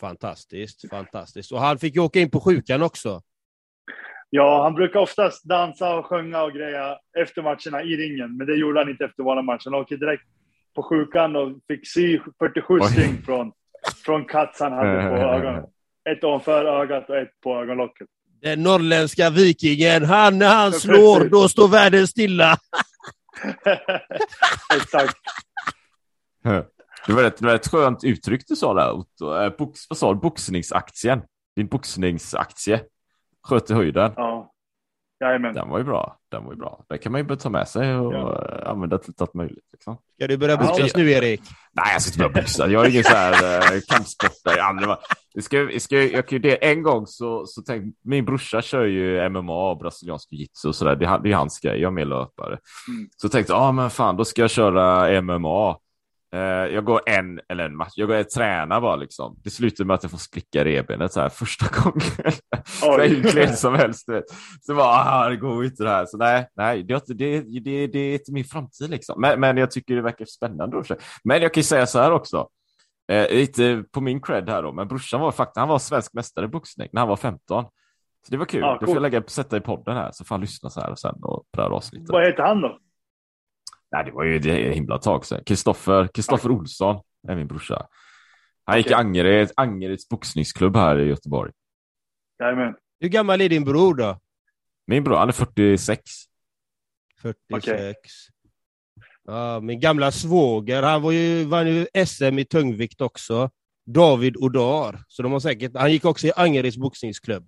Fantastiskt, 0.00 0.90
fantastiskt. 0.90 1.52
Och 1.52 1.60
han 1.60 1.78
fick 1.78 1.94
ju 1.94 2.00
åka 2.00 2.20
in 2.20 2.30
på 2.30 2.40
sjukan 2.40 2.82
också. 2.82 3.22
Ja, 4.30 4.62
han 4.62 4.74
brukar 4.74 5.00
oftast 5.00 5.44
dansa 5.44 5.94
och 5.98 6.06
sjunga 6.06 6.42
och 6.42 6.52
greja 6.52 6.98
efter 7.18 7.42
matcherna 7.42 7.82
i 7.82 7.96
ringen, 7.96 8.36
men 8.36 8.46
det 8.46 8.56
gjorde 8.56 8.80
han 8.80 8.88
inte 8.88 9.04
efter 9.04 9.22
våra 9.22 9.42
matcher. 9.42 9.70
Han 9.70 9.80
åkte 9.80 9.96
direkt 9.96 10.22
på 10.74 10.82
sjukan 10.82 11.36
och 11.36 11.52
fick 11.68 11.88
sy 11.88 12.18
47 12.38 12.80
stygn 12.80 13.22
från, 13.22 13.52
från 14.04 14.24
Katz 14.24 14.60
han 14.60 14.72
hade 14.72 15.08
på 15.08 15.14
ögonen. 15.14 15.64
Ett 16.10 16.24
ovanför 16.24 16.64
ögat 16.64 17.10
och 17.10 17.16
ett 17.16 17.40
på 17.40 17.56
ögonlocket. 17.56 18.06
Den 18.42 18.62
norrländska 18.62 19.30
vikingen, 19.30 20.04
han 20.04 20.38
när 20.38 20.54
han 20.54 20.72
slår, 20.72 21.28
då 21.28 21.48
står 21.48 21.68
världen 21.68 22.06
stilla. 22.06 22.56
Exakt. 24.76 25.16
Det 27.06 27.12
var, 27.12 27.22
ett, 27.22 27.36
det 27.36 27.46
var 27.46 27.54
ett 27.54 27.68
skönt 27.68 28.04
uttryck 28.04 28.44
du 28.48 28.56
sa 28.56 28.74
där, 28.74 28.92
Otto. 28.92 29.34
Eh, 29.34 29.56
box, 29.58 29.80
vad 29.88 29.98
sa 29.98 30.14
du? 30.14 30.20
Boxningsaktien? 30.20 31.22
Din 31.56 31.66
boxningsaktie 31.66 32.80
sköt 33.42 33.70
i 33.70 33.74
höjden. 33.74 34.12
Ja. 34.16 34.52
Jajamän. 35.20 35.54
Den 35.54 35.68
var 35.68 35.78
ju 35.78 35.84
bra. 35.84 36.16
Den 36.30 36.44
var 36.44 36.52
ju 36.52 36.58
bra. 36.58 36.84
Det 36.88 36.98
kan 36.98 37.12
man 37.12 37.28
ju 37.28 37.36
ta 37.36 37.50
med 37.50 37.68
sig 37.68 37.96
och 37.96 38.14
ja. 38.14 38.62
använda 38.66 38.98
till 38.98 39.14
allt 39.18 39.34
möjligt. 39.34 39.64
Liksom. 39.72 39.96
Ska 40.14 40.26
du 40.26 40.36
börja 40.36 40.56
boxas 40.56 40.90
ja. 40.94 41.02
nu, 41.02 41.10
Erik? 41.10 41.40
Nej, 41.72 41.92
jag 41.92 42.02
ska 42.02 42.08
inte 42.10 42.18
börja 42.18 42.42
boxa. 42.42 42.68
Jag 42.68 42.86
är 42.86 42.90
ingen 42.90 43.04
så 43.04 43.14
här 43.14 43.32
eh, 43.74 43.80
kampsportare. 43.88 44.96
Jag, 45.32 45.44
ska, 45.44 45.68
ska, 45.78 46.02
jag 46.02 46.28
kan 46.28 46.40
det 46.40 46.70
en 46.70 46.82
gång 46.82 47.06
så, 47.06 47.46
så 47.46 47.62
tänk, 47.62 47.96
min 48.04 48.24
brorsa 48.24 48.62
kör 48.62 48.84
ju 48.84 49.28
MMA 49.28 49.70
och 49.70 49.78
brasiliansk 49.78 50.32
jiu-jitsu 50.32 50.68
och 50.68 50.74
sådär. 50.74 50.96
Det, 50.96 51.20
det 51.22 51.32
är 51.32 51.36
hans 51.36 51.60
grej. 51.60 51.80
Jag 51.80 51.88
är 51.88 51.94
mer 51.94 52.04
löpare. 52.04 52.58
Mm. 52.88 53.08
Så 53.16 53.28
tänkte 53.28 53.52
jag, 53.52 53.62
ah, 53.62 53.72
men 53.72 53.90
fan, 53.90 54.16
då 54.16 54.24
ska 54.24 54.40
jag 54.40 54.50
köra 54.50 55.20
MMA. 55.22 55.76
Eh, 56.32 56.40
jag 56.74 56.84
går 56.84 57.00
en 57.06 57.40
eller 57.48 57.64
en 57.64 57.76
match. 57.76 57.92
Jag 57.96 58.08
går 58.08 58.20
och 58.20 58.30
tränar 58.30 58.80
bara 58.80 58.96
liksom. 58.96 59.36
Det 59.44 59.50
slutar 59.50 59.84
med 59.84 59.94
att 59.94 60.02
jag 60.02 60.10
får 60.10 60.18
spricka 60.18 60.64
revbenet 60.64 61.12
så 61.12 61.20
här 61.20 61.28
första 61.28 61.66
gången. 61.82 62.32
så 62.66 63.00
enkelt 63.00 63.58
som 63.58 63.74
helst. 63.74 64.08
Vet. 64.08 64.24
Så 64.60 64.74
bara, 64.74 64.86
ah, 64.86 65.28
det 65.28 65.36
går 65.36 65.64
inte 65.64 65.84
det 65.84 65.90
här. 65.90 66.06
Så 66.06 66.16
nej, 66.16 66.48
nej, 66.56 66.82
det, 66.82 67.02
det, 67.06 67.40
det, 67.40 67.86
det 67.86 67.98
är 67.98 68.12
inte 68.12 68.32
min 68.32 68.44
framtid 68.44 68.90
liksom. 68.90 69.20
Men, 69.20 69.40
men 69.40 69.56
jag 69.56 69.70
tycker 69.70 69.96
det 69.96 70.02
verkar 70.02 70.24
spännande. 70.24 70.82
Men 71.24 71.42
jag 71.42 71.54
kan 71.54 71.60
ju 71.60 71.64
säga 71.64 71.86
så 71.86 71.98
här 71.98 72.12
också. 72.12 72.48
Eh, 73.12 73.30
lite 73.30 73.84
på 73.92 74.00
min 74.00 74.20
cred 74.20 74.48
här 74.48 74.62
då, 74.62 74.72
men 74.72 74.88
brorsan 74.88 75.20
var 75.20 75.32
faktiskt, 75.32 75.56
han 75.56 75.68
var 75.68 75.78
svensk 75.78 76.14
mästare 76.14 76.44
i 76.44 76.48
boxning 76.48 76.88
när 76.92 77.00
han 77.00 77.08
var 77.08 77.16
15. 77.16 77.64
Så 78.26 78.30
det 78.30 78.36
var 78.36 78.44
kul. 78.44 78.60
Ja, 78.60 78.68
cool. 78.68 78.78
Det 78.80 78.86
får 78.86 78.94
jag 78.94 79.02
lägga, 79.02 79.22
sätta 79.26 79.56
i 79.56 79.60
podden 79.60 79.96
här 79.96 80.10
så 80.12 80.24
får 80.24 80.34
han 80.34 80.40
lyssna 80.40 80.70
så 80.70 80.80
här 80.80 80.90
och 80.90 80.98
sen 80.98 81.14
och 81.22 81.44
på 81.52 81.56
det 81.56 81.62
här 81.62 81.70
avsnittet. 81.70 82.08
Vad 82.08 82.26
heter 82.26 82.42
han 82.42 82.60
då? 82.60 82.78
Nej, 83.90 84.04
det 84.04 84.10
var 84.10 84.24
ju 84.24 84.38
det 84.38 84.72
himla 84.74 84.98
tag 84.98 85.26
sedan. 85.26 85.44
Kristoffer, 85.46 86.08
Kristoffer 86.14 86.50
Olsson 86.50 87.02
är 87.28 87.36
min 87.36 87.46
brorsa. 87.46 87.86
Han 88.64 88.78
gick 88.78 88.90
i 88.90 88.94
Angered, 88.94 89.50
Angereds 89.56 90.08
boxningsklubb 90.08 90.76
här 90.76 90.98
i 90.98 91.08
Göteborg. 91.08 91.52
Jajamän. 92.38 92.74
Hur 93.00 93.08
gammal 93.08 93.40
är 93.40 93.48
din 93.48 93.64
bror 93.64 93.94
då? 93.94 94.18
Min 94.86 95.04
bror, 95.04 95.16
han 95.16 95.28
är 95.28 95.32
46. 95.32 96.02
46. 97.22 97.68
Okay. 97.68 97.94
Ja, 99.24 99.60
min 99.60 99.80
gamla 99.80 100.10
svåger, 100.10 100.82
han 100.82 101.02
var 101.02 101.12
ju, 101.12 101.44
vann 101.44 101.68
ju 101.68 102.06
SM 102.06 102.38
i 102.38 102.44
tungvikt 102.44 103.00
också. 103.00 103.50
David 103.86 104.36
Odar. 104.36 105.04
Så 105.08 105.22
de 105.22 105.32
har 105.32 105.40
säkert, 105.40 105.72
han 105.74 105.92
gick 105.92 106.04
också 106.04 106.26
i 106.26 106.32
Angereds 106.36 106.76
boxningsklubb. 106.76 107.46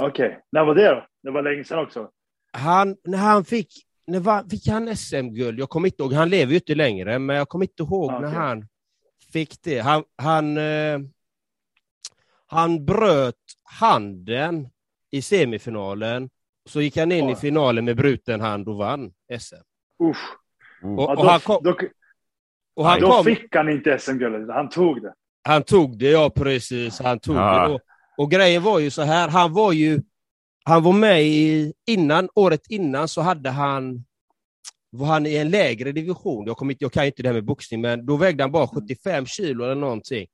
Okej, 0.00 0.26
okay. 0.26 0.40
när 0.52 0.64
var 0.64 0.74
det 0.74 0.88
då? 0.88 1.06
Det 1.22 1.30
var 1.30 1.42
länge 1.42 1.64
sedan 1.64 1.78
också. 1.78 2.10
Han, 2.52 2.96
när 3.04 3.18
han 3.18 3.44
fick, 3.44 3.68
när 4.06 4.20
var, 4.20 4.44
fick 4.50 4.68
han 4.68 4.96
SM-guld? 4.96 5.60
Jag 5.60 5.70
kommer 5.70 5.88
inte 5.88 6.02
ihåg, 6.02 6.12
han 6.12 6.28
lever 6.28 6.50
ju 6.50 6.58
inte 6.58 6.74
längre, 6.74 7.18
men 7.18 7.36
jag 7.36 7.48
kommer 7.48 7.64
inte 7.64 7.82
ihåg 7.82 8.04
okay. 8.04 8.20
när 8.20 8.28
han 8.28 8.66
fick 9.32 9.62
det. 9.62 9.78
Han, 9.78 10.04
han, 10.16 10.56
eh, 10.56 10.98
han 12.46 12.84
bröt 12.84 13.34
handen 13.62 14.68
i 15.10 15.22
semifinalen, 15.22 16.30
så 16.68 16.80
gick 16.80 16.96
han 16.96 17.12
in 17.12 17.24
ja. 17.24 17.32
i 17.32 17.36
finalen 17.36 17.84
med 17.84 17.96
bruten 17.96 18.40
hand 18.40 18.68
och 18.68 18.76
vann 18.76 19.12
SM. 19.38 19.54
Usch. 20.02 20.38
Mm. 20.82 20.98
Och, 20.98 21.18
och, 21.18 21.26
han 21.26 21.40
kom, 21.40 21.62
då, 21.62 21.76
och 22.74 22.86
han 22.86 23.00
då 23.00 23.10
kom, 23.10 23.24
fick 23.24 23.54
han 23.54 23.68
inte 23.68 23.98
SM-guldet, 23.98 24.54
han 24.54 24.68
tog 24.68 25.02
det. 25.02 25.14
Han 25.42 25.62
tog 25.62 25.98
det, 25.98 26.10
ja 26.10 26.30
precis. 26.30 27.00
Han 27.00 27.18
tog 27.18 27.36
ja. 27.36 27.68
det. 27.68 27.74
Och, 27.74 27.80
och 28.16 28.30
grejen 28.30 28.62
var 28.62 28.78
ju 28.78 28.90
så 28.90 29.02
här, 29.02 29.28
han 29.28 29.52
var 29.52 29.72
ju 29.72 30.02
han 30.64 30.82
var 30.82 30.92
med 30.92 31.24
i, 31.24 31.72
innan, 31.86 32.28
året 32.34 32.60
innan 32.68 33.08
så 33.08 33.20
hade 33.20 33.50
han, 33.50 34.04
var 34.90 35.06
han 35.06 35.26
i 35.26 35.36
en 35.36 35.50
lägre 35.50 35.92
division. 35.92 36.46
Jag, 36.46 36.56
inte, 36.62 36.84
jag 36.84 36.92
kan 36.92 37.06
inte 37.06 37.22
det 37.22 37.28
här 37.28 37.34
med 37.34 37.44
boxning, 37.44 37.80
men 37.80 38.06
då 38.06 38.16
vägde 38.16 38.44
han 38.44 38.52
bara 38.52 38.66
75 38.66 39.26
kilo 39.26 39.64
eller 39.64 39.74
någonting. 39.74 40.26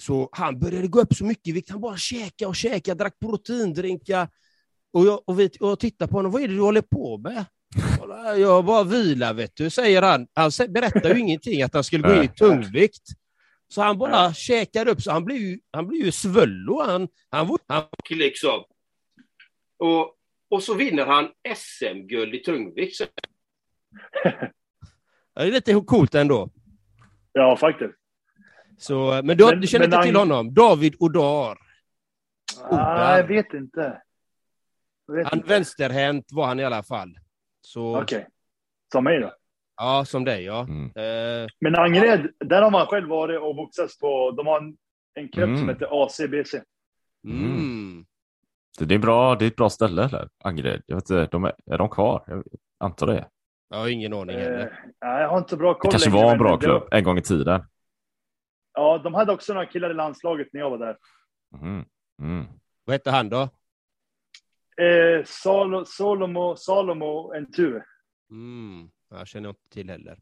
Så 0.00 0.28
han 0.32 0.58
började 0.58 0.88
gå 0.88 1.00
upp 1.00 1.14
så 1.14 1.24
mycket 1.24 1.48
i 1.48 1.52
vikt. 1.52 1.70
Han 1.70 1.80
bara 1.80 1.96
käka 1.96 2.48
och 2.48 2.56
käka, 2.56 2.94
drack 2.94 3.18
proteindrinkar. 3.20 4.28
Och 4.92 5.06
jag, 5.06 5.20
och, 5.26 5.40
vet, 5.40 5.56
och 5.56 5.70
jag 5.70 5.80
tittade 5.80 6.08
på 6.08 6.16
honom, 6.16 6.32
vad 6.32 6.42
är 6.42 6.48
det 6.48 6.54
du 6.54 6.60
håller 6.60 6.82
på 6.82 7.18
med? 7.18 7.44
Jag 8.38 8.64
bara 8.64 8.84
vilar, 8.84 9.34
vet 9.34 9.56
du, 9.56 9.70
säger 9.70 10.02
han. 10.02 10.26
Han 10.34 10.50
berättar 10.68 11.14
ju 11.14 11.20
ingenting 11.20 11.62
att 11.62 11.74
han 11.74 11.84
skulle 11.84 12.08
gå 12.08 12.14
in 12.14 12.22
i 12.22 12.28
tungvikt. 12.28 13.02
Så 13.68 13.82
han 13.82 13.98
bara 13.98 14.24
ja. 14.24 14.34
käkar 14.34 14.88
upp, 14.88 15.02
så 15.02 15.10
han 15.10 15.24
blir 15.24 15.36
ju, 15.36 15.58
han 15.70 15.88
blir 15.88 16.04
ju 16.04 16.12
svullo. 16.12 16.82
Han, 16.82 17.08
han, 17.30 17.58
han, 17.68 17.84
liksom. 18.10 18.62
Och, 19.82 20.16
och 20.50 20.62
så 20.62 20.74
vinner 20.74 21.06
han 21.06 21.28
SM-guld 21.56 22.34
i 22.34 22.38
tungvikt. 22.38 23.00
det 25.34 25.42
är 25.42 25.46
lite 25.46 25.74
coolt 25.86 26.14
ändå. 26.14 26.50
Ja, 27.32 27.56
faktiskt. 27.56 27.94
Så, 28.78 29.20
men 29.24 29.36
du, 29.36 29.46
men, 29.46 29.60
du 29.60 29.66
känner 29.66 29.84
inte 29.84 29.96
han... 29.96 30.06
till 30.06 30.16
honom? 30.16 30.54
David 30.54 30.94
Odar? 30.98 31.58
Ah, 32.62 33.16
jag 33.16 33.26
vet 33.26 33.54
inte. 33.54 34.02
Jag 35.06 35.14
vet 35.14 35.26
han 35.26 35.38
inte. 35.38 35.48
vänsterhänt 35.48 36.26
var 36.32 36.46
han 36.46 36.60
i 36.60 36.64
alla 36.64 36.82
fall. 36.82 37.18
Okej. 37.76 38.02
Okay. 38.02 38.24
Som 38.92 39.04
mig 39.04 39.20
då? 39.20 39.32
Ja, 39.76 40.04
som 40.04 40.24
dig 40.24 40.44
ja. 40.44 40.60
Mm. 40.60 40.84
Uh, 40.84 41.48
men 41.60 41.76
Angered, 41.76 42.30
ja. 42.38 42.46
där 42.46 42.62
har 42.62 42.70
man 42.70 42.86
själv 42.86 43.08
varit 43.08 43.40
och 43.40 43.56
boxats 43.56 43.98
på. 43.98 44.30
De 44.30 44.46
har 44.46 44.60
en, 44.60 44.76
en 45.14 45.28
klubb 45.28 45.48
mm. 45.48 45.58
som 45.58 45.68
heter 45.68 46.04
ACBC. 46.04 46.54
Mm. 47.24 48.06
Det 48.78 48.94
är, 48.94 48.98
bra, 48.98 49.34
det 49.34 49.44
är 49.44 49.46
ett 49.46 49.56
bra 49.56 49.70
ställe 49.70 50.06
där, 50.06 50.28
Angered. 50.44 50.82
Jag 50.86 50.96
vet 50.96 51.10
inte, 51.10 51.26
de 51.26 51.44
är, 51.44 51.54
är 51.66 51.78
de 51.78 51.88
kvar? 51.88 52.24
Jag 52.26 52.44
antar 52.78 53.06
det. 53.06 53.28
Jag 53.68 53.78
har 53.78 53.88
ingen 53.88 54.12
aning 54.12 54.36
heller. 54.36 54.66
Uh, 54.66 55.20
jag 55.20 55.28
har 55.28 55.38
inte 55.38 55.56
bra 55.56 55.74
koll. 55.74 55.88
Det 55.88 55.90
kanske 55.90 56.10
var 56.10 56.32
en 56.32 56.38
bra 56.38 56.58
klubb 56.58 56.82
var... 56.82 56.98
en 56.98 57.04
gång 57.04 57.18
i 57.18 57.22
tiden. 57.22 57.64
Ja, 58.74 58.98
de 58.98 59.14
hade 59.14 59.32
också 59.32 59.54
några 59.54 59.66
killar 59.66 59.90
i 59.90 59.94
landslaget 59.94 60.48
när 60.52 60.60
jag 60.60 60.70
var 60.70 60.78
där. 60.78 60.96
Mm. 61.62 61.84
Mm. 62.22 62.46
Vad 62.84 62.94
hette 62.94 63.10
han 63.10 63.28
då? 63.28 63.48
Eh, 64.82 65.24
Salo, 65.24 65.84
Salomo, 65.84 66.56
Salomo 66.56 67.32
Enture. 67.34 67.84
Mm. 68.30 68.90
Jag 69.10 69.28
känner 69.28 69.48
inte 69.48 69.68
till 69.70 69.90
heller. 69.90 70.18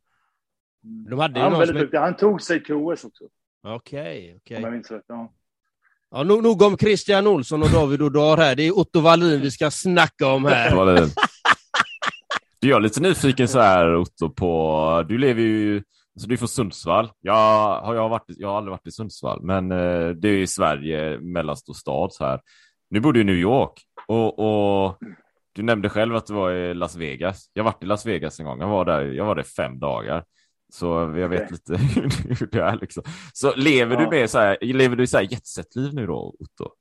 De 1.10 1.18
hade 1.18 1.40
han, 1.40 1.58
väldigt 1.58 1.76
duktig. 1.76 1.98
han 1.98 2.16
tog 2.16 2.42
sig 2.42 2.64
till 2.64 2.74
OS 2.74 3.04
också. 3.04 3.28
Okej, 3.62 4.36
okej. 4.36 4.56
Om 4.56 4.62
jag 4.62 4.72
minns 4.72 4.90
rätt, 4.90 5.04
ja. 5.06 5.32
Ja, 6.10 6.22
nog, 6.22 6.42
nog 6.42 6.62
om 6.62 6.78
Christian 6.78 7.26
Olsson 7.26 7.62
och 7.62 7.70
David 7.70 8.02
Odar 8.02 8.36
här. 8.36 8.54
Det 8.54 8.62
är 8.62 8.78
Otto 8.78 9.00
Wallin 9.00 9.40
vi 9.40 9.50
ska 9.50 9.70
snacka 9.70 10.26
om 10.26 10.44
här. 10.44 10.70
Du 12.60 12.74
är 12.74 12.80
lite 12.80 13.00
nyfiken 13.00 13.48
så 13.48 13.60
här 13.60 13.96
Otto 13.96 14.30
på, 14.30 15.04
du 15.08 15.18
lever 15.18 15.42
ju, 15.42 15.76
alltså 16.14 16.28
du 16.28 16.34
är 16.34 16.38
från 16.38 16.48
Sundsvall. 16.48 17.10
Jag 17.20 17.34
har, 17.80 17.94
jag, 17.94 18.08
varit, 18.08 18.24
jag 18.26 18.48
har 18.48 18.56
aldrig 18.56 18.70
varit 18.70 18.86
i 18.86 18.90
Sundsvall, 18.90 19.42
men 19.42 19.72
eh, 19.72 20.08
det 20.08 20.28
är 20.28 20.38
i 20.38 20.46
Sverige, 20.46 21.18
mellanstor 21.20 21.74
stad 21.74 22.12
så 22.12 22.24
här. 22.24 22.40
Nu 22.90 23.00
bor 23.00 23.12
du 23.12 23.20
i 23.20 23.24
New 23.24 23.36
York 23.36 23.72
och, 24.06 24.38
och 24.38 24.98
du 25.52 25.62
nämnde 25.62 25.88
själv 25.88 26.16
att 26.16 26.26
du 26.26 26.34
var 26.34 26.52
i 26.52 26.74
Las 26.74 26.96
Vegas. 26.96 27.50
Jag 27.52 27.62
har 27.62 27.72
varit 27.72 27.82
i 27.82 27.86
Las 27.86 28.06
Vegas 28.06 28.40
en 28.40 28.46
gång. 28.46 28.60
Jag 28.60 28.68
var 28.68 28.84
där, 28.84 29.02
jag 29.02 29.24
var 29.24 29.34
där 29.34 29.42
fem 29.42 29.78
dagar. 29.78 30.24
Så 30.70 30.86
jag 31.16 31.28
vet 31.28 31.40
okay. 31.40 31.50
lite 31.50 31.76
hur 32.40 32.46
det 32.46 32.62
är. 32.62 32.76
Liksom. 32.76 33.02
Så 33.32 33.54
lever 33.56 33.94
ja. 33.94 34.00
du 34.00 34.16
med 34.16 34.30
så 34.30 34.38
här, 34.38 34.58
lever 34.60 34.96
du 34.96 35.06
så 35.06 35.18
här 35.18 35.24
jetset-liv 35.24 35.94
nu 35.94 36.06
då, 36.06 36.34
Otto? 36.38 36.72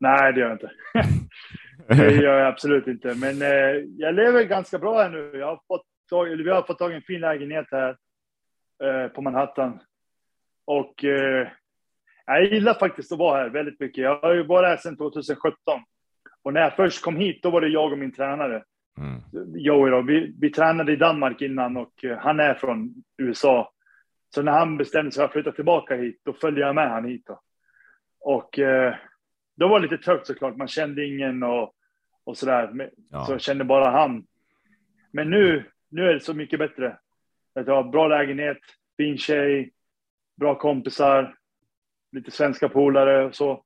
Nej, 0.00 0.32
det 0.32 0.40
gör 0.40 0.48
jag 0.48 0.54
inte. 0.54 0.70
det 2.02 2.14
gör 2.14 2.38
jag 2.38 2.48
absolut 2.48 2.86
inte. 2.86 3.14
Men 3.14 3.42
eh, 3.42 3.84
jag 3.96 4.14
lever 4.14 4.44
ganska 4.44 4.78
bra 4.78 5.02
här 5.02 5.10
nu. 5.10 5.38
Jag 5.38 5.46
har 5.46 5.60
fått 5.68 5.86
tag, 6.10 6.26
vi 6.26 6.50
har 6.50 6.62
fått 6.62 6.78
tag 6.78 6.92
i 6.92 6.94
en 6.94 7.02
fin 7.02 7.20
lägenhet 7.20 7.66
här 7.70 7.96
eh, 8.84 9.08
på 9.08 9.22
Manhattan. 9.22 9.80
Och 10.64 11.04
eh, 11.04 11.48
jag 12.26 12.44
gillar 12.44 12.74
faktiskt 12.74 13.12
att 13.12 13.18
vara 13.18 13.38
här 13.38 13.48
väldigt 13.48 13.80
mycket. 13.80 14.04
Jag 14.04 14.20
har 14.20 14.34
ju 14.34 14.42
varit 14.42 14.68
här 14.68 14.76
sedan 14.76 14.96
2017. 14.96 15.58
Och 16.42 16.52
när 16.52 16.60
jag 16.60 16.76
först 16.76 17.02
kom 17.02 17.16
hit, 17.16 17.42
då 17.42 17.50
var 17.50 17.60
det 17.60 17.68
jag 17.68 17.92
och 17.92 17.98
min 17.98 18.12
tränare. 18.12 18.62
Mm. 18.98 19.20
Joey 19.54 19.90
då. 19.90 20.02
Vi, 20.02 20.34
vi 20.40 20.50
tränade 20.50 20.92
i 20.92 20.96
Danmark 20.96 21.42
innan 21.42 21.76
och 21.76 22.04
eh, 22.04 22.18
han 22.18 22.40
är 22.40 22.54
från 22.54 22.94
USA. 23.16 23.72
Så 24.34 24.42
när 24.42 24.52
han 24.52 24.76
bestämde 24.76 25.12
sig 25.12 25.20
för 25.20 25.24
att 25.24 25.32
flytta 25.32 25.52
tillbaka 25.52 25.96
hit, 25.96 26.20
då 26.24 26.32
följde 26.32 26.60
jag 26.60 26.74
med 26.74 26.90
han 26.90 27.04
hit. 27.04 27.26
Då. 27.26 27.40
Och 28.20 28.58
eh, 28.58 28.94
då 29.56 29.68
var 29.68 29.80
det 29.80 29.88
lite 29.88 30.04
trögt 30.04 30.26
såklart. 30.26 30.56
Man 30.56 30.68
kände 30.68 31.06
ingen 31.06 31.42
och, 31.42 31.74
och 32.24 32.38
sådär. 32.38 32.90
Ja. 33.10 33.24
Så 33.24 33.32
jag 33.32 33.40
kände 33.40 33.64
bara 33.64 33.90
han. 33.90 34.26
Men 35.12 35.30
nu, 35.30 35.64
nu 35.90 36.08
är 36.08 36.14
det 36.14 36.20
så 36.20 36.34
mycket 36.34 36.58
bättre. 36.58 36.98
Jag 37.54 37.74
har 37.74 37.84
bra 37.84 38.08
lägenhet, 38.08 38.58
fin 38.96 39.18
tjej, 39.18 39.72
bra 40.36 40.54
kompisar, 40.54 41.34
lite 42.12 42.30
svenska 42.30 42.68
polare 42.68 43.24
och 43.24 43.34
så. 43.34 43.64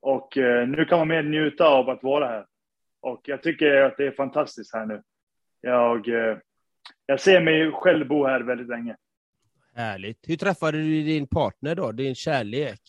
Och 0.00 0.38
eh, 0.38 0.68
nu 0.68 0.84
kan 0.84 0.98
man 0.98 1.08
mer 1.08 1.22
njuta 1.22 1.66
av 1.66 1.90
att 1.90 2.02
vara 2.02 2.28
här. 2.28 2.46
Och 3.02 3.20
jag 3.24 3.42
tycker 3.42 3.82
att 3.82 3.96
det 3.96 4.06
är 4.06 4.10
fantastiskt 4.10 4.74
här 4.74 4.86
nu. 4.86 5.02
Jag, 5.60 6.08
eh, 6.08 6.36
jag 7.06 7.20
ser 7.20 7.40
mig 7.40 7.72
själv 7.72 8.08
bo 8.08 8.26
här 8.26 8.40
väldigt 8.40 8.68
länge. 8.68 8.96
Härligt. 9.74 10.18
Hur 10.28 10.36
träffade 10.36 10.78
du 10.78 11.02
din 11.02 11.26
partner 11.26 11.74
då, 11.74 11.92
din 11.92 12.14
kärlek? 12.14 12.80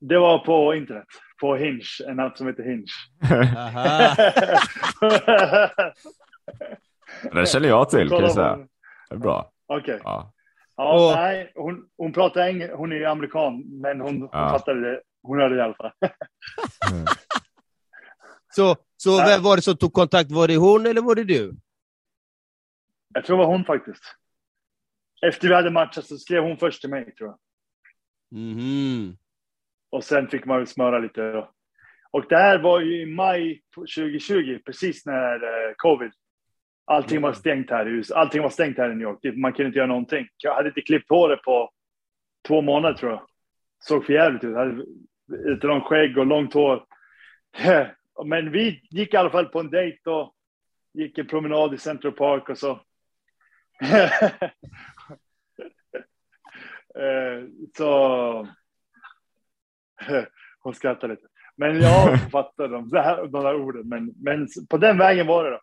Det 0.00 0.18
var 0.18 0.38
på 0.38 0.74
internet, 0.74 1.06
på 1.40 1.56
Hinge, 1.56 1.82
en 2.08 2.20
app 2.20 2.38
som 2.38 2.46
heter 2.46 2.62
Hinge. 2.62 2.86
det 7.32 7.48
känner 7.48 7.68
jag 7.68 7.90
till 7.90 8.08
kan 8.08 8.20
jag 8.20 8.32
säga. 8.32 8.56
Det 9.08 9.14
är 9.14 9.18
bra. 9.18 9.50
Okej. 9.66 9.94
Okay. 9.94 10.00
Ja. 10.04 10.32
Ja, 10.76 10.94
och... 10.94 11.16
nej, 11.16 11.52
hon, 11.54 11.88
hon 11.96 12.12
pratar 12.12 12.48
engelska, 12.48 12.76
hon 12.76 12.92
är 12.92 13.06
amerikan, 13.06 13.64
men 13.66 14.00
hon, 14.00 14.20
hon 14.20 14.28
ja. 14.32 14.50
fattade 14.50 14.80
det. 14.80 15.00
Hon 15.22 15.38
hörde 15.38 15.54
det 15.54 15.60
i 15.60 15.64
alla 15.64 15.74
fall. 15.74 15.92
Mm. 18.58 18.74
Så, 18.74 18.76
så 18.96 19.16
vem 19.16 19.42
var 19.42 19.56
det 19.56 19.62
som 19.62 19.76
tog 19.76 19.92
kontakt? 19.92 20.32
Var 20.32 20.48
det 20.48 20.56
hon 20.56 20.86
eller 20.86 21.02
var 21.02 21.14
det 21.14 21.24
du? 21.24 21.56
Jag 23.14 23.24
tror 23.24 23.36
det 23.36 23.44
var 23.44 23.52
hon 23.52 23.64
faktiskt. 23.64 24.02
Efter 25.26 25.48
vi 25.48 25.54
hade 25.54 25.70
matchat 25.70 26.06
så 26.06 26.18
skrev 26.18 26.42
hon 26.42 26.56
först 26.56 26.80
till 26.80 26.90
mig, 26.90 27.14
tror 27.14 27.28
jag. 27.28 27.38
Mm. 28.40 29.16
Och 29.90 30.04
sen 30.04 30.28
fick 30.28 30.44
man 30.44 30.58
väl 30.58 30.66
smöra 30.66 30.98
lite. 30.98 31.32
Då. 31.32 31.50
Och 32.10 32.24
det 32.28 32.36
här 32.36 32.58
var 32.58 32.80
ju 32.80 33.02
i 33.02 33.06
maj 33.06 33.62
2020, 33.74 34.58
precis 34.64 35.06
när 35.06 35.34
eh, 35.34 35.74
covid 35.76 36.12
Allting 36.88 37.20
var 37.20 37.32
stängt 37.32 37.70
här 37.70 37.88
i 37.88 37.90
huset. 37.90 38.16
Allting 38.16 38.42
var 38.42 38.50
stängt 38.50 38.78
här 38.78 38.90
i 38.90 38.94
New 38.94 39.02
York. 39.02 39.36
Man 39.36 39.52
kunde 39.52 39.66
inte 39.66 39.78
göra 39.78 39.88
någonting. 39.88 40.28
Jag 40.36 40.54
hade 40.54 40.68
inte 40.68 40.80
klippt 40.80 41.10
håret 41.10 41.42
på 41.42 41.70
två 42.48 42.62
månader 42.62 42.94
tror 42.94 43.12
jag. 43.12 43.22
Såg 43.78 44.06
för 44.06 44.12
jävligt 44.12 44.44
ut. 44.44 44.50
Jag 44.50 44.58
hade 44.58 44.84
lite 45.54 45.66
långt 45.66 45.84
skägg 45.84 46.18
och 46.18 46.26
långt 46.26 46.54
hår. 46.54 46.84
Men 48.24 48.52
vi 48.52 48.82
gick 48.90 49.14
i 49.14 49.16
alla 49.16 49.30
fall 49.30 49.46
på 49.46 49.60
en 49.60 49.70
dejt 49.70 50.10
och 50.10 50.34
gick 50.94 51.18
en 51.18 51.26
promenad 51.26 51.74
i 51.74 51.78
Central 51.78 52.12
Park 52.12 52.48
och 52.48 52.58
så. 52.58 52.80
Eh, 56.96 57.44
så. 57.76 58.48
Hon 60.58 60.74
skrattar 60.74 61.08
lite. 61.08 61.26
Men 61.56 61.80
jag 61.80 62.30
fattar 62.30 62.68
de, 62.68 62.88
där, 62.88 63.16
de 63.16 63.42
där 63.42 63.54
orden. 63.54 63.88
Men, 63.88 64.14
men 64.16 64.48
på 64.68 64.78
den 64.78 64.98
vägen 64.98 65.26
var 65.26 65.44
det 65.44 65.50
då. 65.50 65.60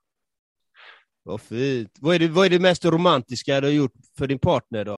Vad 1.23 1.41
fint. 1.41 1.97
Vad 2.01 2.15
är, 2.15 2.19
det, 2.19 2.27
vad 2.27 2.45
är 2.45 2.49
det 2.49 2.59
mest 2.59 2.85
romantiska 2.85 3.61
du 3.61 3.67
har 3.67 3.73
gjort 3.73 3.93
för 4.17 4.27
din 4.27 4.39
partner 4.39 4.85
då? 4.85 4.97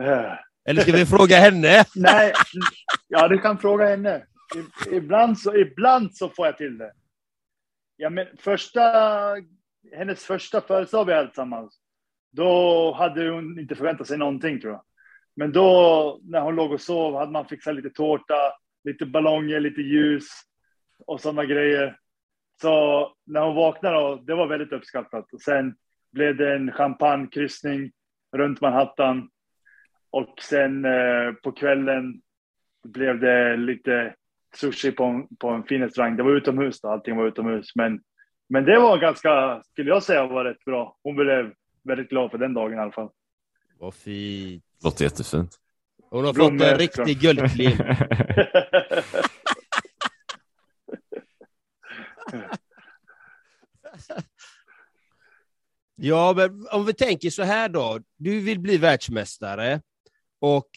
Eh. 0.00 0.32
Eller 0.68 0.82
ska 0.82 0.92
vi 0.92 1.06
fråga 1.06 1.36
henne? 1.36 1.84
Nej, 1.94 2.32
ja 3.08 3.28
du 3.28 3.38
kan 3.38 3.58
fråga 3.58 3.86
henne. 3.86 4.26
Ibland 4.92 5.38
så, 5.38 5.56
ibland 5.56 6.16
så 6.16 6.28
får 6.28 6.46
jag 6.46 6.56
till 6.56 6.78
det. 6.78 6.92
Ja, 7.96 8.10
men 8.10 8.26
första, 8.38 8.82
hennes 9.96 10.24
första 10.24 10.60
födelsedag 10.60 11.04
vi 11.04 11.12
hade 11.12 11.28
tillsammans, 11.28 11.78
då 12.32 12.92
hade 12.92 13.28
hon 13.28 13.58
inte 13.58 13.74
förväntat 13.74 14.06
sig 14.06 14.18
någonting 14.18 14.60
tror 14.60 14.72
jag. 14.72 14.82
Men 15.36 15.52
då 15.52 16.20
när 16.22 16.40
hon 16.40 16.56
låg 16.56 16.72
och 16.72 16.80
sov 16.80 17.16
hade 17.16 17.32
man 17.32 17.48
fixat 17.48 17.74
lite 17.74 17.90
tårta, 17.90 18.52
lite 18.84 19.06
ballonger, 19.06 19.60
lite 19.60 19.80
ljus 19.80 20.28
och 21.06 21.20
sådana 21.20 21.44
grejer. 21.44 21.98
Så 22.60 23.12
när 23.26 23.40
hon 23.40 23.54
vaknade 23.54 23.96
då, 23.96 24.16
det 24.16 24.34
var 24.34 24.46
väldigt 24.46 24.72
uppskattat. 24.72 25.32
Och 25.32 25.40
sen 25.40 25.74
blev 26.12 26.36
det 26.36 26.54
en 26.54 26.72
champagnekryssning 26.72 27.92
runt 28.36 28.60
Manhattan. 28.60 29.28
Och 30.10 30.34
sen 30.42 30.84
eh, 30.84 31.32
på 31.42 31.52
kvällen 31.52 32.20
blev 32.84 33.20
det 33.20 33.56
lite 33.56 34.14
sushi 34.54 34.92
på 34.92 35.04
en, 35.04 35.36
på 35.36 35.48
en 35.48 35.64
fin 35.64 35.82
restaurang. 35.82 36.16
Det 36.16 36.22
var 36.22 36.36
utomhus 36.36 36.80
då, 36.80 36.88
allting 36.88 37.16
var 37.16 37.26
utomhus. 37.26 37.74
Men, 37.74 38.00
men 38.48 38.64
det 38.64 38.78
var 38.78 38.98
ganska, 38.98 39.62
skulle 39.72 39.90
jag 39.90 40.02
säga, 40.02 40.26
var 40.26 40.44
rätt 40.44 40.64
bra. 40.64 40.96
Hon 41.02 41.16
blev 41.16 41.52
väldigt 41.82 42.08
glad 42.08 42.30
för 42.30 42.38
den 42.38 42.54
dagen 42.54 42.74
i 42.74 42.80
alla 42.80 42.92
fall. 42.92 43.10
Vad 43.78 43.94
fint. 43.94 44.64
Låter 44.84 45.04
jättefint. 45.04 45.56
Hon 46.10 46.24
har 46.24 46.32
Blommor, 46.32 46.58
fått 46.58 46.68
en 46.68 46.78
riktig 46.78 47.20
guldklimp. 47.20 47.80
Ja, 55.98 56.34
men 56.36 56.66
om 56.70 56.86
vi 56.86 56.94
tänker 56.94 57.30
så 57.30 57.42
här 57.42 57.68
då. 57.68 58.00
Du 58.16 58.40
vill 58.40 58.60
bli 58.60 58.76
världsmästare 58.76 59.80
och 60.40 60.68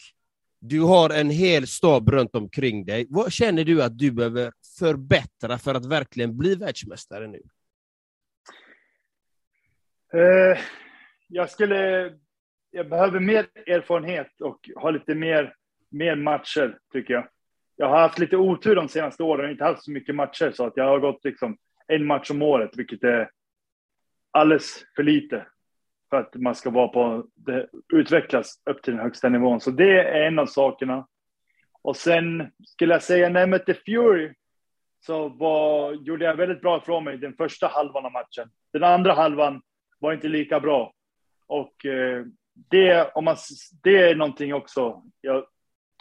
du 0.60 0.80
har 0.80 1.10
en 1.10 1.30
hel 1.30 1.66
stab 1.66 2.08
runt 2.08 2.34
omkring 2.34 2.84
dig. 2.84 3.06
Vad 3.10 3.32
känner 3.32 3.64
du 3.64 3.82
att 3.82 3.98
du 3.98 4.10
behöver 4.10 4.52
förbättra 4.78 5.58
för 5.58 5.74
att 5.74 5.86
verkligen 5.86 6.36
bli 6.36 6.54
världsmästare 6.54 7.26
nu? 7.26 7.42
Eh, 10.12 10.58
jag 11.28 11.50
skulle... 11.50 12.12
Jag 12.72 12.88
behöver 12.88 13.20
mer 13.20 13.46
erfarenhet 13.66 14.40
och 14.40 14.70
ha 14.76 14.90
lite 14.90 15.14
mer, 15.14 15.54
mer 15.90 16.16
matcher, 16.16 16.78
tycker 16.92 17.14
jag. 17.14 17.28
Jag 17.76 17.88
har 17.88 18.00
haft 18.00 18.18
lite 18.18 18.36
otur 18.36 18.74
de 18.74 18.88
senaste 18.88 19.22
åren. 19.22 19.44
och 19.44 19.50
inte 19.50 19.64
haft 19.64 19.84
så 19.84 19.90
mycket 19.90 20.14
matcher, 20.14 20.52
så 20.54 20.66
att 20.66 20.72
jag 20.76 20.84
har 20.84 20.98
gått 20.98 21.24
liksom 21.24 21.56
en 21.86 22.06
match 22.06 22.30
om 22.30 22.42
året, 22.42 22.70
vilket 22.76 23.04
är 23.04 23.30
alldeles 24.30 24.84
för 24.96 25.02
lite 25.02 25.46
för 26.10 26.16
att 26.16 26.34
man 26.34 26.54
ska 26.54 26.70
vara 26.70 26.88
på 26.88 27.26
det, 27.34 27.68
utvecklas 27.92 28.62
upp 28.70 28.82
till 28.82 28.92
den 28.92 29.02
högsta 29.02 29.28
nivån. 29.28 29.60
Så 29.60 29.70
det 29.70 30.00
är 30.00 30.26
en 30.26 30.38
av 30.38 30.46
sakerna. 30.46 31.06
Och 31.82 31.96
sen 31.96 32.50
skulle 32.66 32.94
jag 32.94 33.02
säga, 33.02 33.28
när 33.28 33.40
jag 33.40 33.48
mötte 33.48 33.74
Fury 33.74 34.34
så 35.00 35.28
var, 35.28 35.92
gjorde 35.92 36.24
jag 36.24 36.36
väldigt 36.36 36.60
bra 36.60 36.78
ifrån 36.78 37.04
mig 37.04 37.18
den 37.18 37.34
första 37.36 37.66
halvan 37.66 38.06
av 38.06 38.12
matchen. 38.12 38.50
Den 38.72 38.84
andra 38.84 39.12
halvan 39.12 39.62
var 39.98 40.12
inte 40.12 40.28
lika 40.28 40.60
bra. 40.60 40.92
Och 41.46 41.86
eh, 41.86 42.24
det, 42.54 43.10
om 43.14 43.24
man, 43.24 43.36
det 43.82 44.10
är 44.10 44.14
någonting 44.14 44.54
också 44.54 45.02
jag 45.20 45.44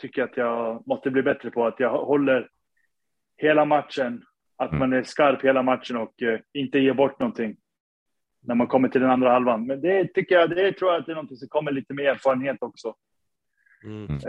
tycker 0.02 0.24
att 0.24 0.38
jag 0.38 0.88
måste 0.88 1.12
bli 1.12 1.22
bättre 1.22 1.52
på. 1.52 1.66
Att 1.68 1.80
jag 1.80 2.06
håller 2.06 2.50
hela 3.38 3.66
matchen, 3.66 4.24
att 4.56 4.72
man 4.72 4.94
är 4.94 5.04
skarp 5.04 5.44
hela 5.44 5.64
matchen 5.64 5.98
och 5.98 6.22
eh, 6.22 6.40
inte 6.54 6.80
ger 6.80 6.94
bort 6.94 7.20
någonting 7.20 7.58
när 8.42 8.56
man 8.56 8.68
kommer 8.68 8.90
till 8.90 9.02
den 9.02 9.10
andra 9.10 9.30
halvan. 9.32 9.68
Men 9.68 9.82
det 9.82 10.14
tycker 10.14 10.36
jag, 10.36 10.50
det 10.50 10.72
tror 10.74 10.92
jag 10.92 11.00
att 11.00 11.06
det 11.06 11.12
är 11.12 11.16
någonting 11.16 11.38
som 11.38 11.48
kommer 11.48 11.72
lite 11.72 11.94
med 11.94 12.06
erfarenhet 12.06 12.58
också. 12.60 12.96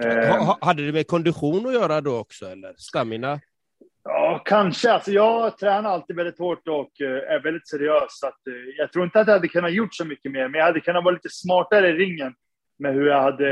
Eh, 0.04 0.28
Ha, 0.28 0.44
ha, 0.44 0.58
hade 0.61 0.86
det 0.86 0.92
med 0.92 1.06
kondition 1.06 1.66
att 1.66 1.74
göra 1.74 2.00
då 2.00 2.18
också, 2.18 2.46
eller 2.46 2.74
stamina? 2.76 3.40
Ja, 4.04 4.42
kanske. 4.44 4.92
Alltså, 4.92 5.11
jag 5.11 5.58
tränar 5.58 5.90
alltid 5.90 6.16
väldigt 6.16 6.38
hårt 6.38 6.68
och 6.68 7.00
eh, 7.00 7.32
är 7.34 7.42
väldigt 7.42 7.68
seriös. 7.68 8.04
Så 8.08 8.26
att, 8.26 8.46
eh, 8.46 8.54
jag 8.78 8.92
tror 8.92 9.04
inte 9.04 9.20
att 9.20 9.26
jag 9.26 9.34
hade 9.34 9.48
kunnat 9.48 9.72
gjort 9.72 9.94
så 9.94 10.04
mycket 10.04 10.32
mer, 10.32 10.48
men 10.48 10.58
jag 10.58 10.66
hade 10.66 10.80
kunnat 10.80 11.04
vara 11.04 11.14
lite 11.14 11.28
smartare 11.30 11.88
i 11.88 11.92
ringen 11.92 12.34
med 12.78 12.94
hur 12.94 13.06
jag 13.06 13.22
hade 13.22 13.48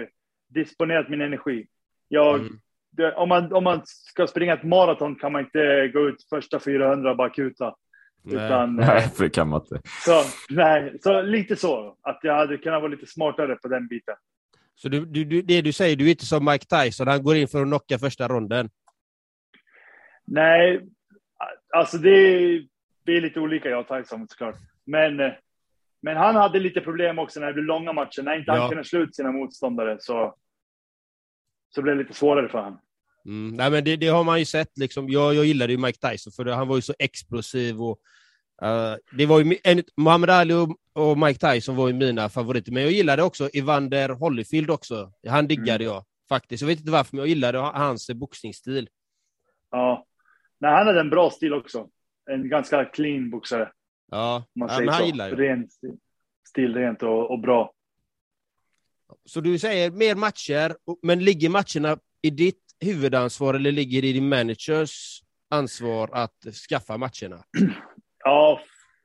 eh, 0.00 0.06
disponerat 0.48 1.08
min 1.08 1.20
energi. 1.20 1.66
Jag, 2.08 2.34
Mm. 2.40 2.52
det, 2.90 3.14
om, 3.14 3.28
man, 3.28 3.52
om 3.52 3.64
man 3.64 3.80
ska 3.84 4.26
springa 4.26 4.54
ett 4.54 4.62
maraton 4.62 5.14
kan 5.16 5.32
man 5.32 5.40
inte 5.44 5.88
gå 5.88 6.08
ut 6.08 6.28
första 6.30 6.60
400 6.60 7.10
och 7.10 7.16
bara 7.16 7.30
kuta. 7.30 7.74
Nej. 8.36 8.46
Utan, 8.46 8.76
Nej, 8.76 9.04
eh, 9.04 9.10
det 9.18 9.30
kan 9.30 9.48
man 9.48 9.60
inte. 9.60 9.80
så, 10.04 10.22
nej, 10.50 10.98
så 11.02 11.22
lite 11.22 11.56
så. 11.56 11.96
Att 12.02 12.20
jag 12.22 12.34
hade 12.34 12.58
kunnat 12.58 12.82
vara 12.82 12.90
lite 12.90 13.06
smartare 13.06 13.56
på 13.56 13.68
den 13.68 13.88
biten. 13.88 14.14
Så 14.74 14.88
du, 14.88 15.04
du, 15.06 15.24
du, 15.24 15.42
det 15.42 15.60
du 15.62 15.72
säger, 15.72 15.96
du 15.96 16.06
är 16.06 16.10
inte 16.10 16.26
som 16.26 16.44
Mike 16.44 16.66
Tyson, 16.66 17.08
han 17.08 17.22
går 17.22 17.36
in 17.36 17.48
för 17.48 17.62
att 17.62 17.68
knocka 17.68 17.98
första 17.98 18.28
ronden. 18.28 18.70
Nej, 20.24 20.80
alltså 21.76 21.98
det 21.98 22.10
är, 22.10 22.66
det 23.04 23.12
är 23.16 23.20
lite 23.20 23.40
olika 23.40 23.68
jag 23.68 23.80
och 23.80 23.88
Tyson 23.88 24.28
såklart. 24.28 24.54
Men, 24.84 25.20
eh, 25.20 25.32
men 26.02 26.16
han 26.16 26.36
hade 26.36 26.60
lite 26.60 26.80
problem 26.80 27.18
också 27.18 27.40
när 27.40 27.46
det 27.46 27.52
blev 27.52 27.64
långa 27.64 27.92
matcher. 27.92 28.22
När 28.22 28.36
inte 28.38 28.50
Ja. 28.50 28.60
han 28.60 28.68
kunde 28.68 28.84
slå 28.84 29.00
ut 29.00 29.16
sina 29.16 29.32
motståndare 29.32 29.96
så, 30.00 30.34
så 31.74 31.82
blev 31.82 31.96
det 31.96 32.02
lite 32.02 32.14
svårare 32.14 32.48
för 32.48 32.58
honom. 32.58 32.80
Mm. 33.26 33.56
Nej, 33.56 33.70
men 33.70 33.84
det, 33.84 33.96
det 33.96 34.06
har 34.08 34.24
man 34.24 34.38
ju 34.38 34.44
sett. 34.44 34.78
Liksom. 34.78 35.08
Jag, 35.08 35.34
jag 35.34 35.44
gillade 35.44 35.72
ju 35.72 35.78
Mike 35.78 36.10
Tyson, 36.10 36.32
för 36.32 36.44
det, 36.44 36.54
han 36.54 36.68
var 36.68 36.76
ju 36.76 36.82
så 36.82 36.94
explosiv. 36.98 37.82
Och, 37.82 37.98
eh, 38.62 38.94
det 39.12 39.26
var 39.26 39.40
ju, 39.40 39.56
en, 39.64 39.82
Muhammad 39.96 40.30
Ali 40.30 40.54
och, 40.54 40.76
och 40.92 41.18
Mike 41.18 41.52
Tyson 41.52 41.76
var 41.76 41.88
ju 41.88 41.94
mina 41.94 42.28
favoriter, 42.28 42.72
men 42.72 42.82
jag 42.82 42.92
gillade 42.92 43.22
också 43.22 43.48
Evander 43.52 44.08
Holyfield 44.08 44.70
också. 44.70 45.12
Han 45.28 45.46
diggade 45.46 45.84
jag 45.84 46.04
faktiskt. 46.28 46.60
Jag 46.60 46.68
vet 46.68 46.78
inte 46.78 46.90
varför, 46.92 47.16
men 47.16 47.20
jag 47.20 47.28
gillade 47.28 47.58
hans 47.58 48.10
boxningsstil. 48.10 48.88
Ja. 49.70 50.06
Nej, 50.58 50.70
han 50.70 50.86
hade 50.86 51.00
en 51.00 51.10
bra 51.10 51.30
stil 51.30 51.54
också. 51.54 51.88
En 52.30 52.48
ganska 52.48 52.84
clean 52.84 53.30
boxare. 53.30 53.72
Ja, 54.10 54.44
Man 54.54 54.68
ja 54.68 54.76
säger 54.76 54.90
han 54.90 55.00
så. 55.00 55.06
gillar 55.06 55.28
ju. 55.28 55.36
Ren 55.36 55.70
stil, 55.70 55.96
stilrent 56.48 57.02
och, 57.02 57.30
och 57.30 57.38
bra. 57.40 57.72
Så 59.24 59.40
du 59.40 59.58
säger 59.58 59.90
mer 59.90 60.14
matcher, 60.14 60.76
men 61.02 61.24
ligger 61.24 61.48
matcherna 61.48 61.98
i 62.22 62.30
ditt 62.30 62.62
huvudansvar 62.80 63.54
eller 63.54 63.72
ligger 63.72 64.02
det 64.02 64.08
i 64.08 64.12
din 64.12 64.28
managers 64.28 65.22
ansvar 65.50 66.10
att 66.12 66.44
skaffa 66.70 66.96
matcherna? 66.96 67.44
Ja, 68.24 68.60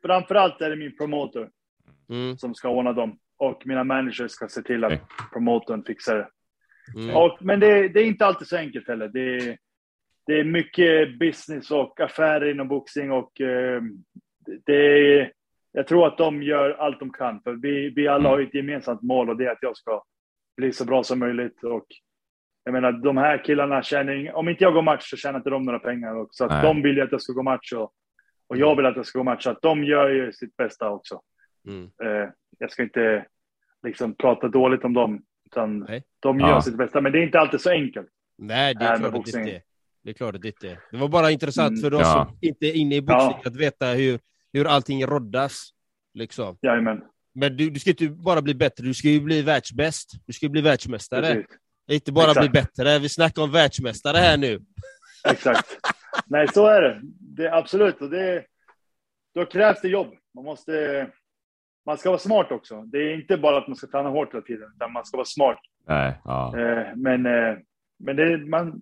framförallt 0.05 0.61
är 0.61 0.69
det 0.69 0.75
min 0.75 0.97
promotor 0.97 1.49
Mm, 2.09 2.37
som 2.37 2.55
ska 2.55 2.69
ordna 2.69 2.93
dem. 2.93 3.19
Och 3.37 3.61
mina 3.65 3.83
managers 3.83 4.31
ska 4.31 4.47
se 4.47 4.61
till 4.61 4.83
att 4.83 5.01
promotorn 5.33 5.83
fixar 5.83 6.15
det. 6.17 6.27
mm. 7.03 7.15
Och, 7.15 7.37
men 7.41 7.59
det, 7.59 7.87
det 7.87 7.99
är 8.01 8.05
inte 8.05 8.25
alltid 8.25 8.47
så 8.47 8.57
enkelt 8.57 8.87
heller. 8.87 9.07
Det, 9.07 9.35
är- 9.37 9.57
det 10.25 10.39
är 10.39 10.43
mycket 10.43 11.19
business 11.19 11.71
och 11.71 11.99
affärer 11.99 12.51
inom 12.51 12.67
boxning 12.67 13.11
och 13.11 13.41
eh, 13.41 13.81
det 14.65 14.75
är, 15.19 15.31
jag 15.71 15.87
tror 15.87 16.07
att 16.07 16.17
de 16.17 16.43
gör 16.43 16.69
allt 16.71 16.99
de 16.99 17.13
kan. 17.13 17.41
För 17.41 17.53
vi, 17.53 17.89
vi 17.89 18.07
alla 18.07 18.29
har 18.29 18.39
ju 18.39 18.47
ett 18.47 18.53
gemensamt 18.53 19.01
mål 19.01 19.29
och 19.29 19.37
det 19.37 19.45
är 19.45 19.51
att 19.51 19.57
jag 19.61 19.77
ska 19.77 20.03
bli 20.57 20.71
så 20.73 20.85
bra 20.85 21.03
som 21.03 21.19
möjligt. 21.19 21.63
Och 21.63 21.85
jag 22.63 22.73
menar, 22.73 22.91
de 22.91 23.17
här 23.17 23.43
killarna 23.45 23.83
tjänar 23.83 24.13
ing- 24.13 24.31
Om 24.31 24.49
inte 24.49 24.63
jag 24.63 24.73
går 24.73 24.81
match 24.81 25.09
så 25.09 25.17
tjänar 25.17 25.39
inte 25.39 25.49
de 25.49 25.63
några 25.63 25.79
pengar. 25.79 26.15
Och, 26.15 26.27
så 26.31 26.45
att 26.45 26.63
de 26.63 26.81
vill 26.81 26.95
ju 26.95 27.01
att 27.03 27.11
jag 27.11 27.21
ska 27.21 27.33
gå 27.33 27.43
match 27.43 27.73
och, 27.73 27.91
och 28.47 28.57
jag 28.57 28.75
vill 28.75 28.85
att 28.85 28.95
jag 28.95 29.05
ska 29.05 29.19
gå 29.19 29.23
match. 29.23 29.43
Så 29.43 29.49
att 29.49 29.61
de 29.61 29.83
gör 29.83 30.09
ju 30.09 30.33
sitt 30.33 30.55
bästa 30.57 30.89
också. 30.89 31.21
Mm. 31.67 31.83
Eh, 31.83 32.29
jag 32.59 32.71
ska 32.71 32.83
inte 32.83 33.25
liksom 33.83 34.15
prata 34.15 34.47
dåligt 34.47 34.83
om 34.83 34.93
dem. 34.93 35.23
Utan 35.45 35.79
Nej. 35.79 36.03
de 36.19 36.39
gör 36.39 36.47
Ja. 36.49 36.61
sitt 36.61 36.77
bästa. 36.77 37.01
Men 37.01 37.11
det 37.11 37.19
är 37.19 37.23
inte 37.23 37.39
alltid 37.39 37.61
så 37.61 37.69
enkelt. 37.69 38.07
Nej, 38.37 38.75
det 38.75 38.85
är 38.85 38.89
med 38.89 38.99
klart 38.99 39.15
att 39.15 39.31
det 39.33 39.39
inte 39.39 39.51
är. 39.51 39.61
Det 40.03 40.09
är 40.09 40.13
klart 40.13 40.35
att 40.35 40.41
det 40.41 40.47
inte 40.47 40.69
är. 40.69 40.79
Det 40.91 40.97
var 40.97 41.07
bara 41.07 41.31
intressant 41.31 41.69
Mm, 41.69 41.81
för 41.81 41.89
de 41.91 41.97
ja. 42.01 42.05
som 42.27 42.37
inte 42.41 42.65
är 42.65 42.75
inne 42.75 42.95
i 42.95 43.01
boxning 43.01 43.37
Ja. 43.43 43.49
att 43.49 43.55
veta 43.55 43.85
hur, 43.85 44.19
hur 44.53 44.67
allting 44.67 45.05
roddas. 45.05 45.69
Liksom. 46.13 46.57
Jajamän. 46.61 47.01
Men 47.35 47.57
du, 47.57 47.69
du 47.69 47.79
ska 47.79 47.89
inte 47.89 48.07
bara 48.09 48.41
bli 48.41 48.55
bättre, 48.55 48.83
du 48.83 48.93
ska 48.93 49.07
ju 49.07 49.21
bli 49.21 49.41
världsbäst. 49.41 50.11
Du 50.27 50.33
ska 50.33 50.45
ju 50.45 50.49
bli 50.49 50.61
världsmästare. 50.61 51.21
Precis. 51.33 51.45
Inte 51.87 52.11
bara 52.11 52.31
Exakt. 52.31 52.51
bli 52.51 52.61
bättre. 52.61 52.99
Vi 52.99 53.09
snackar 53.09 53.41
om 53.41 53.51
världsmästare 53.51 54.17
här 54.17 54.37
nu. 54.37 54.59
Exakt. 55.29 55.67
Nej, 56.25 56.47
så 56.47 56.67
är 56.67 56.81
det. 56.81 57.01
det 57.19 57.45
är 57.45 57.57
absolut. 57.57 58.01
Och 58.01 58.09
det, 58.09 58.45
då 59.35 59.45
krävs 59.45 59.81
det 59.81 59.89
jobb. 59.89 60.13
Man 60.35 60.43
måste... 60.45 61.07
Man 61.85 61.97
ska 61.97 62.09
vara 62.09 62.19
smart 62.19 62.51
också. 62.51 62.81
Det 62.81 62.97
är 62.97 63.13
inte 63.15 63.37
bara 63.37 63.57
att 63.57 63.67
man 63.67 63.75
ska 63.75 63.87
träna 63.87 64.09
hårt 64.09 64.33
hela 64.33 64.41
tiden, 64.41 64.71
utan 64.75 64.93
man 64.93 65.05
ska 65.05 65.17
vara 65.17 65.25
smart. 65.25 65.59
Nej, 65.87 66.21
ja. 66.23 66.59
Eh, 66.59 66.87
men 66.95 67.25
eh, 67.25 67.57
men 68.05 68.15
det, 68.15 68.37
man 68.37 68.81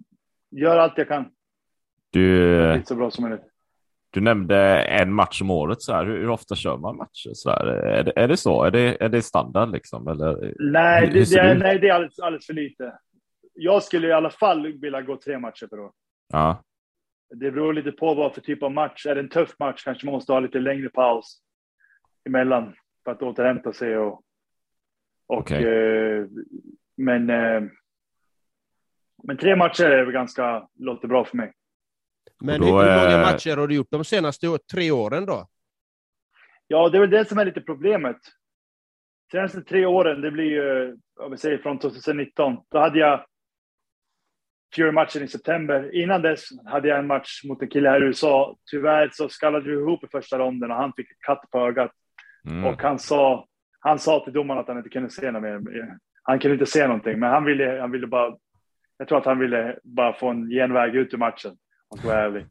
gör 0.51 0.77
allt 0.77 0.97
jag 0.97 1.07
kan. 1.07 1.25
Du, 2.09 2.37
Det 2.57 2.73
är 2.73 2.83
så 2.83 2.95
bra 2.95 3.11
som 3.11 3.23
möjligt. 3.23 3.50
Du 4.13 4.21
nämnde 4.21 4.57
en 4.83 5.13
match 5.13 5.41
om 5.41 5.51
året. 5.51 5.81
Så 5.81 5.93
här. 5.93 6.05
Hur, 6.05 6.17
hur 6.17 6.29
ofta 6.29 6.55
kör 6.55 6.77
man 6.77 6.97
matcher? 6.97 7.31
Så 7.33 7.49
här? 7.49 7.65
Är, 7.65 8.03
det, 8.03 8.13
är 8.15 8.27
det 8.27 8.37
så? 8.37 8.63
Är 8.63 8.71
det, 8.71 9.03
är 9.03 9.09
det 9.09 9.21
standard? 9.21 9.71
Liksom? 9.71 10.07
Eller? 10.07 10.53
Nej, 10.59 11.01
Hur- 11.07 11.13
hur 11.13 11.25
det, 11.25 11.53
du? 11.53 11.59
nej, 11.59 11.79
det 11.79 11.87
är 11.89 11.93
alldeles, 11.93 12.19
alldeles 12.19 12.45
för 12.45 12.53
lite. 12.53 12.93
Jag 13.53 13.83
skulle 13.83 14.07
i 14.07 14.11
alla 14.11 14.29
fall 14.29 14.67
vilja 14.81 15.01
gå 15.01 15.17
tre 15.17 15.39
matcher 15.39 15.67
per 15.67 15.79
år. 15.79 15.91
Ja, 16.33 16.63
Det 17.35 17.51
beror 17.51 17.73
lite 17.73 17.91
på 17.91 18.13
vad 18.13 18.33
för 18.33 18.41
typ 18.41 18.63
av 18.63 18.71
match. 18.71 19.05
Är 19.05 19.15
det 19.15 19.21
en 19.21 19.29
tuff 19.29 19.55
match 19.59 19.83
kanske 19.83 20.05
man 20.05 20.13
måste 20.13 20.33
ha 20.33 20.39
lite 20.39 20.59
längre 20.59 20.89
paus 20.89 21.41
emellan 22.25 22.73
för 23.03 23.11
att 23.11 23.21
återhämta 23.21 23.73
sig. 23.73 23.97
Och, 23.97 24.13
och, 25.27 25.37
Okej. 25.37 25.63
eh, 25.65 26.25
men, 26.97 27.29
eh, 27.29 27.61
men 29.23 29.37
tre 29.37 29.55
matcher 29.55 29.83
är 29.85 30.03
väl 30.03 30.13
ganska, 30.13 30.67
låter 30.79 31.07
bra 31.07 31.25
för 31.25 31.37
mig. 31.37 31.53
Men 32.41 32.63
hur, 32.63 32.83
är- 32.83 33.03
många 33.03 33.31
matcher 33.31 33.57
har 33.57 33.67
du 33.67 33.75
gjort 33.75 33.91
de 33.91 34.03
senaste 34.03 34.47
tre 34.71 34.91
åren 34.91 35.25
då? 35.25 35.47
Ja, 36.67 36.89
det 36.89 36.97
är 36.97 37.01
väl 37.01 37.09
det 37.09 37.25
som 37.25 37.37
är 37.37 37.45
lite 37.45 37.61
problemet. 37.61 38.17
Senaste 39.31 39.61
tre 39.61 39.85
åren, 39.85 40.21
det 40.21 40.31
blir 40.31 40.45
ju, 40.51 40.97
om 41.19 41.31
vi 41.31 41.37
säger 41.37 41.57
från 41.57 41.79
2019, 41.79 42.57
då 42.71 42.79
hade 42.79 42.99
jag 42.99 43.25
Fury-matchen 44.75 45.23
i 45.23 45.27
september. 45.27 45.95
Innan 45.95 46.21
dess 46.21 46.43
hade 46.65 46.87
jag 46.87 46.99
en 46.99 47.07
match 47.07 47.41
mot 47.43 47.61
en 47.61 47.69
kille 47.69 47.89
här 47.89 48.03
i 48.03 48.05
USA. 48.05 48.57
Tyvärr 48.71 49.09
så 49.13 49.29
skallade 49.29 49.69
vi 49.69 49.73
ihop 49.77 50.03
i 50.03 50.07
första 50.07 50.37
ronden 50.39 50.71
och 50.71 50.77
han 50.77 50.93
fick 50.93 51.11
ett 51.11 51.19
katt 51.19 51.41
på 51.51 51.59
ögat. 51.59 51.91
mm. 52.47 52.65
Och 52.65 52.81
han 52.81 52.99
sa, 52.99 53.47
han 53.79 53.99
sa 53.99 54.23
till 54.23 54.33
domaren 54.33 54.59
att 54.59 54.67
han 54.67 54.77
inte 54.77 54.89
kunde 54.89 55.09
se 55.09 55.31
något 55.31 55.41
mer. 55.41 55.61
Han 56.23 56.39
kunde 56.39 56.53
inte 56.53 56.65
se 56.71 56.87
någonting, 56.87 57.19
men 57.19 57.29
han 57.29 57.43
ville, 57.45 57.77
han 57.81 57.91
ville 57.91 58.07
bara... 58.07 58.35
Jag 58.97 59.07
tror 59.07 59.17
att 59.17 59.25
han 59.25 59.39
ville 59.39 59.79
bara 59.83 60.13
få 60.13 60.29
en 60.29 60.49
genväg 60.49 60.95
ut 60.95 61.13
ur 61.13 61.17
matchen, 61.17 61.51
jag 61.91 61.99
ska 61.99 62.07
vara 62.07 62.19
ärlig. 62.25 62.45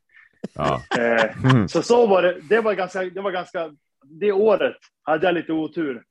ja. 0.55 0.83
Eh, 0.99 1.51
Mm. 1.55 1.69
så 1.69 1.83
så 1.83 2.07
var 2.07 2.23
det. 2.23 2.41
Det 2.49 2.61
var 2.61 2.75
ganska, 2.75 3.03
det 3.05 3.21
var 3.21 3.31
ganska, 3.31 3.75
det 4.05 4.33
året 4.33 4.77
hade 5.03 5.27
jag 5.27 5.35
lite 5.35 5.53
otur. 5.53 6.03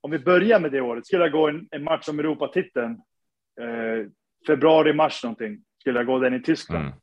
Om 0.00 0.10
vi 0.10 0.18
börjar 0.18 0.60
med 0.60 0.72
det 0.72 0.80
året, 0.80 1.06
skulle 1.06 1.22
jag 1.22 1.32
gå 1.32 1.48
en, 1.48 1.68
en 1.70 1.84
match 1.84 2.08
om 2.08 2.18
Europatiteln, 2.18 2.92
eh, 3.60 4.06
februari, 4.46 4.92
mars 4.92 5.24
någonting, 5.24 5.58
skulle 5.80 5.98
jag 5.98 6.06
gå 6.06 6.18
den 6.18 6.34
i 6.34 6.42
Tyskland. 6.42 6.84
Mm. 6.84 6.98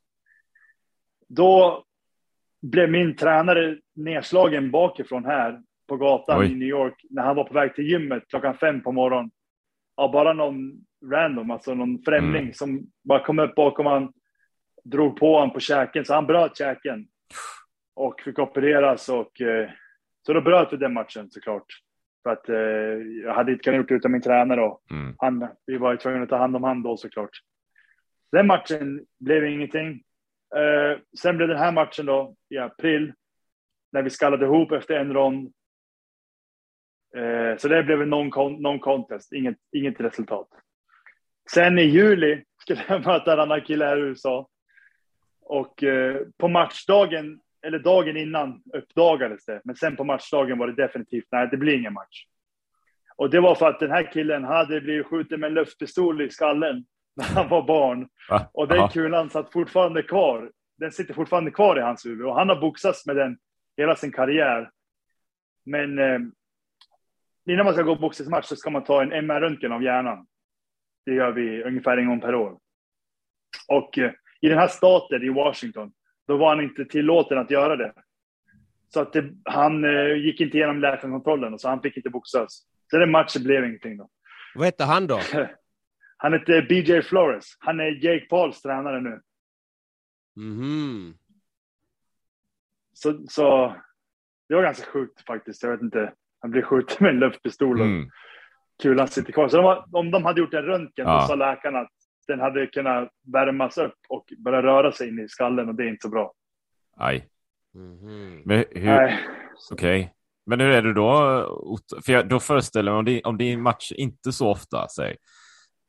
Då 1.28 1.84
blev 2.62 2.90
min 2.92 3.16
tränare 3.16 3.78
nedslagen 3.96 4.72
bakifrån 4.72 5.26
här 5.26 5.62
på 5.88 5.98
gatan 5.98 6.40
Oj. 6.40 6.52
i 6.52 6.56
New 6.56 6.68
York 6.68 7.06
när 7.10 7.24
han 7.24 7.36
var 7.36 7.44
på 7.44 7.54
väg 7.54 7.76
till 7.76 7.86
gymmet 7.90 8.24
klockan 8.28 8.58
fem 8.58 8.82
på 8.84 8.92
morgonen. 8.92 9.32
Av 9.98 10.12
bara 10.12 10.34
någon 10.34 10.72
random, 11.12 11.52
alltså 11.52 11.74
någon 11.74 12.02
främling 12.06 12.42
Mm. 12.42 12.54
som 12.54 12.88
bara 13.04 13.24
kom 13.26 13.40
upp 13.40 13.56
bakom 13.56 13.86
han, 13.86 14.14
drog 14.84 15.20
på 15.20 15.34
honom 15.36 15.54
på 15.54 15.60
käken, 15.60 16.06
så 16.06 16.14
han 16.14 16.26
bröt 16.28 16.58
käken. 16.58 17.08
Och 17.96 18.22
fick 18.22 18.40
opereras 18.40 19.10
och 19.10 19.42
eh, 19.42 19.70
så 20.26 20.34
då 20.34 20.42
bröt 20.42 20.74
vi 20.74 20.78
den 20.78 20.94
matchen 20.94 21.32
såklart. 21.32 21.66
För 22.24 22.30
att 22.30 22.50
eh, 22.50 22.56
jag 23.24 23.34
hade 23.34 23.52
inte 23.52 23.64
kunnat 23.64 23.78
gjort 23.78 23.88
det 23.90 23.96
utan 23.96 24.12
min 24.12 24.22
tränare 24.22 24.62
och 24.62 24.82
Mm. 24.92 25.16
han, 25.18 25.48
vi 25.66 25.78
var 25.78 25.92
ju 25.92 25.98
tvungna 25.98 26.24
att 26.24 26.30
ta 26.30 26.38
hand 26.38 26.56
om 26.56 26.64
han 26.64 26.84
då 26.84 26.98
såklart. 26.98 27.30
Den 28.32 28.48
matchen 28.48 29.06
blev 29.20 29.46
ingenting. 29.46 30.04
Eh, 30.56 31.00
sen 31.22 31.38
blev 31.38 31.50
den 31.50 31.58
här 31.58 31.72
matchen 31.72 32.06
då 32.06 32.36
i 32.50 32.58
april. 32.58 33.14
När 33.92 34.02
vi 34.04 34.10
skallade 34.10 34.46
ihop 34.46 34.72
efter 34.72 34.96
en 35.00 35.14
rond. 35.14 35.54
Eh, 37.18 37.58
så 37.58 37.68
det 37.68 37.84
blev 37.84 38.02
en 38.02 38.14
non-con- 38.14 38.60
non-contest, 38.60 39.34
inget, 39.34 39.58
inget 39.72 40.00
resultat. 40.00 40.48
Sen 41.52 41.80
i 41.80 41.84
juli 41.84 42.44
skulle 42.62 42.82
jag 42.88 43.06
möta 43.06 43.34
en 43.34 43.40
annan 43.40 43.62
kille 43.62 43.86
här 43.86 43.98
i 43.98 44.02
USA. 44.02 44.48
Och 45.50 45.84
eh, 45.84 46.18
på 46.38 46.48
matchdagen, 46.48 47.40
eller 47.66 47.80
dagen 47.80 48.18
innan, 48.18 48.62
uppdagades 48.74 49.46
det. 49.46 49.62
Men 49.64 49.76
sen 49.76 49.96
på 49.96 50.04
matchdagen 50.04 50.58
var 50.58 50.68
det 50.68 50.84
definitivt, 50.84 51.26
nej 51.32 51.48
det 51.52 51.58
blir 51.58 51.78
ingen 51.78 51.94
match. 51.94 52.26
Och 53.16 53.30
det 53.30 53.40
var 53.40 53.56
för 53.56 53.70
att 53.70 53.80
den 53.80 53.92
här 53.92 54.12
killen 54.14 54.44
hade 54.44 54.82
blivit 54.82 55.06
skjuten 55.06 55.40
med 55.40 55.48
en 55.48 55.54
luftpistol 55.54 56.22
i 56.22 56.30
skallen 56.30 56.86
när 57.16 57.26
han 57.26 57.50
var 57.50 57.62
barn. 57.62 58.10
Va? 58.30 58.50
Och 58.54 58.68
den 58.68 58.88
kulan 58.88 59.30
satt 59.30 59.52
fortfarande 59.52 60.04
kvar. 60.04 60.52
Den 60.78 60.92
sitter 60.92 61.14
fortfarande 61.14 61.52
kvar 61.52 61.78
i 61.80 61.82
hans 61.82 62.06
huvud 62.06 62.26
och 62.26 62.36
han 62.36 62.50
har 62.50 62.62
boxats 62.62 63.06
med 63.06 63.16
den 63.16 63.38
hela 63.78 63.96
sin 63.96 64.12
karriär. 64.12 64.70
Men 65.66 66.00
eh, 66.00 66.20
innan 67.50 67.66
man 67.66 67.74
ska 67.74 67.84
gå 67.84 67.96
boxningsmatch 67.96 68.46
så 68.46 68.56
ska 68.56 68.70
man 68.70 68.84
ta 68.84 69.02
en 69.02 69.12
MR-röntgen 69.12 69.72
av 69.72 69.84
hjärnan. 69.84 70.28
Det 71.06 71.14
gör 71.14 71.32
vi 71.32 71.64
ungefär 71.64 71.98
en 71.98 72.08
gång 72.08 72.22
per 72.22 72.36
år. 72.36 72.60
Och 73.68 73.98
eh, 73.98 74.12
i 74.42 74.50
den 74.50 74.58
här 74.58 74.68
staten 74.68 75.24
i 75.24 75.30
Washington, 75.30 75.92
då 76.28 76.38
var 76.38 76.50
han 76.50 76.64
inte 76.64 76.86
tillåten 76.86 77.38
att 77.38 77.52
göra 77.52 77.76
det. 77.76 77.94
Så 78.94 79.00
att 79.02 79.14
det, 79.14 79.34
han 79.46 79.86
eh, 79.86 80.14
gick 80.16 80.42
inte 80.42 80.58
igenom 80.58 80.80
läkarkontrollen 80.80 81.54
och 81.54 81.62
så 81.62 81.70
han 81.70 81.82
fick 81.82 81.98
inte 81.98 82.10
boxas. 82.10 82.66
Så 82.92 82.98
den 82.98 83.12
matchen 83.12 83.44
blev 83.44 83.66
ingenting 83.66 83.98
då. 83.98 84.10
Vad 84.56 84.66
hette 84.66 84.84
han 84.84 85.08
då? 85.08 85.20
Han 86.22 86.34
heter 86.34 86.62
BJ 86.62 87.02
Flores. 87.02 87.46
Han 87.60 87.80
är 87.80 88.06
Jake 88.06 88.26
Pauls 88.26 88.62
tränare 88.62 89.02
nu. 89.02 89.22
Mhm. 90.36 91.14
Så, 92.94 93.26
så 93.30 93.76
det 94.50 94.56
var 94.56 94.64
ganska 94.64 94.86
sjukt 94.92 95.26
faktiskt. 95.26 95.64
Jag 95.64 95.72
vet 95.72 95.82
inte. 95.82 96.14
Han 96.42 96.52
blev 96.52 96.62
skjuten 96.64 96.98
med 97.00 97.10
en 97.10 97.20
luftpistol 97.20 97.80
och 97.82 97.86
Mm. 97.86 98.10
kulan 98.84 99.08
sitter 99.08 99.32
kvar. 99.34 99.48
Så 99.50 99.58
de 99.58 99.64
var, 99.64 99.86
om 99.92 100.12
de 100.12 100.26
hade 100.26 100.42
gjort 100.42 100.54
en 100.54 100.62
röntgen 100.66 101.06
Ja. 101.08 101.22
så 101.22 101.28
sa 101.28 101.36
läkarna 101.36 101.80
att 101.80 101.94
den 102.30 102.40
hade 102.40 102.68
kunnat 102.68 103.10
värmas 103.34 103.78
upp 103.78 103.96
och 104.10 104.26
börja 104.38 104.62
röra 104.64 104.92
sig 104.92 105.08
in 105.08 105.20
i 105.20 105.28
skallen 105.30 105.70
och 105.70 105.76
det 105.76 105.84
är 105.84 105.88
inte 105.88 106.02
så 106.02 106.10
bra. 106.10 106.34
Aj. 106.98 107.28
Mhm. 107.74 108.42
Men 108.46 108.66
hur, 108.72 108.86
Nej. 108.86 109.20
okej. 109.72 110.14
Men 110.46 110.60
hur 110.60 110.70
är 110.70 110.82
det 110.82 110.94
då? 110.94 111.12
För 112.06 112.14
jag, 112.14 112.30
då 112.30 112.40
föreställer 112.40 112.92
jag 112.92 112.96
mig 112.96 113.00
om 113.00 113.06
det, 113.06 113.24
om 113.30 113.38
det 113.38 113.44
är 113.44 113.54
en 113.54 113.62
match 113.62 113.92
inte 113.92 114.32
så 114.32 114.50
ofta, 114.50 114.88
säg. 114.88 115.16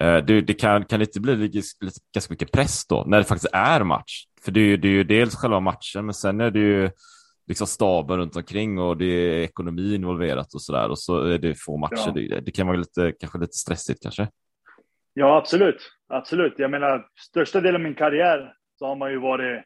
Eh, 0.02 0.16
det, 0.16 0.40
det 0.40 0.54
kan, 0.54 0.84
kan 0.84 0.98
det 0.98 1.04
inte 1.04 1.20
bli 1.20 1.36
lite, 1.36 1.58
lite, 1.80 2.00
ganska 2.14 2.32
mycket 2.32 2.52
press 2.52 2.86
då, 2.86 3.04
när 3.06 3.18
det 3.18 3.24
faktiskt 3.24 3.52
är 3.54 3.84
match? 3.84 4.24
För 4.42 4.52
det 4.52 4.60
är, 4.60 4.64
ju- 4.64 4.76
det 4.76 4.88
är 4.88 4.92
ju 4.92 5.04
dels 5.04 5.34
själva 5.36 5.60
matchen, 5.60 6.04
men 6.06 6.14
sen 6.14 6.40
är 6.40 6.50
det 6.50 6.58
ju 6.58 6.90
liksom 7.46 7.66
staben 7.66 8.18
runt 8.18 8.36
omkring 8.36 8.78
och 8.78 8.96
det 8.96 9.04
är 9.04 9.42
ekonomi 9.42 9.94
involverat 9.94 10.54
och 10.54 10.62
sådär. 10.62 10.88
Och 10.88 10.98
så 10.98 11.22
är 11.24 11.38
det 11.38 11.54
få 11.54 11.76
matcher. 11.76 12.02
Ja. 12.06 12.12
Det, 12.12 12.40
det 12.40 12.50
kan 12.50 12.66
vara 12.66 12.76
lite, 12.76 13.12
kanske 13.20 13.38
lite 13.38 13.56
stressigt 13.56 14.02
kanske. 14.02 14.28
Ja, 15.14 15.36
absolut. 15.36 15.90
Absolut. 16.12 16.58
Jag 16.58 16.70
menar, 16.70 17.08
största 17.18 17.60
delen 17.60 17.74
av 17.74 17.80
min 17.80 17.94
karriär 17.94 18.54
så 18.78 18.86
har 18.86 18.96
man 18.96 19.10
ju 19.10 19.18
varit 19.18 19.64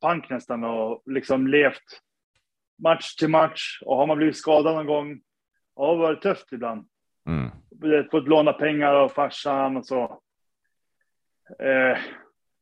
pank 0.00 0.30
nästan 0.30 0.64
och 0.64 1.02
liksom 1.06 1.46
levt 1.46 2.00
match 2.82 3.14
till 3.14 3.28
match. 3.28 3.78
Och 3.82 3.96
har 3.96 4.06
man 4.06 4.16
blivit 4.16 4.36
skadad 4.36 4.74
någon 4.74 4.86
gång, 4.86 5.20
ja, 5.76 5.82
det 5.82 5.88
har 5.88 5.96
varit 5.96 6.22
tufft 6.22 6.52
ibland. 6.52 6.88
Mm. 7.26 8.08
Fått 8.10 8.28
låna 8.28 8.52
pengar 8.52 8.94
av 8.94 9.08
farsan 9.08 9.76
och 9.76 9.86
så. 9.86 10.22
Eh, 11.58 11.98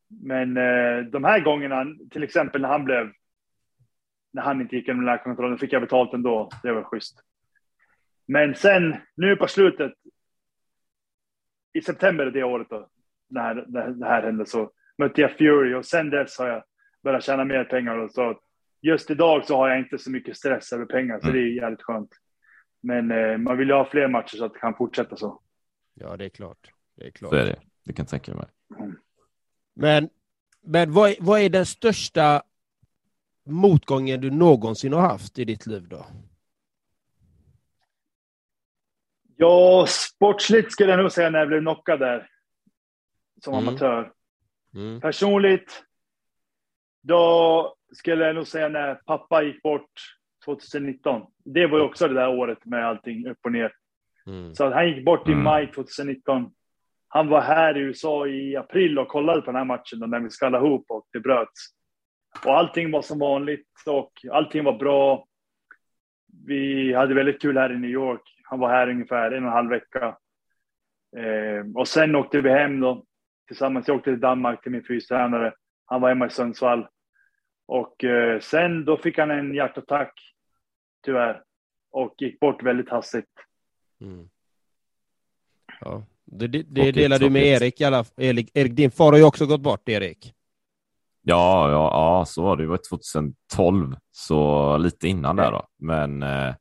men 0.08 0.56
eh, 0.56 1.04
de 1.04 1.24
här 1.24 1.40
gångerna, 1.40 1.86
till 2.10 2.22
exempel 2.22 2.60
när 2.60 2.68
han 2.68 2.84
blev, 2.84 3.12
när 4.32 4.42
han 4.42 4.60
inte 4.60 4.76
gick 4.76 4.88
igenom 4.88 5.04
läkarkontrollen, 5.04 5.58
fick 5.58 5.72
jag 5.72 5.82
betalt 5.82 6.14
ändå. 6.14 6.48
Det 6.62 6.72
var 6.72 6.82
schysst. 6.82 7.22
Men 8.26 8.54
sen, 8.54 8.96
nu 9.16 9.36
på 9.36 9.46
slutet, 9.46 9.92
i 11.72 11.80
september 11.80 12.26
det 12.26 12.42
året 12.42 12.66
då, 12.70 12.88
när 13.28 13.54
det 13.98 14.06
här 14.06 14.22
hände, 14.22 14.46
så 14.46 14.70
mötte 14.98 15.20
jag 15.20 15.32
Fury 15.38 15.74
och 15.74 15.86
sen 15.86 16.10
dess 16.10 16.38
har 16.38 16.48
jag 16.48 16.62
börjat 17.02 17.24
tjäna 17.24 17.44
mer 17.44 17.64
pengar. 17.64 17.98
Och 17.98 18.10
så 18.10 18.40
just 18.80 19.10
idag 19.10 19.46
så 19.46 19.56
har 19.56 19.68
jag 19.68 19.78
inte 19.78 19.98
så 19.98 20.10
mycket 20.10 20.36
stress 20.36 20.72
över 20.72 20.86
pengar, 20.86 21.20
så 21.20 21.28
mm. 21.28 21.36
det 21.36 21.48
är 21.48 21.62
jävligt 21.62 21.82
skönt. 21.82 22.10
Men 22.80 23.10
eh, 23.10 23.38
man 23.38 23.58
vill 23.58 23.68
ju 23.68 23.74
ha 23.74 23.90
fler 23.90 24.08
matcher 24.08 24.36
så 24.36 24.44
att 24.44 24.52
det 24.52 24.58
kan 24.58 24.74
fortsätta 24.74 25.16
så. 25.16 25.40
Ja, 25.94 26.16
det 26.16 26.24
är 26.24 26.28
klart. 26.28 26.70
Det 26.96 27.06
är 27.06 27.10
klart. 27.10 27.30
Så 27.30 27.36
är 27.36 27.44
det. 27.44 27.60
Det 27.84 27.92
kan 27.92 28.02
jag 28.02 28.08
tänka 28.08 28.34
mig. 28.34 28.46
Mm. 28.78 28.96
Men, 29.74 30.08
men 30.60 30.92
vad, 30.92 31.14
vad 31.20 31.40
är 31.40 31.48
den 31.48 31.66
största 31.66 32.42
motgången 33.46 34.20
du 34.20 34.30
någonsin 34.30 34.92
har 34.92 35.00
haft 35.00 35.38
i 35.38 35.44
ditt 35.44 35.66
liv 35.66 35.88
då? 35.88 36.06
Ja, 39.36 39.86
sportsligt 39.88 40.72
skulle 40.72 40.90
jag 40.90 41.00
nog 41.00 41.12
säga 41.12 41.30
när 41.30 41.38
jag 41.38 41.48
blev 41.48 41.60
knockad 41.60 42.00
där. 42.00 42.30
Som 43.40 43.54
mm. 43.54 43.68
amatör. 43.68 44.12
Mm. 44.74 45.00
Personligt, 45.00 45.84
då 47.02 47.74
skulle 47.92 48.26
jag 48.26 48.34
nog 48.34 48.46
säga 48.46 48.68
när 48.68 48.94
pappa 48.94 49.42
gick 49.42 49.62
bort 49.62 49.90
2019. 50.44 51.22
Det 51.44 51.66
var 51.66 51.78
ju 51.78 51.84
också 51.84 52.08
det 52.08 52.14
där 52.14 52.28
året 52.28 52.64
med 52.64 52.86
allting 52.86 53.28
upp 53.28 53.38
och 53.44 53.52
ner. 53.52 53.72
Mm. 54.26 54.54
Så 54.54 54.70
han 54.70 54.88
gick 54.88 55.04
bort 55.04 55.28
i 55.28 55.32
mm. 55.32 55.44
maj 55.44 55.72
2019. 55.72 56.50
Han 57.08 57.28
var 57.28 57.40
här 57.40 57.76
i 57.76 57.80
USA 57.80 58.26
i 58.26 58.56
april 58.56 58.98
och 58.98 59.08
kollade 59.08 59.40
på 59.40 59.46
den 59.46 59.56
här 59.56 59.64
matchen 59.64 59.98
när 59.98 60.20
vi 60.20 60.30
skallade 60.30 60.66
ihop 60.66 60.84
och 60.88 61.06
det 61.12 61.20
bröts. 61.20 61.68
Och 62.44 62.58
allting 62.58 62.90
var 62.90 63.02
som 63.02 63.18
vanligt 63.18 63.66
och 63.86 64.12
allting 64.32 64.64
var 64.64 64.78
bra. 64.78 65.26
Vi 66.46 66.94
hade 66.94 67.14
väldigt 67.14 67.42
kul 67.42 67.58
här 67.58 67.72
i 67.72 67.78
New 67.78 67.90
York. 67.90 68.22
Han 68.42 68.58
var 68.58 68.68
här 68.68 68.88
ungefär 68.88 69.30
en 69.30 69.44
och 69.44 69.48
en 69.48 69.56
halv 69.56 69.70
vecka. 69.70 70.16
Eh, 71.16 71.66
och 71.74 71.88
sen 71.88 72.14
åkte 72.14 72.40
vi 72.40 72.50
hem 72.50 72.80
då 72.80 73.04
tillsammans. 73.48 73.88
Jag 73.88 73.96
åkte 73.96 74.10
till 74.10 74.20
Danmark 74.20 74.62
till 74.62 74.72
min 74.72 74.84
fystränare. 74.84 75.52
Han 75.84 76.00
var 76.00 76.08
hemma 76.08 76.26
i 76.26 76.30
Sundsvall. 76.30 76.86
Och 77.66 78.04
eh, 78.04 78.40
sen 78.40 78.84
då 78.84 78.96
fick 78.96 79.18
han 79.18 79.30
en 79.30 79.54
hjärtattack, 79.54 80.12
tyvärr. 81.04 81.42
Och 81.90 82.14
gick 82.18 82.40
bort 82.40 82.62
väldigt 82.62 82.88
hastigt. 82.88 83.30
Mm. 84.00 84.28
Ja, 85.80 86.02
det, 86.24 86.46
det, 86.46 86.62
det 86.62 86.92
delar 86.92 87.18
du 87.18 87.30
med 87.30 87.42
Erik 87.42 87.80
alla 87.80 88.04
Erik, 88.16 88.50
Erik, 88.54 88.72
din 88.72 88.90
far 88.90 89.12
har 89.12 89.18
ju 89.18 89.24
också 89.24 89.46
gått 89.46 89.60
bort, 89.60 89.88
Erik. 89.88 90.34
Ja, 91.22 91.70
ja, 91.70 91.90
ja, 91.92 92.24
så 92.26 92.42
var 92.42 92.56
det. 92.56 92.62
Det 92.62 92.68
var 92.68 92.80
2012, 92.90 93.96
så 94.10 94.76
lite 94.76 95.08
innan 95.08 95.36
där 95.36 95.50
då. 95.50 95.66
Men 95.78 96.22
eh, 96.22 96.54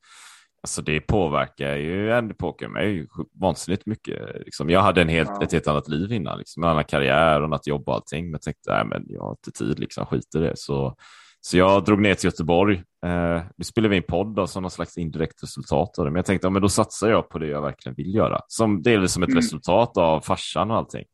Alltså 0.61 0.81
det 0.81 0.99
påverkar 0.99 1.75
ju, 1.75 2.21
det 2.21 2.33
påverkar 2.33 2.67
mig 2.67 3.07
vansinnigt 3.41 3.85
mycket. 3.85 4.45
Liksom. 4.45 4.69
Jag 4.69 4.81
hade 4.81 5.01
en 5.01 5.09
helt, 5.09 5.29
ja. 5.29 5.43
ett 5.43 5.51
helt 5.51 5.67
annat 5.67 5.87
liv 5.87 6.11
innan, 6.11 6.37
liksom. 6.37 6.63
en 6.63 6.69
annan 6.69 6.83
karriär 6.83 7.39
och 7.39 7.45
annat 7.45 7.67
jobb 7.67 7.89
och 7.89 7.95
allting. 7.95 8.25
Men 8.25 8.31
jag 8.31 8.41
tänkte, 8.41 8.71
nej 8.73 8.85
men 8.85 9.05
jag 9.07 9.21
har 9.21 9.31
inte 9.31 9.51
tid, 9.51 9.79
liksom, 9.79 10.05
skit 10.05 10.35
i 10.35 10.39
det. 10.39 10.53
Så, 10.55 10.95
så 11.41 11.57
jag 11.57 11.85
drog 11.85 12.01
ner 12.01 12.13
till 12.13 12.25
Göteborg. 12.25 12.83
Eh, 13.05 13.41
nu 13.57 13.63
spelar 13.63 13.89
vi 13.89 13.95
in 13.95 14.03
podd 14.03 14.35
då, 14.35 14.47
som 14.47 14.61
någon 14.61 14.71
slags 14.71 14.97
indirekt 14.97 15.43
resultat 15.43 15.99
av 15.99 16.05
det. 16.05 16.11
Men 16.11 16.19
jag 16.19 16.25
tänkte, 16.25 16.47
ja, 16.47 16.51
men 16.51 16.61
då 16.61 16.69
satsar 16.69 17.09
jag 17.09 17.29
på 17.29 17.39
det 17.39 17.47
jag 17.47 17.61
verkligen 17.61 17.95
vill 17.95 18.15
göra. 18.15 18.39
Som 18.47 18.81
delvis 18.81 19.11
som 19.11 19.23
ett 19.23 19.29
mm. 19.29 19.37
resultat 19.37 19.97
av 19.97 20.21
farsan 20.21 20.71
och 20.71 20.77
allting. 20.77 21.05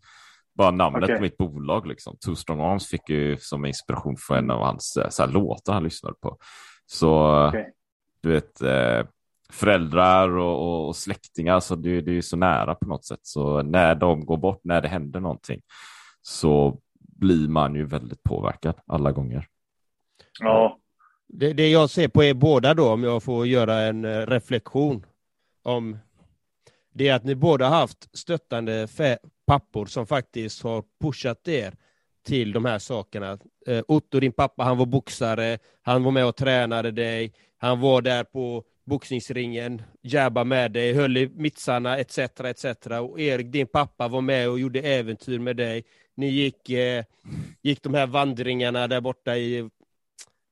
Bara 0.57 0.71
namnet 0.71 1.03
okay. 1.03 1.15
på 1.15 1.21
mitt 1.21 1.37
bolag, 1.37 1.87
liksom. 1.87 2.17
Two 2.25 2.35
Strong 2.35 2.61
Arms 2.61 2.87
fick 2.87 3.09
ju 3.09 3.37
som 3.37 3.65
inspiration 3.65 4.15
för 4.17 4.37
en 4.37 4.51
av 4.51 4.61
hans 4.61 4.97
eh, 4.97 5.09
så 5.09 5.23
här, 5.23 5.29
låtar 5.29 5.73
han 5.73 5.83
lyssnade 5.83 6.15
på. 6.21 6.37
Så 6.85 7.47
okay. 7.47 7.65
du 8.21 8.31
vet, 8.31 8.61
eh, 8.61 9.05
föräldrar 9.54 10.30
och, 10.30 10.88
och 10.88 10.95
släktingar, 10.95 11.60
så 11.60 11.76
det, 11.76 12.01
det 12.01 12.18
är 12.18 12.22
så 12.22 12.38
nära 12.38 12.76
på 12.76 12.88
något 12.88 13.06
sätt. 13.06 13.20
Så 13.22 13.62
när 13.62 13.95
de 13.95 14.26
går 14.26 14.38
bort, 14.38 14.62
när 14.64 14.82
det 14.82 14.88
händer 14.88 15.20
någonting, 15.20 15.62
så 16.22 16.80
blir 16.99 17.47
man 17.47 17.76
ju 17.76 17.86
väldigt 17.86 18.24
påverkad 18.24 18.76
alla 18.88 19.12
gånger. 19.12 19.47
Ja. 20.39 20.80
Det, 21.28 21.54
det 21.54 21.70
jag 21.70 21.89
ser 21.89 22.08
på 22.08 22.24
er 22.24 22.34
båda 22.34 22.74
då, 22.74 22.89
om 22.89 23.04
jag 23.04 23.24
får 23.24 23.47
göra 23.47 23.82
en 23.82 24.06
eh, 24.06 24.28
reflektion 24.28 25.06
om 25.64 25.97
det 26.93 27.08
är 27.08 27.16
att 27.16 27.24
ni 27.24 27.36
båda 27.36 27.68
haft 27.68 28.18
stöttande 28.18 28.88
pappor 29.45 29.86
som 29.86 30.08
faktiskt 30.08 30.64
har 30.64 30.84
pushat 31.01 31.47
er 31.47 31.74
till 32.26 32.51
de 32.51 32.66
här 32.66 32.80
sakerna. 32.80 33.38
Eh, 33.68 33.84
Otto, 33.88 34.20
din 34.20 34.32
pappa, 34.32 34.64
han 34.64 34.78
var 34.78 34.86
boxare, 34.86 35.58
han 35.82 36.04
var 36.04 36.12
med 36.12 36.26
och 36.26 36.36
tränade 36.36 36.91
dig, 36.91 37.34
han 37.58 37.80
var 37.80 38.01
där 38.01 38.24
på 38.24 38.64
boxningsringen, 38.86 39.81
jabba 40.01 40.43
med 40.43 40.71
dig, 40.71 40.93
höll 40.93 41.17
i 41.17 41.29
mittsarna 41.36 41.97
etc. 41.97 42.17
etc. 42.17 42.65
Och 42.86 43.19
Erik, 43.19 43.51
din 43.51 43.67
pappa, 43.67 44.07
var 44.07 44.21
med 44.21 44.49
och 44.49 44.59
gjorde 44.59 44.79
äventyr 44.79 45.39
med 45.39 45.57
dig. 45.57 45.84
Ni 46.15 46.27
gick, 46.27 46.69
eh, 46.69 47.05
gick 47.61 47.84
de 47.84 47.93
här 47.93 48.07
vandringarna 48.07 48.88
där 48.88 49.01
borta 49.01 49.38
i 49.38 49.69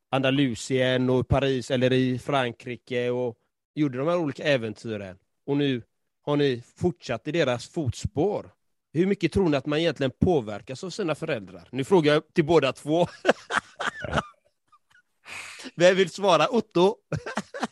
Andalusien 0.09 1.09
och 1.09 1.27
Paris 1.27 1.71
eller 1.71 1.93
i 1.93 2.19
Frankrike 2.19 3.09
och 3.09 3.37
gjorde 3.75 3.97
de 3.97 4.07
här 4.07 4.17
olika 4.17 4.43
äventyren. 4.43 5.17
Och 5.45 5.57
nu 5.57 5.81
har 6.21 6.35
ni 6.35 6.63
fortsatt 6.75 7.27
i 7.27 7.31
deras 7.31 7.67
fotspår. 7.67 8.51
Hur 8.93 9.05
mycket 9.05 9.31
tror 9.31 9.49
ni 9.49 9.57
att 9.57 9.65
man 9.65 9.79
egentligen 9.79 10.11
påverkas 10.19 10.83
av 10.83 10.89
sina 10.89 11.15
föräldrar? 11.15 11.67
Nu 11.71 11.83
frågar 11.83 12.13
jag 12.13 12.33
till 12.33 12.45
båda 12.45 12.73
två. 12.73 13.07
Vem 15.75 15.95
vill 15.95 16.09
svara? 16.09 16.47
Otto? 16.47 16.95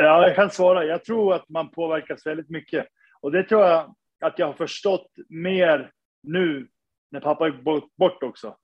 Ja, 0.00 0.26
jag 0.26 0.36
kan 0.36 0.50
svara. 0.50 0.84
Jag 0.84 1.04
tror 1.04 1.34
att 1.34 1.48
man 1.48 1.70
påverkas 1.70 2.26
väldigt 2.26 2.50
mycket. 2.50 2.86
Och 3.20 3.32
det 3.32 3.44
tror 3.44 3.64
jag 3.64 3.94
att 4.20 4.38
jag 4.38 4.46
har 4.46 4.54
förstått 4.54 5.10
mer 5.28 5.92
nu 6.22 6.68
när 7.10 7.20
pappa 7.20 7.48
gick 7.48 7.62
bort 7.96 8.22
också. 8.22 8.56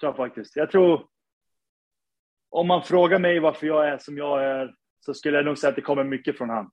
Tror 0.00 0.08
jag 0.08 0.16
faktiskt. 0.16 0.56
Jag 0.56 0.70
tror, 0.70 1.06
om 2.50 2.66
man 2.66 2.82
frågar 2.82 3.18
mig 3.18 3.38
varför 3.38 3.66
jag 3.66 3.88
är 3.88 3.98
som 3.98 4.16
jag 4.16 4.44
är, 4.44 4.74
så 5.00 5.14
skulle 5.14 5.36
jag 5.36 5.44
nog 5.44 5.58
säga 5.58 5.68
att 5.68 5.76
det 5.76 5.82
kommer 5.82 6.04
mycket 6.04 6.38
från 6.38 6.50
han. 6.50 6.70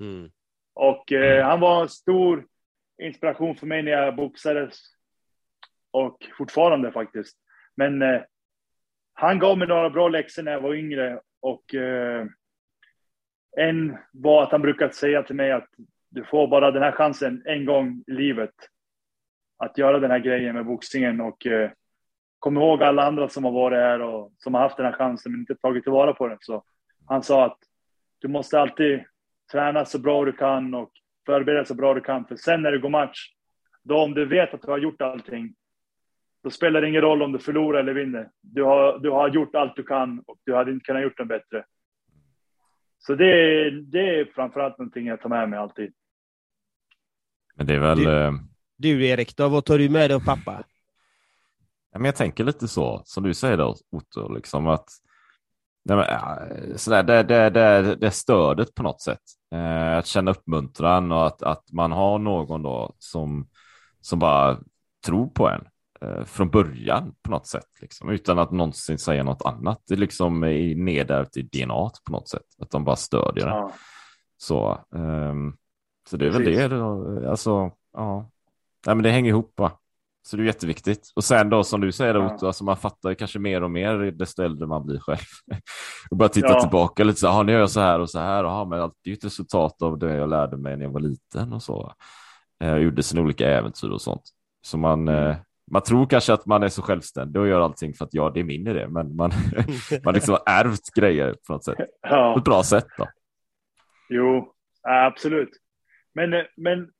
Mm. 0.00 0.30
Och 0.74 1.12
eh, 1.12 1.46
han 1.46 1.60
var 1.60 1.82
en 1.82 1.88
stor 1.88 2.46
inspiration 3.02 3.56
för 3.56 3.66
mig 3.66 3.82
när 3.82 3.92
jag 3.92 4.16
boxades. 4.16 4.78
Och 5.90 6.26
fortfarande 6.38 6.92
faktiskt. 6.92 7.36
Men 7.74 8.02
eh, 8.02 8.22
han 9.12 9.38
gav 9.38 9.58
mig 9.58 9.68
några 9.68 9.90
bra 9.90 10.08
läxor 10.08 10.42
när 10.42 10.52
jag 10.52 10.60
var 10.60 10.74
yngre. 10.74 11.20
Och 11.40 11.74
eh, 11.74 12.26
en 13.56 13.96
var 14.12 14.42
att 14.42 14.52
han 14.52 14.62
brukade 14.62 14.92
säga 14.92 15.22
till 15.22 15.36
mig 15.36 15.52
att 15.52 15.68
du 16.08 16.24
får 16.24 16.48
bara 16.48 16.70
den 16.70 16.82
här 16.82 16.92
chansen 16.92 17.42
en 17.44 17.64
gång 17.64 18.04
i 18.06 18.12
livet. 18.12 18.54
Att 19.58 19.78
göra 19.78 19.98
den 19.98 20.10
här 20.10 20.18
grejen 20.18 20.54
med 20.54 20.66
boxningen 20.66 21.20
och 21.20 21.46
eh, 21.46 21.70
kom 22.38 22.56
ihåg 22.56 22.82
alla 22.82 23.06
andra 23.06 23.28
som 23.28 23.44
har 23.44 23.52
varit 23.52 23.78
här 23.78 24.00
och 24.00 24.32
som 24.38 24.54
har 24.54 24.60
haft 24.60 24.76
den 24.76 24.86
här 24.86 24.92
chansen 24.92 25.32
men 25.32 25.40
inte 25.40 25.54
tagit 25.54 25.82
tillvara 25.84 26.12
på 26.12 26.28
den. 26.28 26.38
Så 26.40 26.64
han 27.06 27.22
sa 27.22 27.44
att 27.44 27.58
du 28.18 28.28
måste 28.28 28.60
alltid 28.60 29.04
träna 29.52 29.84
så 29.84 29.98
bra 29.98 30.24
du 30.24 30.32
kan 30.32 30.74
och 30.74 30.90
förbereda 31.26 31.64
så 31.64 31.74
bra 31.74 31.94
du 31.94 32.00
kan. 32.00 32.24
För 32.24 32.36
sen 32.36 32.62
när 32.62 32.72
du 32.72 32.80
går 32.80 32.88
match, 32.88 33.30
då 33.82 33.98
om 33.98 34.14
du 34.14 34.24
vet 34.24 34.54
att 34.54 34.62
du 34.62 34.70
har 34.70 34.78
gjort 34.78 35.02
allting, 35.02 35.54
då 36.42 36.50
spelar 36.50 36.80
det 36.80 36.88
ingen 36.88 37.02
roll 37.02 37.22
om 37.22 37.32
du 37.32 37.38
förlorar 37.38 37.80
eller 37.80 37.94
vinner. 37.94 38.30
Du 38.40 38.62
har, 38.62 38.98
du 38.98 39.10
har 39.10 39.28
gjort 39.28 39.54
allt 39.54 39.76
du 39.76 39.82
kan 39.82 40.22
och 40.26 40.36
du 40.44 40.54
hade 40.54 40.70
inte 40.72 40.84
kunnat 40.84 41.02
gjort 41.02 41.18
det 41.18 41.24
bättre. 41.24 41.64
Så 43.06 43.14
det, 43.14 43.70
det 43.70 44.20
är 44.20 44.24
framförallt 44.34 44.78
någonting 44.78 45.06
jag 45.06 45.20
tar 45.20 45.28
med 45.28 45.48
mig 45.48 45.58
alltid. 45.58 45.92
Men 47.54 47.66
det 47.66 47.74
är 47.74 47.78
väl... 47.78 47.98
Du, 47.98 48.10
eh, 48.10 48.32
du 48.76 49.06
Erik, 49.06 49.36
då, 49.36 49.48
vad 49.48 49.64
tar 49.64 49.78
du 49.78 49.88
med 49.88 50.10
dig 50.10 50.14
av 50.14 50.24
pappa? 50.24 50.64
Ja, 51.92 51.98
men 51.98 52.04
jag 52.04 52.16
tänker 52.16 52.44
lite 52.44 52.68
så, 52.68 53.02
som 53.04 53.24
du 53.24 53.34
säger 53.34 53.56
då, 53.56 53.76
Otto, 53.90 54.34
liksom 54.34 54.66
att 54.66 54.88
nej, 55.84 55.96
men, 55.96 56.78
sådär, 56.78 57.02
det, 57.02 57.22
det, 57.22 57.50
det, 57.50 57.96
det 57.96 58.10
stödet 58.10 58.74
på 58.74 58.82
något 58.82 59.00
sätt. 59.00 59.22
Eh, 59.54 59.96
att 59.96 60.06
känna 60.06 60.30
uppmuntran 60.30 61.12
och 61.12 61.26
att, 61.26 61.42
att 61.42 61.72
man 61.72 61.92
har 61.92 62.18
någon 62.18 62.62
då 62.62 62.94
som, 62.98 63.48
som 64.00 64.18
bara 64.18 64.58
tror 65.06 65.26
på 65.26 65.48
en 65.48 65.60
eh, 65.60 65.68
från 66.24 66.50
början 66.50 67.14
på 67.22 67.30
något 67.30 67.46
sätt, 67.46 67.66
liksom, 67.80 68.10
utan 68.10 68.38
att 68.38 68.50
någonsin 68.50 68.98
säga 68.98 69.22
något 69.22 69.42
annat. 69.46 69.82
Det 69.88 69.94
är 69.94 69.98
liksom 69.98 70.40
nedärvt 70.76 71.36
i 71.36 71.42
DNA 71.42 71.90
på 72.06 72.12
något 72.12 72.28
sätt, 72.28 72.42
att 72.62 72.70
de 72.70 72.84
bara 72.84 72.96
stödjer 72.96 73.46
ja. 73.46 73.72
Så, 74.38 74.84
um, 74.90 75.56
så 76.10 76.16
det 76.16 76.26
är 76.26 76.30
Precis. 76.30 76.46
väl 76.58 76.70
det. 76.70 76.76
Då, 76.76 77.30
alltså, 77.30 77.70
ja. 77.92 78.30
Nej, 78.86 78.94
men 78.96 79.02
det 79.02 79.10
hänger 79.10 79.30
ihop 79.30 79.54
va? 79.56 79.72
Så 80.28 80.36
det 80.36 80.42
är 80.42 80.46
jätteviktigt. 80.46 81.12
Och 81.16 81.24
sen 81.24 81.50
då 81.50 81.64
som 81.64 81.80
du 81.80 81.92
säger, 81.92 82.14
Ja. 82.14 82.34
Otto, 82.34 82.46
alltså 82.46 82.64
man 82.64 82.76
fattar 82.76 83.14
kanske 83.14 83.38
mer 83.38 83.62
och 83.62 83.70
mer 83.70 83.96
desto 84.10 84.42
äldre 84.42 84.66
man 84.66 84.86
blir 84.86 84.98
själv. 84.98 85.18
och 86.10 86.16
bara 86.16 86.28
titta 86.28 86.48
Ja. 86.48 86.60
tillbaka 86.60 87.04
lite 87.04 87.20
så 87.20 87.26
här, 87.28 87.34
"Ja, 87.34 87.42
nu 87.42 87.52
gör 87.52 87.60
jag 87.60 87.70
så 87.70 87.80
här 87.80 88.00
och 88.00 88.10
så 88.10 88.18
här, 88.18 88.44
Jaha, 88.44 88.64
men 88.64 88.80
allt 88.80 88.94
är 89.04 89.08
ju 89.08 89.14
ett 89.14 89.24
resultat 89.24 89.82
av 89.82 89.98
det 89.98 90.14
jag 90.14 90.28
lärde 90.30 90.56
mig 90.56 90.76
när 90.76 90.84
jag 90.84 90.92
var 90.92 91.00
liten 91.00 91.52
och 91.52 91.62
så. 91.62 91.92
Eh, 92.62 92.68
Jag 92.68 92.82
gjorde 92.82 93.02
sina 93.02 93.22
olika 93.22 93.50
äventyr 93.50 93.88
och 93.90 94.02
sånt. 94.02 94.22
Så 94.66 94.78
man, 94.78 95.08
Mm. 95.08 95.30
eh, 95.30 95.36
man 95.70 95.82
tror 95.82 96.06
kanske 96.06 96.32
att 96.32 96.46
man 96.46 96.62
är 96.62 96.68
så 96.68 96.82
självständig 96.82 97.42
och 97.42 97.48
gör 97.48 97.60
allting 97.60 97.94
för 97.94 98.04
att 98.04 98.14
ja, 98.14 98.30
det 98.30 98.40
är 98.40 98.44
min 98.44 98.66
idé, 98.66 98.86
men 98.88 99.16
man, 99.16 99.30
man 100.04 100.14
liksom 100.14 100.32
har 100.34 100.42
ärvt 100.54 100.94
grejer 100.94 101.34
på 101.46 101.52
något 101.52 101.64
sätt. 101.64 101.76
På 101.76 101.84
Ja, 102.02 102.38
ett 102.38 102.44
bra 102.44 102.62
sätt 102.62 102.86
då. 102.98 103.08
jo, 104.08 104.52
absolut. 104.82 105.50
Men, 106.14 106.30
men 106.56 106.90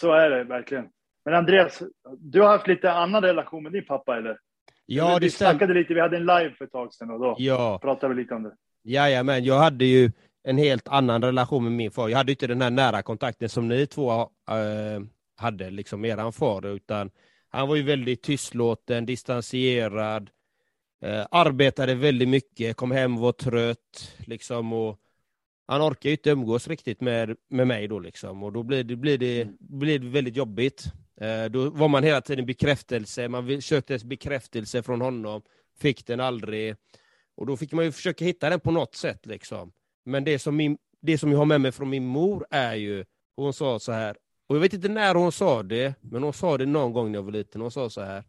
så 0.00 0.12
är 0.12 0.30
det 0.30 0.44
verkligen. 0.44 0.84
Men 1.24 1.34
Andreas, 1.34 1.82
du 2.18 2.40
har 2.42 2.48
haft 2.48 2.66
lite 2.66 2.92
annan 2.92 3.22
relation 3.22 3.62
med 3.62 3.72
din 3.72 3.84
pappa 3.86 4.16
eller? 4.16 4.38
Ja, 4.86 5.16
vi 5.20 5.26
det 5.26 5.30
stämmer. 5.30 5.50
snackade 5.50 5.74
lite, 5.74 5.94
vi 5.94 6.00
hade 6.00 6.16
en 6.16 6.26
live 6.26 6.54
för 6.58 6.64
ett 6.64 6.72
tag 6.72 6.94
sedan 6.94 7.10
och 7.10 7.20
då 7.20 7.34
Ja. 7.38 7.78
pratade 7.82 8.14
vi 8.14 8.22
lite 8.22 8.34
om 8.34 8.42
det. 8.42 8.52
Jajamän, 8.84 9.44
jag 9.44 9.58
hade 9.58 9.84
ju 9.84 10.10
en 10.48 10.58
helt 10.58 10.88
annan 10.88 11.22
relation 11.22 11.62
med 11.62 11.72
min 11.72 11.90
far. 11.90 12.08
Jag 12.08 12.16
hade 12.18 12.32
inte 12.32 12.46
den 12.46 12.62
här 12.62 12.70
nära 12.70 13.02
kontakten 13.02 13.48
som 13.48 13.68
ni 13.68 13.86
två 13.86 14.10
eh, 14.20 14.26
hade, 15.36 15.70
liksom 15.70 16.04
eran 16.04 16.32
far, 16.32 16.66
utan 16.66 17.10
han 17.48 17.68
var 17.68 17.76
ju 17.76 17.82
väldigt 17.82 18.22
tystlåten, 18.22 19.06
distanserad, 19.06 20.30
eh, 21.02 21.26
arbetade 21.30 21.94
väldigt 21.94 22.28
mycket, 22.28 22.76
kom 22.76 22.90
hem 22.90 23.16
och 23.16 23.22
var 23.22 23.32
trött, 23.32 24.16
liksom, 24.18 24.72
och 24.72 25.00
han 25.66 25.82
orkar 25.82 26.10
ju 26.10 26.16
inte 26.16 26.30
umgås 26.30 26.68
riktigt 26.68 27.00
med, 27.00 27.36
med 27.48 27.66
mig 27.66 27.88
då, 27.88 27.98
liksom, 27.98 28.42
och 28.42 28.52
då 28.52 28.62
blir 28.62 28.84
det, 28.84 28.96
blir 28.96 29.18
det, 29.18 29.48
blir 29.58 29.98
det 29.98 30.08
väldigt 30.08 30.36
jobbigt. 30.36 30.84
Eh, 31.20 31.44
då 31.44 31.70
var 31.70 31.88
man 31.88 32.04
hela 32.04 32.20
tiden 32.20 32.46
bekräftelse, 32.46 33.28
man 33.28 33.62
sökte 33.62 33.98
bekräftelse 34.04 34.82
från 34.82 35.00
honom, 35.00 35.42
fick 35.78 36.06
den 36.06 36.20
aldrig. 36.20 36.76
Och 37.36 37.46
då 37.46 37.56
fick 37.56 37.72
man 37.72 37.84
ju 37.84 37.92
försöka 37.92 38.24
hitta 38.24 38.50
den 38.50 38.60
på 38.60 38.70
något 38.70 38.94
sätt. 38.94 39.26
Liksom. 39.26 39.72
Men 40.04 40.24
det 40.24 40.38
som, 40.38 40.56
min, 40.56 40.78
det 41.02 41.18
som 41.18 41.30
jag 41.32 41.38
har 41.38 41.44
med 41.44 41.60
mig 41.60 41.72
från 41.72 41.90
min 41.90 42.06
mor 42.06 42.46
är 42.50 42.74
ju, 42.74 43.04
hon 43.36 43.52
sa 43.52 43.78
så 43.78 43.92
här, 43.92 44.16
och 44.46 44.56
jag 44.56 44.60
vet 44.60 44.72
inte 44.72 44.88
när 44.88 45.14
hon 45.14 45.32
sa 45.32 45.62
det, 45.62 45.94
men 46.00 46.22
hon 46.22 46.32
sa 46.32 46.58
det 46.58 46.66
någon 46.66 46.92
gång 46.92 47.12
när 47.12 47.18
jag 47.18 47.22
var 47.22 47.32
liten. 47.32 47.60
Hon 47.60 47.70
sa 47.70 47.90
så 47.90 48.00
här, 48.00 48.24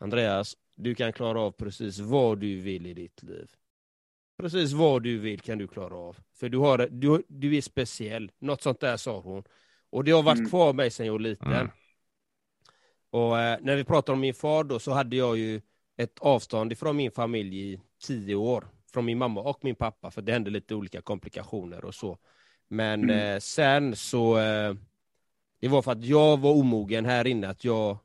Andreas, 0.00 0.56
du 0.74 0.94
kan 0.94 1.12
klara 1.12 1.40
av 1.40 1.50
precis 1.50 1.98
vad 1.98 2.38
du 2.40 2.60
vill 2.60 2.86
i 2.86 2.94
ditt 2.94 3.22
liv. 3.22 3.50
Precis 4.38 4.72
vad 4.72 5.02
du 5.02 5.18
vill 5.18 5.40
kan 5.40 5.58
du 5.58 5.68
klara 5.68 5.94
av. 5.96 6.16
För 6.34 6.48
du, 6.48 6.58
har, 6.58 6.88
du, 6.90 7.22
du 7.28 7.56
är 7.56 7.60
speciell. 7.60 8.32
Något 8.38 8.62
sånt 8.62 8.80
där 8.80 8.96
sa 8.96 9.20
hon. 9.20 9.42
Och 9.90 10.04
det 10.04 10.10
har 10.10 10.22
varit 10.22 10.38
Mm. 10.38 10.50
kvar 10.50 10.72
mig 10.72 10.90
sedan 10.90 11.06
jag 11.06 11.12
var 11.12 11.18
liten. 11.18 11.52
Mm. 11.52 11.68
Och 13.10 13.38
eh, 13.40 13.58
när 13.62 13.76
vi 13.76 13.84
pratar 13.84 14.12
om 14.12 14.20
min 14.20 14.34
far 14.34 14.64
då 14.64 14.78
så 14.78 14.92
hade 14.92 15.16
jag 15.16 15.36
ju 15.38 15.60
ett 15.96 16.18
avstånd 16.18 16.72
ifrån 16.72 16.96
min 16.96 17.10
familj 17.10 17.72
i 17.72 17.80
tio 18.06 18.34
år. 18.34 18.68
Från 18.92 19.04
min 19.04 19.18
mamma 19.18 19.40
och 19.40 19.64
min 19.64 19.74
pappa 19.74 20.10
för 20.10 20.22
det 20.22 20.32
hände 20.32 20.50
lite 20.50 20.74
olika 20.74 21.02
komplikationer 21.02 21.84
och 21.84 21.94
så. 21.94 22.18
Men 22.68 23.04
Mm. 23.04 23.34
eh, 23.34 23.40
sen 23.40 23.96
så 23.96 24.38
eh, 24.38 24.74
det 25.64 25.70
var 25.70 25.82
för 25.82 25.92
att 25.92 26.04
jag 26.04 26.40
var 26.40 26.50
omogen 26.50 27.04
här 27.04 27.26
inne 27.26 27.48
att 27.48 27.64
jag 27.64 27.98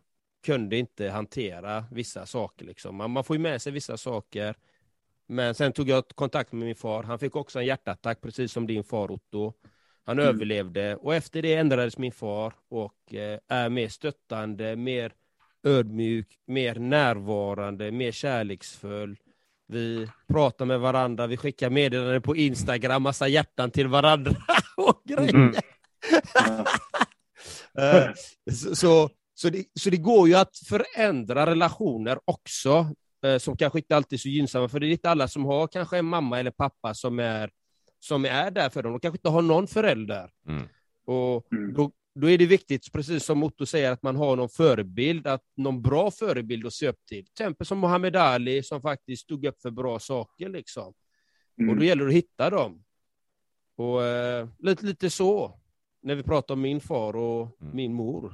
kunde 0.46 0.78
inte 0.78 1.10
hantera 1.10 1.86
vissa 1.92 2.26
saker 2.26 2.66
liksom. 2.66 2.96
Man, 2.96 3.12
man 3.12 3.24
får 3.24 3.36
ju 3.36 3.42
med 3.42 3.62
sig 3.62 3.72
vissa 3.72 3.98
saker. 3.98 4.56
Men 5.28 5.56
sen 5.56 5.72
tog 5.72 5.90
jag 5.90 6.08
kontakt 6.08 6.52
med 6.52 6.66
min 6.66 6.76
far. 6.76 7.04
Han 7.04 7.20
fick 7.20 7.36
också 7.36 7.60
en 7.60 7.66
hjärtattack 7.66 8.22
precis 8.22 8.52
som 8.52 8.68
din 8.68 8.84
far 8.84 9.12
Otto. 9.12 9.54
Han 10.06 10.20
Mm. 10.20 10.30
överlevde 10.36 10.96
och 10.96 11.16
efter 11.16 11.42
det 11.42 11.54
ändrades 11.56 11.98
min 11.98 12.12
far 12.12 12.54
och 12.70 13.14
eh, 13.14 13.40
är 13.48 13.70
mer 13.70 13.88
stöttande, 13.88 14.76
mer 14.76 15.14
ödmjuk, 15.64 16.40
mer 16.46 16.76
närvarande, 16.76 17.92
mer 17.92 18.12
kärleksfull. 18.12 19.18
Vi 19.68 20.08
pratar 20.28 20.66
med 20.66 20.80
varandra, 20.80 21.28
vi 21.28 21.38
skickar 21.38 21.70
meddelanden 21.70 22.22
på 22.22 22.36
Instagram, 22.36 23.04
massa 23.04 23.28
hjärtan 23.28 23.72
till 23.72 23.88
varandra 23.88 24.32
och 24.78 25.02
grejer. 25.06 25.36
Mm. 25.36 25.56
Eh, 27.80 28.14
så, 28.54 28.76
så, 28.76 29.10
så, 29.34 29.50
det, 29.50 29.66
så 29.80 29.90
det 29.90 29.98
går 29.98 30.28
ju 30.28 30.36
att 30.36 30.58
förändra 30.58 31.46
relationer 31.46 32.20
också, 32.26 32.94
eh, 33.26 33.38
som 33.38 33.58
kanske 33.58 33.80
inte 33.80 33.96
alltid 33.96 34.18
är 34.18 34.22
så 34.22 34.30
gynnsamma, 34.30 34.70
för 34.70 34.80
det 34.80 34.88
är 34.88 34.92
inte 34.92 35.10
alla 35.10 35.28
som 35.28 35.46
har 35.46 35.68
kanske 35.68 35.98
en 35.98 36.06
mamma 36.06 36.40
eller 36.40 36.52
pappa 36.52 36.94
som 36.94 37.20
är, 37.20 37.50
som 38.00 38.26
är 38.26 38.52
där 38.52 38.70
för 38.70 38.84
dem. 38.84 38.92
De 38.92 39.00
kanske 39.00 39.18
inte 39.18 39.30
har 39.30 39.42
någon 39.42 39.68
förälder. 39.68 40.30
Mm. 40.48 40.64
Och 41.06 41.54
Mm. 41.54 41.74
då, 41.74 41.92
då 42.16 42.30
är 42.30 42.38
det 42.38 42.46
viktigt, 42.46 42.92
precis 42.92 43.24
som 43.26 43.44
Otto 43.44 43.66
säger, 43.66 43.92
att 43.92 44.04
man 44.04 44.16
har 44.16 44.36
någon 44.36 44.50
förebild, 44.50 45.28
att 45.28 45.44
någon 45.58 45.82
bra 45.82 46.12
förebild 46.12 46.66
att 46.66 46.74
se 46.74 46.88
upp 46.88 47.06
till. 47.06 47.26
Till 47.26 47.32
exempel 47.32 47.68
som 47.68 47.80
Muhammad 47.80 48.16
Ali 48.16 48.64
som 48.64 48.82
faktiskt 48.82 49.24
stod 49.24 49.46
upp 49.46 49.62
för 49.62 49.72
bra 49.72 50.00
saker. 50.00 50.50
Liksom. 50.50 50.88
Och 50.88 50.96
då 51.66 51.72
Mm. 51.72 51.84
gäller 51.84 52.04
det 52.04 52.10
att 52.10 52.16
hitta 52.16 52.50
dem. 52.50 52.84
Och 53.76 54.04
eh, 54.04 54.48
lite, 54.60 54.86
lite 54.86 55.10
så, 55.10 55.60
när 56.02 56.16
vi 56.16 56.24
pratar 56.24 56.54
om 56.54 56.62
min 56.62 56.80
far 56.82 57.16
och 57.16 57.42
Mm. 57.62 57.76
min 57.76 57.94
mor. 57.94 58.34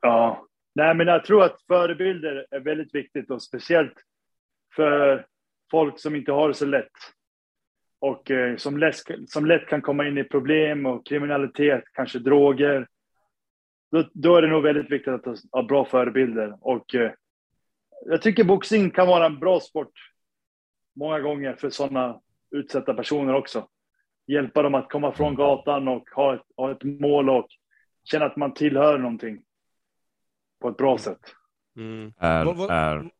Ja, 0.00 0.46
nej, 0.74 0.94
men 0.94 1.06
jag 1.06 1.24
tror 1.24 1.42
att 1.44 1.62
förebilder 1.62 2.46
är 2.50 2.60
väldigt 2.60 2.94
viktigt 2.94 3.30
och 3.30 3.42
speciellt 3.42 3.94
för 4.76 5.26
folk 5.70 6.00
som 6.00 6.16
inte 6.16 6.32
har 6.32 6.48
det 6.48 6.54
så 6.54 6.66
lätt. 6.66 6.90
Och 8.00 8.30
eh, 8.30 8.56
som, 8.56 8.78
lätt, 8.78 8.96
som 9.26 9.46
lätt 9.46 9.66
kan 9.66 9.82
komma 9.82 10.06
in 10.08 10.18
i 10.18 10.24
problem 10.24 10.86
och 10.86 11.06
kriminalitet, 11.06 11.84
kanske 11.92 12.18
droger. 12.18 12.88
Då, 13.90 14.04
då 14.12 14.36
är 14.36 14.42
det 14.42 14.48
nog 14.48 14.62
väldigt 14.62 14.90
viktigt 14.90 15.14
att 15.14 15.24
ha- 15.24 15.36
ha 15.52 15.62
bra 15.62 15.84
förebilder. 15.84 16.56
Och 16.60 16.94
eh, 16.94 17.12
jag 18.06 18.22
tycker 18.22 18.44
boxning 18.44 18.90
kan 18.90 19.06
vara 19.08 19.26
en 19.26 19.38
bra 19.38 19.60
sport 19.60 19.92
många 20.96 21.20
gånger 21.20 21.54
för 21.56 21.70
sådana 21.70 22.20
utsatta 22.50 22.94
personer 22.94 23.34
också. 23.34 23.68
Hjälpa 24.28 24.62
dem 24.62 24.74
att 24.74 24.90
komma 24.90 25.12
från 25.12 25.34
gatan 25.34 25.88
och 25.88 26.08
ha 26.16 26.34
ett, 26.34 26.42
ha 26.56 26.70
ett 26.70 26.82
mål 26.82 27.30
och 27.30 27.46
känna 28.04 28.24
att 28.24 28.36
man 28.36 28.54
tillhör 28.54 28.98
någonting 28.98 29.38
på 30.60 30.68
ett 30.68 30.76
bra 30.76 30.98
sätt. 30.98 31.20
Mm. 31.76 32.12
Är, 32.18 32.70
är, 32.70 33.10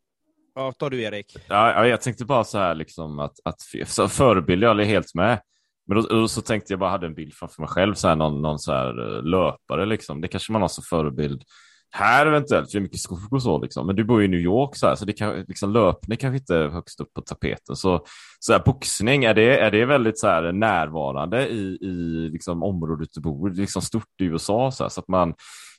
Ja, 0.58 0.72
tar 0.72 0.90
du 0.90 1.02
Erik. 1.02 1.36
ja, 1.48 1.72
ja, 1.72 1.86
jag 1.86 2.00
tänkte 2.00 2.24
bara 2.24 2.44
så 2.44 2.58
här 2.58 2.74
liksom 2.74 3.18
att, 3.18 3.34
att 3.44 3.60
så 3.86 4.08
förebild, 4.08 4.62
jag 4.62 4.80
är 4.80 4.84
helt 4.84 5.14
med. 5.14 5.40
Men 5.86 5.96
då, 5.96 6.02
då 6.02 6.28
så 6.28 6.40
tänkte 6.40 6.72
jag 6.72 6.80
bara 6.80 6.90
hade 6.90 7.06
en 7.06 7.14
bild 7.14 7.34
framför 7.34 7.62
mig 7.62 7.68
själv, 7.68 7.94
så 7.94 8.08
här, 8.08 8.16
någon, 8.16 8.42
någon 8.42 8.58
så 8.58 8.72
här 8.72 9.16
eh, 9.16 9.22
löpare 9.22 9.86
liksom. 9.86 10.20
Det 10.20 10.28
kanske 10.28 10.52
man 10.52 10.62
har 10.62 10.68
som 10.68 10.84
förebild 10.84 11.42
här 11.90 12.26
eventuellt, 12.26 12.70
för 12.70 12.78
det 12.78 12.82
är 12.82 12.82
mycket 12.82 13.00
skog 13.00 13.32
och 13.32 13.42
så 13.42 13.58
liksom. 13.58 13.86
Men 13.86 13.96
du 13.96 14.04
bor 14.04 14.20
ju 14.20 14.24
i 14.24 14.28
New 14.28 14.40
York 14.40 14.76
så 14.76 14.86
här, 14.86 14.94
så 14.94 15.04
det 15.04 15.12
kan, 15.12 15.40
liksom, 15.40 15.72
löpning 15.72 16.18
kanske 16.18 16.36
inte 16.36 16.56
är 16.56 16.68
högst 16.68 17.00
upp 17.00 17.14
på 17.14 17.20
tapeten. 17.20 17.76
Så, 17.76 18.04
så 18.38 18.52
här, 18.52 18.62
boxning, 18.66 19.24
är 19.24 19.34
det, 19.34 19.58
är 19.58 19.70
det 19.70 19.84
väldigt 19.84 20.18
så 20.18 20.26
här, 20.26 20.52
närvarande 20.52 21.48
i, 21.48 21.78
i 21.80 22.28
liksom, 22.32 22.62
området 22.62 23.08
du 23.12 23.20
bor? 23.20 23.50
Det 23.50 23.56
är 23.56 23.60
liksom 23.60 23.82
stort 23.82 24.20
i 24.20 24.24
USA 24.24 24.70
så, 24.70 24.84
här, 24.84 24.88
så 24.88 25.00
att 25.00 25.08
man 25.08 25.34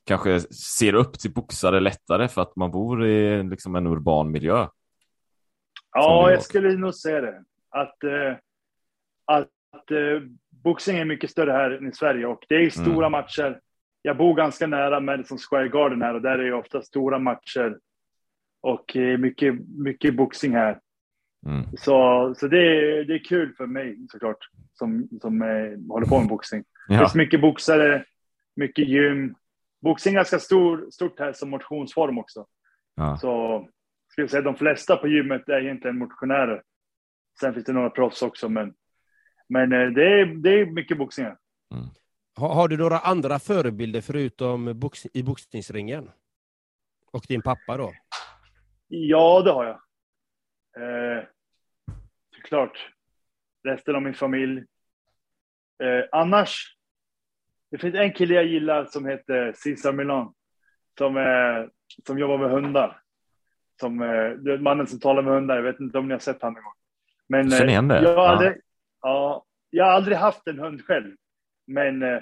kanske 0.06 0.40
ser 0.40 0.94
upp 0.94 1.20
till 1.20 1.34
boxare 1.34 1.80
lättare 1.80 2.28
för 2.28 2.42
att 2.42 2.56
man 2.56 2.72
bor 2.72 3.06
i 3.06 3.44
liksom, 3.44 3.76
en 3.76 3.88
urban 3.88 4.32
miljö. 4.32 4.68
Ja, 5.92 6.32
jag 6.32 6.44
skulle 6.44 6.78
nog 6.78 6.96
säga 6.96 7.22
det. 7.22 7.44
Att, 7.70 8.04
eh, 8.04 8.38
att 9.26 9.92
eh, 9.92 10.30
boxning 10.64 10.98
är 10.98 11.06
mycket 11.06 11.32
större 11.32 11.52
här 11.52 11.72
än 11.72 11.88
i 11.88 11.94
Sverige 11.94 12.26
och 12.26 12.46
det 12.50 12.56
är 12.56 12.70
stora 12.70 13.08
Mm. 13.08 13.12
matcher. 13.12 13.60
Jag 14.02 14.18
bor 14.18 14.36
ganska 14.36 14.68
nära 14.68 15.00
Madison 15.00 15.38
Square 15.38 15.68
Garden 15.70 16.02
här 16.02 16.14
och 16.14 16.22
där 16.22 16.40
är 16.40 16.44
det 16.44 16.54
ofta 16.54 16.82
stora 16.82 17.20
matcher 17.20 17.78
och 18.62 18.96
eh, 18.96 19.18
mycket, 19.18 19.56
mycket 19.68 20.16
boxning 20.16 20.54
här. 20.54 20.80
Mm. 21.46 21.64
Så, 21.78 22.34
så 22.38 22.48
det, 22.48 22.58
är, 22.58 23.04
det 23.04 23.14
är 23.14 23.24
kul 23.24 23.54
för 23.58 23.66
mig 23.66 23.98
såklart 24.12 24.38
som, 24.74 25.08
som 25.22 25.42
eh, 25.42 25.48
håller 25.90 26.08
på 26.08 26.20
med 26.20 26.28
boxning. 26.30 26.64
Det 26.88 26.94
Ja. 26.94 27.00
finns 27.00 27.16
mycket 27.16 27.42
boxare, 27.42 28.06
mycket 28.56 28.88
gym. 28.88 29.36
Boxning 29.82 30.14
är 30.14 30.16
ganska 30.16 30.40
stor, 30.40 30.88
stort 30.92 31.20
här 31.20 31.34
som 31.34 31.50
motionsform 31.50 32.18
också. 32.18 32.46
Ja. 32.96 33.18
Så 33.18 33.68
skulle 34.12 34.24
jag 34.24 34.30
säga 34.32 34.42
de 34.42 34.56
flesta 34.56 34.96
på 34.98 35.08
gymmet 35.08 35.50
är 35.50 35.62
egentligen 35.62 35.98
motionärer. 35.98 36.64
Sen 37.40 37.54
finns 37.54 37.66
det 37.66 37.74
några 37.74 37.90
proffs 37.90 38.22
också, 38.22 38.50
men, 38.50 38.74
men 39.50 39.74
eh, 39.74 39.88
det, 39.90 40.20
är, 40.20 40.26
det 40.26 40.50
är 40.62 40.66
mycket 40.66 40.98
boxning. 40.98 41.26
här. 41.26 41.38
Har, 42.40 42.54
har 42.54 42.68
du 42.68 42.78
några 42.78 43.00
andra 43.00 43.40
förebilder 43.40 44.02
förutom 44.02 44.80
box, 44.80 45.06
i 45.14 45.24
boxningsringen? 45.24 46.12
Och 47.12 47.24
din 47.28 47.42
pappa 47.42 47.78
då? 47.78 47.94
Ja, 48.88 49.42
det 49.42 49.52
har 49.52 49.66
jag. 49.66 49.76
Eh, 51.18 51.24
såklart. 52.36 52.90
Resten 53.64 53.96
av 53.96 54.02
min 54.02 54.14
familj. 54.14 54.58
Eh, 55.84 56.06
annars, 56.12 56.76
det 57.72 57.78
finns 57.78 57.96
en 57.96 58.14
kille 58.14 58.34
jag 58.34 58.46
gillar 58.46 58.86
som 58.86 59.06
heter 59.06 59.54
Cesar 59.56 59.94
Milan. 59.94 60.34
Som, 60.98 61.18
eh, 61.18 61.66
som 62.08 62.20
jobbar 62.20 62.38
med 62.38 62.50
hundar. 62.52 63.02
Som, 63.80 64.02
eh, 64.02 64.08
det 64.30 64.54
är 64.54 64.58
mannen 64.58 64.88
som 64.88 65.00
talar 65.00 65.22
med 65.22 65.34
hundar. 65.34 65.56
Jag 65.56 65.64
vet 65.64 65.80
inte 65.80 65.98
om 65.98 66.08
ni 66.08 66.14
har 66.14 66.20
sett 66.20 66.42
honom 66.42 66.58
en 66.58 66.64
gång. 66.64 66.74
Men, 67.28 67.52
Känner 67.52 67.68
igen 67.68 67.88
det. 67.88 68.02
Jag 68.04 68.16
har, 68.16 68.24
Ja. 68.24 68.30
aldrig, 68.30 68.54
ja, 69.02 69.46
jag 69.70 69.86
har 69.86 69.92
aldrig 69.92 70.18
haft 70.18 70.48
en 70.48 70.60
hund 70.60 70.86
själv. 70.86 71.16
Men 71.70 72.04
eh, 72.04 72.20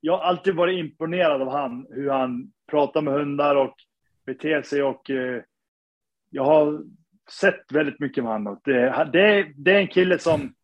jag 0.00 0.16
har 0.16 0.24
alltid 0.24 0.54
varit 0.54 0.78
imponerad 0.78 1.42
av 1.42 1.50
han, 1.50 1.86
hur 1.90 2.10
han 2.10 2.52
pratar 2.70 3.02
med 3.02 3.14
hundar 3.14 3.56
och 3.56 3.74
beter 4.26 4.62
sig 4.62 4.82
och 4.82 5.10
eh, 5.10 5.42
jag 6.30 6.44
har 6.44 6.82
sett 7.30 7.72
väldigt 7.72 8.00
mycket 8.00 8.24
med 8.24 8.32
honom. 8.32 8.60
Det, 8.64 9.08
det, 9.12 9.52
det 9.56 9.72
är 9.72 9.80
en 9.80 9.88
kille 9.88 10.18
som, 10.18 10.54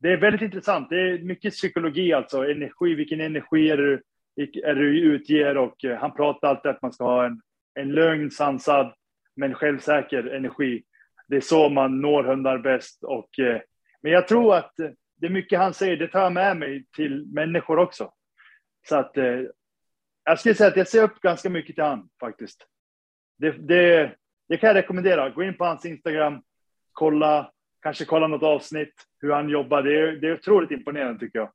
det 0.00 0.12
är 0.12 0.16
väldigt 0.16 0.42
intressant. 0.42 0.90
Det 0.90 1.00
är 1.00 1.18
mycket 1.18 1.52
psykologi 1.52 2.12
alltså, 2.12 2.50
energi, 2.50 2.94
vilken 2.94 3.20
energi 3.20 3.70
är 3.70 3.76
du, 3.76 4.02
är 4.64 4.74
du 4.74 5.00
utger 5.00 5.56
och 5.56 5.84
eh, 5.84 5.98
han 5.98 6.14
pratar 6.14 6.48
alltid 6.48 6.70
att 6.70 6.82
man 6.82 6.92
ska 6.92 7.04
ha 7.04 7.26
en, 7.26 7.40
en 7.74 7.92
lugn, 7.92 8.30
sansad 8.30 8.94
men 9.36 9.54
självsäker 9.54 10.34
energi. 10.34 10.82
Det 11.28 11.36
är 11.36 11.40
så 11.40 11.68
man 11.68 12.00
når 12.00 12.24
hundar 12.24 12.58
bäst 12.58 13.04
och 13.04 13.38
eh, 13.38 13.60
men 14.02 14.12
jag 14.12 14.28
tror 14.28 14.54
att 14.54 14.74
det 15.20 15.26
är 15.26 15.30
mycket 15.30 15.58
han 15.58 15.74
säger, 15.74 15.96
det 15.96 16.08
tar 16.08 16.20
jag 16.22 16.32
med 16.32 16.56
mig 16.56 16.84
till 16.96 17.26
människor 17.26 17.78
också. 17.78 18.12
Så 18.88 18.96
att 18.96 19.16
eh, 19.16 19.40
jag 20.24 20.38
skulle 20.38 20.54
säga 20.54 20.68
att 20.70 20.76
jag 20.76 20.88
ser 20.88 21.02
upp 21.02 21.20
ganska 21.20 21.50
mycket 21.50 21.74
till 21.74 21.84
han 21.84 22.08
faktiskt. 22.20 22.66
Det, 23.38 23.50
det, 23.50 24.14
det 24.48 24.56
kan 24.56 24.66
jag 24.66 24.76
rekommendera. 24.76 25.30
Gå 25.30 25.42
in 25.42 25.56
på 25.56 25.64
hans 25.64 25.84
Instagram, 25.84 26.42
kolla, 26.92 27.52
kanske 27.82 28.04
kolla 28.04 28.26
något 28.26 28.42
avsnitt, 28.42 28.94
hur 29.18 29.30
han 29.30 29.48
jobbar. 29.48 29.82
Det 29.82 30.00
är, 30.00 30.12
det 30.12 30.28
är 30.28 30.34
otroligt 30.34 30.70
imponerande 30.70 31.20
tycker 31.20 31.38
jag. 31.38 31.52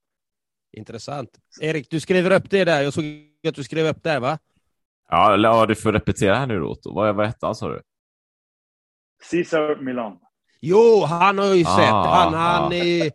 Intressant. 0.71 1.29
Erik, 1.61 1.89
du 1.89 1.99
skriver 1.99 2.31
upp 2.31 2.49
det 2.49 2.63
där. 2.65 2.81
Jag 2.81 2.93
såg 2.93 3.03
att 3.47 3.55
du 3.55 3.63
skrev 3.63 3.85
upp 3.85 4.03
det, 4.03 4.19
va? 4.19 4.39
Ja, 5.09 5.65
du 5.65 5.75
får 5.75 5.93
repetera 5.93 6.35
här 6.35 6.47
nu 6.47 6.59
då. 6.59 6.75
Vad, 6.83 7.15
vad 7.15 7.25
hette 7.25 7.45
han 7.45 7.55
sa 7.55 7.69
du? 7.69 7.81
Cesar 9.23 9.75
Milan. 9.75 10.19
Jo, 10.67 11.03
han 11.05 11.37
har 11.37 11.53
ju 11.53 11.63
Ah, 11.67 11.77
sett. 11.77 11.89
Han, 11.89 12.33
han 12.33 12.71
ah. 12.71 12.73
är 12.73 13.11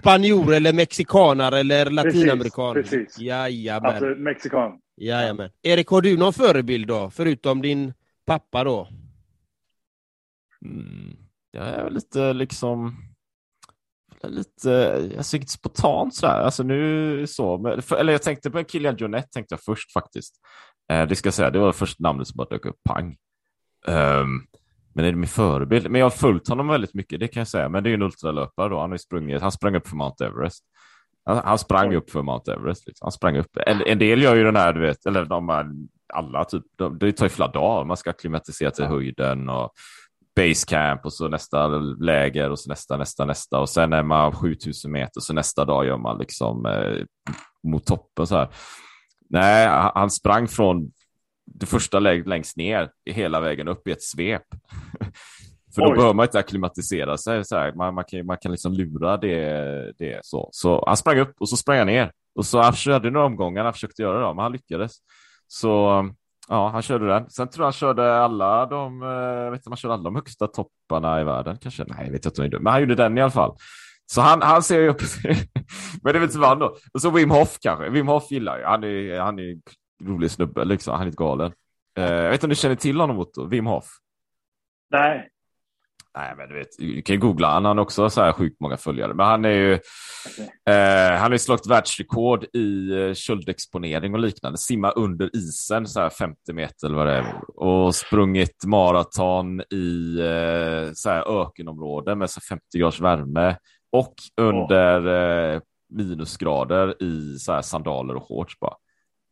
spanjor 0.00 0.54
eller 0.54 0.72
mexikanare 0.72 1.58
eller 1.58 1.90
latinamerikan. 1.90 2.74
Precis, 2.74 2.90
precis. 2.90 3.18
Jajamän. 3.18 3.90
Alltså 3.90 4.06
mexikan. 4.06 4.72
Jajamän. 4.96 5.50
Erik, 5.62 5.88
har 5.88 6.00
du 6.00 6.16
någon 6.16 6.32
förebild 6.32 6.88
då? 6.88 7.10
Förutom 7.10 7.62
din 7.62 7.92
pappa 8.26 8.64
då? 8.64 8.88
Mm. 10.64 11.16
Jag 11.50 11.66
är 11.66 11.84
väl 11.84 11.94
lite 11.94 12.32
liksom 12.32 12.96
lite, 14.22 14.94
alltså 15.16 15.36
inte 15.36 15.52
spontant 15.52 16.14
sådär, 16.14 16.40
alltså 16.40 16.62
nu 16.62 17.26
så, 17.26 17.58
men, 17.58 17.82
för, 17.82 17.96
eller 17.96 18.12
jag 18.12 18.22
tänkte 18.22 18.50
på 18.50 18.58
en 18.58 18.64
Kilian 18.64 18.96
Jonette 18.96 19.28
tänkte 19.28 19.52
jag 19.52 19.62
först 19.62 19.92
faktiskt. 19.92 20.34
Eh, 20.92 21.06
det 21.06 21.16
ska 21.16 21.26
jag 21.26 21.34
säga, 21.34 21.50
det 21.50 21.58
var 21.58 21.72
första 21.72 22.02
namnet 22.02 22.28
som 22.28 22.36
bara 22.36 22.48
dök 22.48 22.66
upp, 22.66 22.76
pang. 22.88 23.16
Ehm, 23.86 24.40
men 24.94 25.04
är 25.04 25.10
det 25.10 25.16
min 25.16 25.28
förebild? 25.28 25.90
Men 25.90 25.98
jag 25.98 26.06
har 26.06 26.10
följt 26.10 26.48
honom 26.48 26.68
väldigt 26.68 26.94
mycket, 26.94 27.20
det 27.20 27.28
kan 27.28 27.40
jag 27.40 27.48
säga, 27.48 27.68
men 27.68 27.82
det 27.82 27.88
är 27.88 27.90
ju 27.90 27.94
en 27.94 28.02
ultralöpare 28.02 28.68
då, 28.68 28.80
han 28.80 28.90
har 28.90 28.98
sprungit, 28.98 29.42
han 29.42 29.52
sprang 29.52 29.76
upp 29.76 29.88
för 29.88 29.96
Mount 29.96 30.26
Everest. 30.26 30.64
Han, 31.24 31.40
han 31.44 31.58
sprang 31.58 31.94
upp 31.94 32.10
för 32.10 32.22
Mount 32.22 32.52
Everest, 32.52 32.86
liksom. 32.86 33.04
han 33.04 33.12
sprang 33.12 33.36
upp. 33.36 33.56
En, 33.66 33.82
en 33.86 33.98
del 33.98 34.22
gör 34.22 34.36
ju 34.36 34.44
den 34.44 34.56
här, 34.56 34.72
du 34.72 34.80
vet, 34.80 35.06
eller 35.06 35.24
de 35.24 35.48
här, 35.48 35.66
alla 36.14 36.44
typ, 36.44 36.64
de, 36.76 36.98
det 36.98 37.12
tar 37.12 37.26
ju 37.26 37.30
flera 37.30 37.50
dagar, 37.50 37.84
man 37.84 37.96
ska 37.96 38.12
klimatisera 38.12 38.70
till 38.70 38.84
höjden 38.84 39.48
och 39.48 39.72
basecamp 40.36 41.04
och 41.04 41.12
så 41.12 41.28
nästa 41.28 41.68
läger 41.78 42.50
och 42.50 42.58
så 42.58 42.70
nästa, 42.70 42.96
nästa, 42.96 43.24
nästa 43.24 43.60
och 43.60 43.68
sen 43.68 43.92
är 43.92 44.02
man 44.02 44.32
7000 44.32 44.92
meter 44.92 45.20
så 45.20 45.32
nästa 45.32 45.64
dag 45.64 45.86
gör 45.86 45.96
man 45.96 46.18
liksom 46.18 46.66
eh, 46.66 47.04
mot 47.62 47.86
toppen 47.86 48.26
så 48.26 48.36
här. 48.36 48.48
Nej, 49.28 49.68
han 49.94 50.10
sprang 50.10 50.48
från 50.48 50.92
det 51.54 51.66
första 51.66 51.98
läget 51.98 52.26
längst 52.26 52.56
ner 52.56 52.90
hela 53.10 53.40
vägen 53.40 53.68
upp 53.68 53.88
i 53.88 53.92
ett 53.92 54.02
svep. 54.02 54.42
För 55.74 55.82
då 55.82 55.88
Oj. 55.88 55.94
behöver 55.94 56.14
man 56.14 56.24
inte 56.26 56.38
acklimatisera 56.38 57.18
sig. 57.18 57.44
Så 57.44 57.56
här. 57.56 57.72
Man, 57.72 57.94
man, 57.94 58.04
kan, 58.04 58.26
man 58.26 58.36
kan 58.36 58.50
liksom 58.52 58.72
lura 58.72 59.16
det, 59.16 59.92
det 59.98 60.20
så. 60.22 60.48
Så 60.52 60.84
han 60.86 60.96
sprang 60.96 61.18
upp 61.18 61.34
och 61.40 61.48
så 61.48 61.56
sprang 61.56 61.78
han 61.78 61.86
ner. 61.86 62.12
Och 62.34 62.46
så 62.46 62.60
han 62.62 62.72
körde 62.72 63.10
några 63.10 63.26
omgångar, 63.26 63.64
han 63.64 63.72
försökte 63.72 64.02
göra 64.02 64.28
det, 64.28 64.34
men 64.34 64.42
han 64.42 64.52
lyckades. 64.52 64.92
Så 65.46 65.68
ja, 66.48 66.68
han 66.68 66.82
körde 66.82 67.06
den. 67.06 67.30
Sen 67.30 67.48
tror 67.48 67.62
jag 67.62 67.66
han 67.66 67.72
körde 67.72 68.16
alla 68.16 68.66
de, 68.66 69.02
eh, 69.02 69.08
jag 69.08 69.50
vet 69.50 69.58
inte 69.58 69.68
om 69.68 69.72
han 69.72 69.76
körde 69.76 69.94
alla 69.94 70.02
de 70.02 70.14
högsta 70.14 70.46
topparna 70.46 71.20
i 71.20 71.24
världen 71.24 71.56
kanske. 71.60 71.84
Nej, 71.88 72.04
jag 72.04 72.12
vet 72.12 72.26
inte 72.26 72.40
han 72.40 72.50
gjorde, 72.50 72.60
men 72.60 72.72
han 72.72 72.80
gjorde 72.80 72.94
den 72.94 73.18
i 73.18 73.20
alla 73.20 73.30
fall. 73.30 73.56
Så 74.12 74.20
han, 74.20 74.42
han 74.42 74.62
ser 74.62 74.80
ju 74.80 74.88
upp 74.88 75.02
Men 76.02 76.12
det 76.12 76.18
är 76.18 76.20
väl 76.20 76.22
inte 76.22 76.38
vad 76.38 76.48
han 76.48 76.58
då. 76.58 76.76
Och 76.94 77.00
så 77.00 77.10
Wim 77.10 77.30
Hof 77.30 77.58
kanske. 77.60 77.90
Wim 77.90 78.08
Hof 78.08 78.30
gillar 78.30 78.58
ju. 78.58 78.64
Han 78.64 78.84
är, 78.84 79.20
han 79.20 79.38
är 79.38 79.56
rolig 80.06 80.30
snubbe 80.30 80.64
liksom. 80.64 80.92
Han 80.92 81.02
är 81.02 81.06
inte 81.06 81.16
galen. 81.16 81.52
Eh, 81.98 82.04
jag 82.04 82.30
vet 82.30 82.34
inte 82.34 82.46
om 82.46 82.50
du 82.50 82.56
känner 82.56 82.74
till 82.74 83.00
honom 83.00 83.18
Otto? 83.18 83.46
Wim 83.46 83.66
Hof? 83.66 83.84
Nej, 84.90 85.30
Nej, 86.18 86.34
men 86.36 86.48
du 86.48 86.54
vet, 86.54 86.68
du 86.78 87.02
kan 87.02 87.14
ju 87.14 87.20
googla. 87.20 87.48
Han 87.48 87.64
har 87.64 87.78
också 87.78 88.10
så 88.10 88.22
här 88.22 88.32
sjukt 88.32 88.60
många 88.60 88.76
följare. 88.76 89.14
Men 89.14 89.26
han 89.26 89.44
är 89.44 89.50
ju, 89.50 89.72
eh, 90.68 91.12
han 91.12 91.22
har 91.22 91.30
ju 91.30 91.38
slagit 91.38 91.66
världsrekord 91.66 92.44
i 92.52 92.90
eh, 92.90 93.14
köldexponering 93.14 94.14
och 94.14 94.20
liknande. 94.20 94.58
Simma 94.58 94.90
under 94.90 95.36
isen, 95.36 95.86
så 95.86 96.00
här 96.00 96.10
50 96.10 96.52
meter 96.52 96.86
eller 96.86 96.96
vad 96.96 97.06
det 97.06 97.12
är. 97.12 97.24
Och 97.54 97.94
sprungit 97.94 98.64
maraton 98.66 99.60
i 99.60 100.18
eh, 100.20 100.92
så 100.94 101.10
här 101.10 101.42
ökenområden 101.42 102.18
med 102.18 102.30
så 102.30 102.40
50 102.40 102.78
graders 102.78 103.00
värme. 103.00 103.56
Och 103.92 104.14
under 104.36 105.06
eh, 105.54 105.60
minusgrader 105.88 107.02
i 107.02 107.38
så 107.38 107.52
här 107.52 107.62
sandaler 107.62 108.14
och 108.14 108.28
shorts 108.28 108.58
bara. 108.60 108.74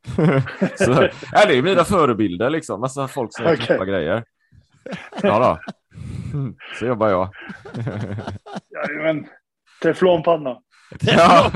så, 0.79 1.09
ja, 1.33 1.47
det 1.47 1.59
är 1.59 1.63
mina 1.63 1.85
förebilder 1.85 2.51
liksom. 2.51 2.81
Massa 2.81 3.09
folk 3.09 3.37
som 3.37 3.45
gör 3.45 3.55
Okej. 3.55 3.67
knäppa 3.67 3.85
grejer. 3.85 4.25
Ja 5.23 5.39
då. 5.39 5.59
Så 6.79 6.87
jobbar 6.87 7.09
jag. 7.09 7.31
Jajamän. 8.71 9.27
Teflonpanna. 9.83 10.59
Ja. 11.01 11.51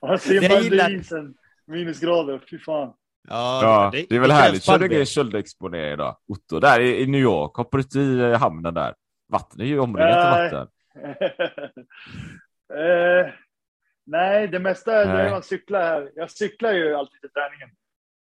Han 0.00 0.10
Det 0.10 0.18
simmar 0.18 0.56
under 0.56 0.94
isen. 0.94 1.34
Minusgrader, 1.66 2.40
fy 2.50 2.58
fan. 2.58 2.92
ja, 3.28 3.90
det 3.92 4.16
är 4.16 4.20
väl 4.20 4.30
känns 4.30 4.42
härligt. 4.42 4.62
Kör 4.62 4.78
du 4.78 5.06
köldexponering 5.06 5.96
då? 5.96 6.18
Otto, 6.28 6.60
där 6.60 6.80
i, 6.80 7.02
i 7.02 7.06
New 7.06 7.20
York, 7.20 7.56
hoppar 7.56 7.82
du 7.90 8.00
i 8.02 8.32
eh, 8.32 8.38
hamnen 8.38 8.74
där? 8.74 8.94
Vatten 9.28 9.60
är 9.60 9.64
ju 9.64 9.78
omringat 9.80 10.16
av 10.16 10.30
vatten. 10.30 10.68
eh, 12.78 13.32
nej, 14.06 14.48
det 14.48 14.58
mesta 14.58 15.02
är 15.02 15.06
Nej. 15.06 15.16
när 15.24 15.30
man 15.30 15.42
cyklar 15.42 15.80
här. 15.80 16.10
Jag 16.14 16.30
cyklar 16.30 16.72
ju 16.72 16.94
alltid 16.94 17.20
till 17.20 17.30
träningen. 17.30 17.68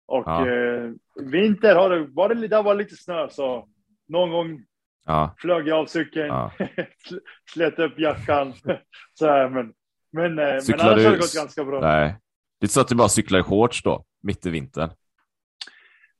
Och 0.07 0.23
Ja. 0.27 0.49
eh, 0.49 0.91
vinter 1.31 1.75
har 1.75 1.91
det, 1.91 2.07
var 2.07 2.29
det, 2.35 2.49
där 2.49 2.63
var 2.63 2.75
lite 2.75 2.97
snö 2.97 3.29
så 3.31 3.69
någon 4.09 4.31
gång 4.31 4.65
Ja, 5.07 5.35
flög 5.39 5.69
jag 5.69 5.79
av 5.79 5.87
cykeln, 5.87 6.27
ja. 6.27 6.53
sl- 6.59 7.21
slet 7.53 7.79
upp 7.79 7.99
jackan. 7.99 8.55
så 9.15 9.27
här, 9.27 9.49
men, 9.49 9.73
men, 10.13 10.39
eh, 10.39 10.45
men 10.69 10.81
annars 10.81 10.97
du- 10.97 11.05
har 11.05 11.13
det 11.13 11.19
gått 11.19 11.35
ganska 11.35 11.65
bra. 11.65 11.81
Nej. 11.81 12.17
Det 12.61 12.67
är 12.67 12.69
så 12.69 12.81
att 12.81 12.89
du 12.89 12.95
bara 12.95 13.09
cyklar 13.09 13.39
i 13.41 13.43
shorts 13.43 13.83
då, 13.83 14.05
mitt 14.23 14.47
i 14.47 14.51
vintern. 14.51 14.91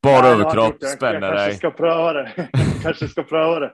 Bara 0.01 0.27
överkropp, 0.27 0.67
gjort 0.67 0.79
det. 0.79 0.85
Jag- 0.85 0.95
spänner 0.97 1.21
Jag 1.21 1.29
kanske 1.31 1.45
dig. 1.47 1.55
ska 1.55 1.71
pröva 1.71 2.13
det. 2.13 2.49
kanske 2.83 3.07
ska 3.07 3.23
pröva 3.23 3.59
det. 3.59 3.73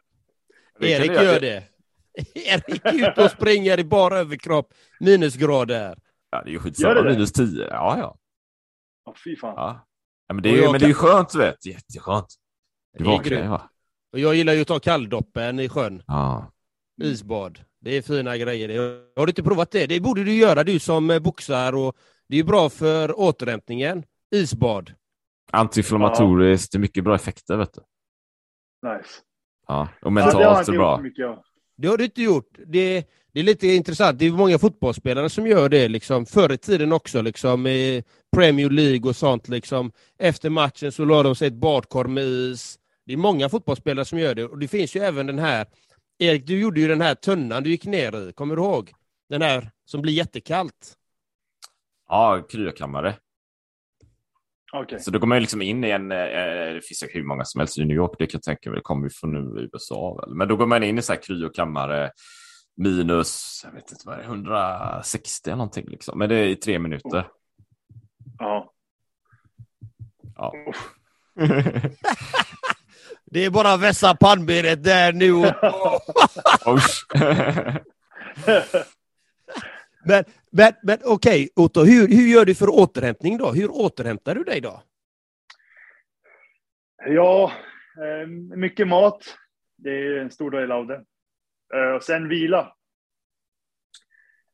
Erik 0.80 1.12
gör 1.12 1.40
det. 1.40 1.64
Erik 2.36 2.82
är 2.86 3.10
ute 3.12 3.24
och 3.26 3.32
springer 3.32 3.80
i 3.80 3.84
bara 3.84 4.20
överkropp, 4.20 4.74
minusgrader. 5.00 5.98
Ja, 6.30 6.42
det 6.44 6.50
är 6.50 6.52
ju 6.52 6.60
skitsamma, 6.60 6.94
det 6.94 7.04
det? 7.04 7.10
minus 7.14 7.32
10. 7.32 7.68
Ja, 7.70 7.98
ja. 7.98 8.18
Åh, 9.06 9.14
fy 9.24 9.36
fan. 9.36 9.54
ja. 9.58 9.86
ja 10.28 10.34
men, 10.34 10.44
det 10.44 10.50
är, 10.50 10.54
ju- 10.56 10.62
men 10.72 10.80
det 10.80 10.86
är 10.86 10.88
ju 10.88 10.94
kan- 10.94 11.04
skönt, 11.04 11.36
vet. 11.36 11.66
Jätteskönt. 11.66 12.28
Du 12.98 13.04
vaknar 13.04 13.38
ju, 13.38 13.48
va? 13.48 13.70
Och 14.14 14.20
jag 14.20 14.36
gillar 14.36 14.54
ju 14.54 14.62
att 14.62 14.68
ta 14.68 14.80
kalldoppen 14.80 15.60
i 15.60 15.70
sjön. 15.70 16.04
Ja. 16.08 16.52
Isbad. 17.02 17.60
Det 17.80 17.98
är 17.98 18.02
fina 18.02 18.38
grejer. 18.38 18.70
Har 19.16 19.26
du 19.26 19.30
inte 19.30 19.44
provat 19.44 19.72
det? 19.72 19.86
Det 19.88 20.00
borde 20.00 20.24
du 20.24 20.34
göra, 20.34 20.64
du 20.64 20.80
som 20.80 21.10
eh, 21.12 21.20
boxar. 21.20 21.76
Och 21.76 21.96
det 22.28 22.36
är 22.36 22.38
ju 22.38 22.44
bra 22.44 22.70
för 22.70 23.20
återhämtningen. 23.20 24.04
Isbad. 24.36 24.94
Antiinflammatoriskt, 25.52 26.72
det 26.72 26.78
är 26.78 26.80
mycket 26.80 27.04
bra 27.04 27.16
effekter, 27.16 27.58
vet 27.58 27.74
du. 27.74 27.82
Nice. 28.90 29.10
Ja. 29.68 29.82
Och 29.82 29.88
Ja, 30.02 30.06
det 30.06 30.12
mentalt 30.12 30.68
är 30.70 30.72
bra. 30.74 30.98
mycket 31.02 31.26
av. 31.28 31.44
Det 31.82 31.88
har 31.88 31.98
du 31.98 32.04
inte 32.04 32.22
gjort. 32.22 32.58
Det, 32.66 33.08
det 33.34 33.40
är 33.40 33.44
lite 33.44 33.68
intressant. 33.68 34.20
Det 34.20 34.26
är 34.26 34.32
många 34.32 34.60
fotbollsspelare 34.60 35.30
som 35.30 35.48
gör 35.48 35.70
det. 35.70 35.88
Liksom. 35.88 36.26
Förr 36.26 36.52
i 36.52 36.58
tiden 36.58 36.92
också, 36.92 37.22
liksom, 37.22 37.68
i 37.68 38.04
Premier 38.36 38.70
League 38.70 39.10
och 39.10 39.16
sånt. 39.16 39.48
Liksom. 39.48 39.92
Efter 40.20 40.50
matchen 40.50 40.92
så 40.92 41.06
la 41.06 41.24
de 41.24 41.36
sig 41.36 41.48
i 41.48 41.52
ett 41.52 41.54
badkar 41.58 42.04
med 42.04 42.24
is. 42.24 42.80
Det 43.06 43.14
är 43.14 43.18
många 43.18 43.50
fotbollsspelare 43.50 44.06
som 44.06 44.20
gör 44.20 44.36
det. 44.36 44.44
Och 44.46 44.58
det 44.58 44.68
finns 44.68 44.96
ju 44.96 45.00
även 45.00 45.28
den 45.28 45.40
här... 45.40 45.66
Erik, 46.20 46.48
du 46.48 46.60
gjorde 46.60 46.80
ju 46.80 46.88
den 46.88 47.02
här 47.02 47.16
tunnan 47.16 47.64
du 47.64 47.70
gick 47.70 47.86
ner 47.86 48.30
i. 48.30 48.34
Kommer 48.34 48.56
du 48.56 48.62
ihåg? 48.62 48.92
Den 49.30 49.42
här 49.42 49.72
som 49.86 50.02
blir 50.02 50.14
jättekallt. 50.14 50.94
Ja, 52.10 52.48
kryokammare. 52.50 53.16
Okej. 54.74 55.00
Så 55.00 55.12
då 55.12 55.20
går 55.20 55.28
man 55.28 55.36
ju 55.36 55.40
liksom 55.40 55.62
in 55.62 55.84
i 55.84 55.90
en, 55.90 56.12
eh, 56.12 56.18
det 56.74 56.82
finns 56.86 57.04
ju 57.04 57.08
hur 57.14 57.24
många 57.24 57.46
som 57.46 57.60
helst 57.60 57.78
i 57.78 57.86
New 57.86 57.98
York, 57.98 58.12
det 58.20 58.26
kan 58.26 58.38
jag 58.38 58.44
tänka 58.44 58.70
mig, 58.70 58.78
det 58.78 58.84
kommer 58.84 59.04
ju 59.04 59.10
från 59.10 59.34
nu 59.34 59.62
i 59.62 59.70
USA 59.74 60.16
väl. 60.22 60.36
Men 60.36 60.48
då 60.48 60.56
går 60.56 60.68
man 60.68 60.84
in 60.84 60.98
i 60.98 61.02
så 61.02 61.14
här 61.14 61.22
kryokammare 61.22 62.12
minus, 62.78 63.62
jag 63.64 63.72
vet 63.72 63.92
inte 63.92 64.04
vad 64.06 64.18
det 64.18 64.24
är, 64.24 64.28
160 64.28 65.50
eller 65.50 65.58
någonting 65.58 65.86
liksom. 65.90 66.20
Men 66.20 66.30
det 66.30 66.36
är 66.36 66.46
i 66.46 66.56
tre 66.56 66.80
minuter. 66.80 67.28
Ja. 68.38 68.74
Ja. 70.36 70.54
Det 73.34 73.46
är 73.46 73.50
bara 73.50 73.74
att 73.74 73.82
vässa 73.82 74.16
pannbenet 74.16 74.84
där 74.84 75.14
nu. 75.14 75.34
Och... 76.66 76.80
Men, 80.06 80.24
men, 80.52 80.74
men 80.84 80.98
okej, 81.06 81.50
Otto, 81.56 81.84
hur, 81.84 82.08
hur 82.08 82.28
gör 82.34 82.46
du 82.46 82.56
för 82.56 82.70
återhämtning 82.70 83.38
då? 83.38 83.52
Hur 83.52 83.72
återhämtar 83.72 84.36
du 84.36 84.44
dig 84.44 84.62
då? 84.62 84.84
Ja, 87.06 87.52
eh, 87.98 88.28
mycket 88.58 88.88
mat. 88.88 89.38
Det 89.78 89.90
är 89.92 90.18
en 90.18 90.32
stor 90.32 90.52
del 90.52 90.72
av 90.72 90.88
det. 90.88 91.04
Eh, 91.76 91.96
och 91.96 92.04
sen 92.04 92.28
vila. 92.30 92.76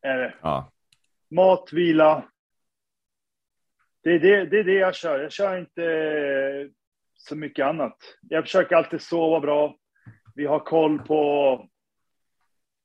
Eh, 0.06 0.32
Ja. 0.42 0.72
mat, 1.32 1.70
vila. 1.74 2.30
Det 4.04 4.10
är 4.10 4.20
det, 4.20 4.46
det 4.46 4.60
är 4.60 4.64
det 4.64 4.74
jag 4.74 4.96
kör. 4.96 5.20
Jag 5.20 5.32
kör 5.32 5.58
inte 5.58 6.70
så 7.16 7.36
mycket 7.36 7.66
annat. 7.66 7.98
Jag 8.22 8.44
försöker 8.44 8.76
alltid 8.76 9.02
sova 9.02 9.40
bra. 9.40 9.76
Vi 10.36 10.46
har 10.46 10.60
koll 10.60 11.00
på, 11.00 11.70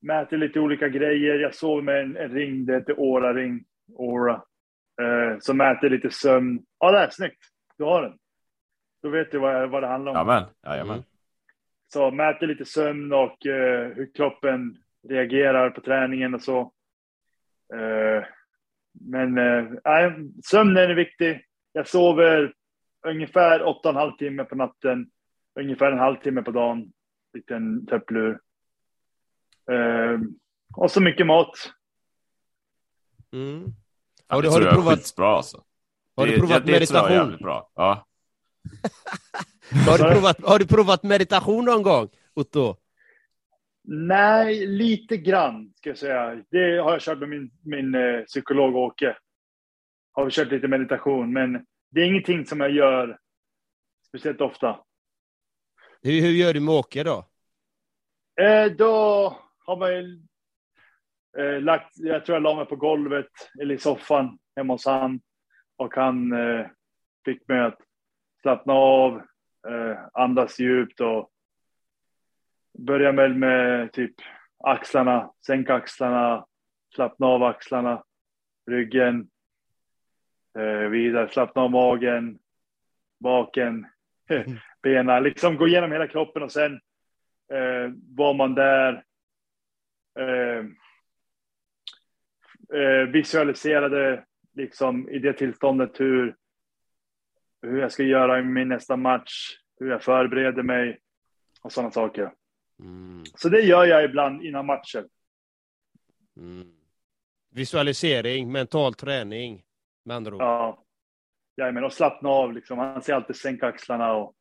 mäter 0.03 0.37
lite 0.37 0.61
olika 0.61 0.89
grejer. 0.89 1.39
Jag 1.39 1.55
sover 1.55 1.83
med 1.83 2.03
en, 2.03 2.17
en 2.17 2.31
ring, 2.31 2.67
det 2.67 2.75
heter 2.75 2.95
Oura-ring. 2.99 3.65
Aura. 3.99 4.43
Eh, 5.03 5.39
som 5.39 5.57
mäter 5.57 5.91
lite 5.91 6.11
sömn. 6.11 6.63
Ja, 6.79 6.93
det 6.93 6.99
är 6.99 7.11
snyggt. 7.11 7.43
Du 7.79 7.85
har 7.85 8.03
den. 8.03 8.19
Då 9.03 9.09
vet 9.09 9.33
du 9.33 9.39
vad, 9.39 9.71
vad 9.71 9.83
det 9.83 9.87
handlar 9.87 10.13
om. 10.13 10.17
Jajamän, 10.17 10.51
jajamän. 10.67 10.95
Mm. 10.95 11.05
Så 11.93 12.11
mäter 12.11 12.47
lite 12.47 12.65
sömn 12.65 13.13
och 13.13 13.47
eh, 13.47 13.89
hur 13.89 14.15
kroppen 14.15 14.77
reagerar 15.09 15.71
på 15.71 15.81
träningen 15.81 16.35
och 16.35 16.43
så. 16.43 16.61
Eh, 17.75 18.25
men 18.93 19.39
eh, 19.39 20.13
sömnen 20.45 20.91
är 20.91 20.95
viktig. 20.95 21.45
Jag 21.73 21.89
sover 21.89 22.53
ungefär 23.07 23.63
åtta 23.63 23.89
och 23.89 23.95
en 23.95 24.01
halv 24.01 24.17
timme 24.17 24.45
på 24.45 24.55
natten. 24.55 25.11
Ungefär 25.61 25.93
en 25.93 25.99
halvtimme 25.99 26.43
på 26.43 26.51
dagen. 26.51 26.93
Liten 27.35 27.87
tupplur. 27.87 28.39
Eh, 29.71 30.21
och 30.77 30.91
så 30.91 31.01
mycket 31.01 31.27
mat. 31.27 31.55
Mm. 33.33 33.65
Ja, 34.29 34.35
Har 34.35 34.43
det 34.43 34.49
du- 34.49 34.53
har 34.53 34.59
tror 34.59 34.61
du 34.61 34.67
jag 34.67 34.73
är 34.75 34.77
provat- 34.83 34.99
skitbra 34.99 35.37
alltså. 35.37 35.65
Har 36.17 36.27
det, 36.27 36.33
du 36.33 36.39
provat 36.39 36.67
det 36.67 36.73
meditation? 36.73 37.13
jävligt 37.13 37.39
bra. 37.41 37.71
Ja. 37.75 38.07
Har 39.87 39.99
du, 39.99 40.15
provat, 40.15 40.45
har 40.45 40.59
du 40.59 40.67
provat 40.67 41.03
meditation 41.03 41.65
någon 41.65 41.83
gång, 41.83 42.09
Otto? 42.35 42.77
Nej, 43.85 44.67
lite 44.67 45.17
grann 45.17 45.73
ska 45.77 45.89
jag 45.91 45.99
säga. 45.99 46.45
Det 46.51 46.79
har 46.83 46.93
jag 46.93 47.01
kört 47.01 47.19
med 47.19 47.29
min, 47.29 47.51
min 47.65 47.95
eh, 47.95 48.21
psykolog 48.27 48.77
Åke. 48.77 49.17
Har 50.13 50.25
vi 50.25 50.31
kört 50.31 50.49
lite 50.53 50.69
meditation, 50.69 51.33
men 51.33 51.67
det 51.91 52.01
är 52.01 52.05
ingenting 52.07 52.47
som 52.47 52.61
jag 52.61 52.71
gör 52.71 53.19
speciellt 54.09 54.41
ofta. 54.41 54.81
Hur, 56.03 56.21
hur 56.21 56.31
gör 56.31 56.55
du 56.55 56.61
med 56.61 56.75
Åke 56.75 57.03
då? 57.05 57.27
Eh, 58.43 58.65
då 58.73 59.39
har 59.65 59.77
man 59.77 59.93
ju 59.93 60.23
eh, 61.39 61.61
lagt, 61.61 61.93
jag 61.95 62.25
tror 62.25 62.37
jag 62.37 62.43
la 62.43 62.55
mig 62.55 62.67
på 62.67 62.77
golvet 62.77 63.31
eller 63.61 63.75
i 63.75 63.79
soffan 63.79 64.39
hemma 64.57 64.75
hos 64.75 64.87
han. 64.87 65.21
Och 65.77 65.95
han 65.95 66.33
eh, 66.33 66.67
fick 67.25 67.49
mig 67.49 67.61
att 67.61 67.79
slappna 68.43 68.73
av, 68.73 69.23
eh, 69.69 69.99
andas 70.13 70.61
djupt 70.61 71.01
och 71.01 71.31
börja 72.79 73.13
med, 73.13 73.37
med 73.37 73.93
typ 73.93 74.15
axlarna, 74.65 75.33
sänka 75.47 75.75
axlarna, 75.75 76.47
slappna 76.95 77.27
av 77.27 77.43
axlarna, 77.43 78.05
ryggen, 78.71 79.29
eh, 80.59 80.89
vidare, 80.89 81.29
slappna 81.29 81.63
av 81.63 81.71
magen, 81.71 82.39
baken, 83.21 83.87
benen, 84.83 85.23
liksom 85.23 85.57
gå 85.57 85.69
igenom 85.69 85.93
hela 85.93 86.07
kroppen 86.07 86.43
och 86.43 86.53
sen 86.53 86.75
eh, 87.53 87.93
var 88.17 88.35
man 88.35 88.55
där, 88.55 89.05
eh, 90.19 90.65
eh, 92.81 93.09
visualiserade 93.13 94.25
liksom 94.55 95.09
i 95.09 95.19
det 95.19 95.33
tillståndet 95.33 96.01
hur, 96.01 96.37
hur 97.63 97.81
jag 97.81 97.93
ska 97.93 98.03
göra 98.03 98.39
i 98.39 98.43
min 98.43 98.69
nästa 98.69 98.97
match, 98.97 99.59
hur 99.81 99.91
jag 99.91 100.03
förbereder 100.03 100.63
mig 100.63 101.01
och 101.63 101.73
sådana 101.73 101.91
saker. 101.91 102.33
Mm. 102.81 103.25
Så 103.35 103.49
det 103.49 103.61
gör 103.61 103.85
jag 103.85 104.05
ibland 104.05 104.45
innan 104.45 104.67
matcher. 104.67 105.07
Mm. 106.37 106.73
Visualisering, 107.51 108.53
mental 108.53 108.95
träning, 108.95 109.63
med 110.05 110.17
andra 110.17 110.35
ord. 110.35 110.43
Ja. 110.43 110.85
Jajamän, 111.57 111.85
och 111.85 111.93
slappna 111.93 112.29
av 112.29 112.53
liksom. 112.53 112.79
Han 112.79 113.03
säger 113.03 113.17
alltid 113.17 113.37
sänka 113.37 113.67
axlarna 113.67 114.13
och 114.13 114.35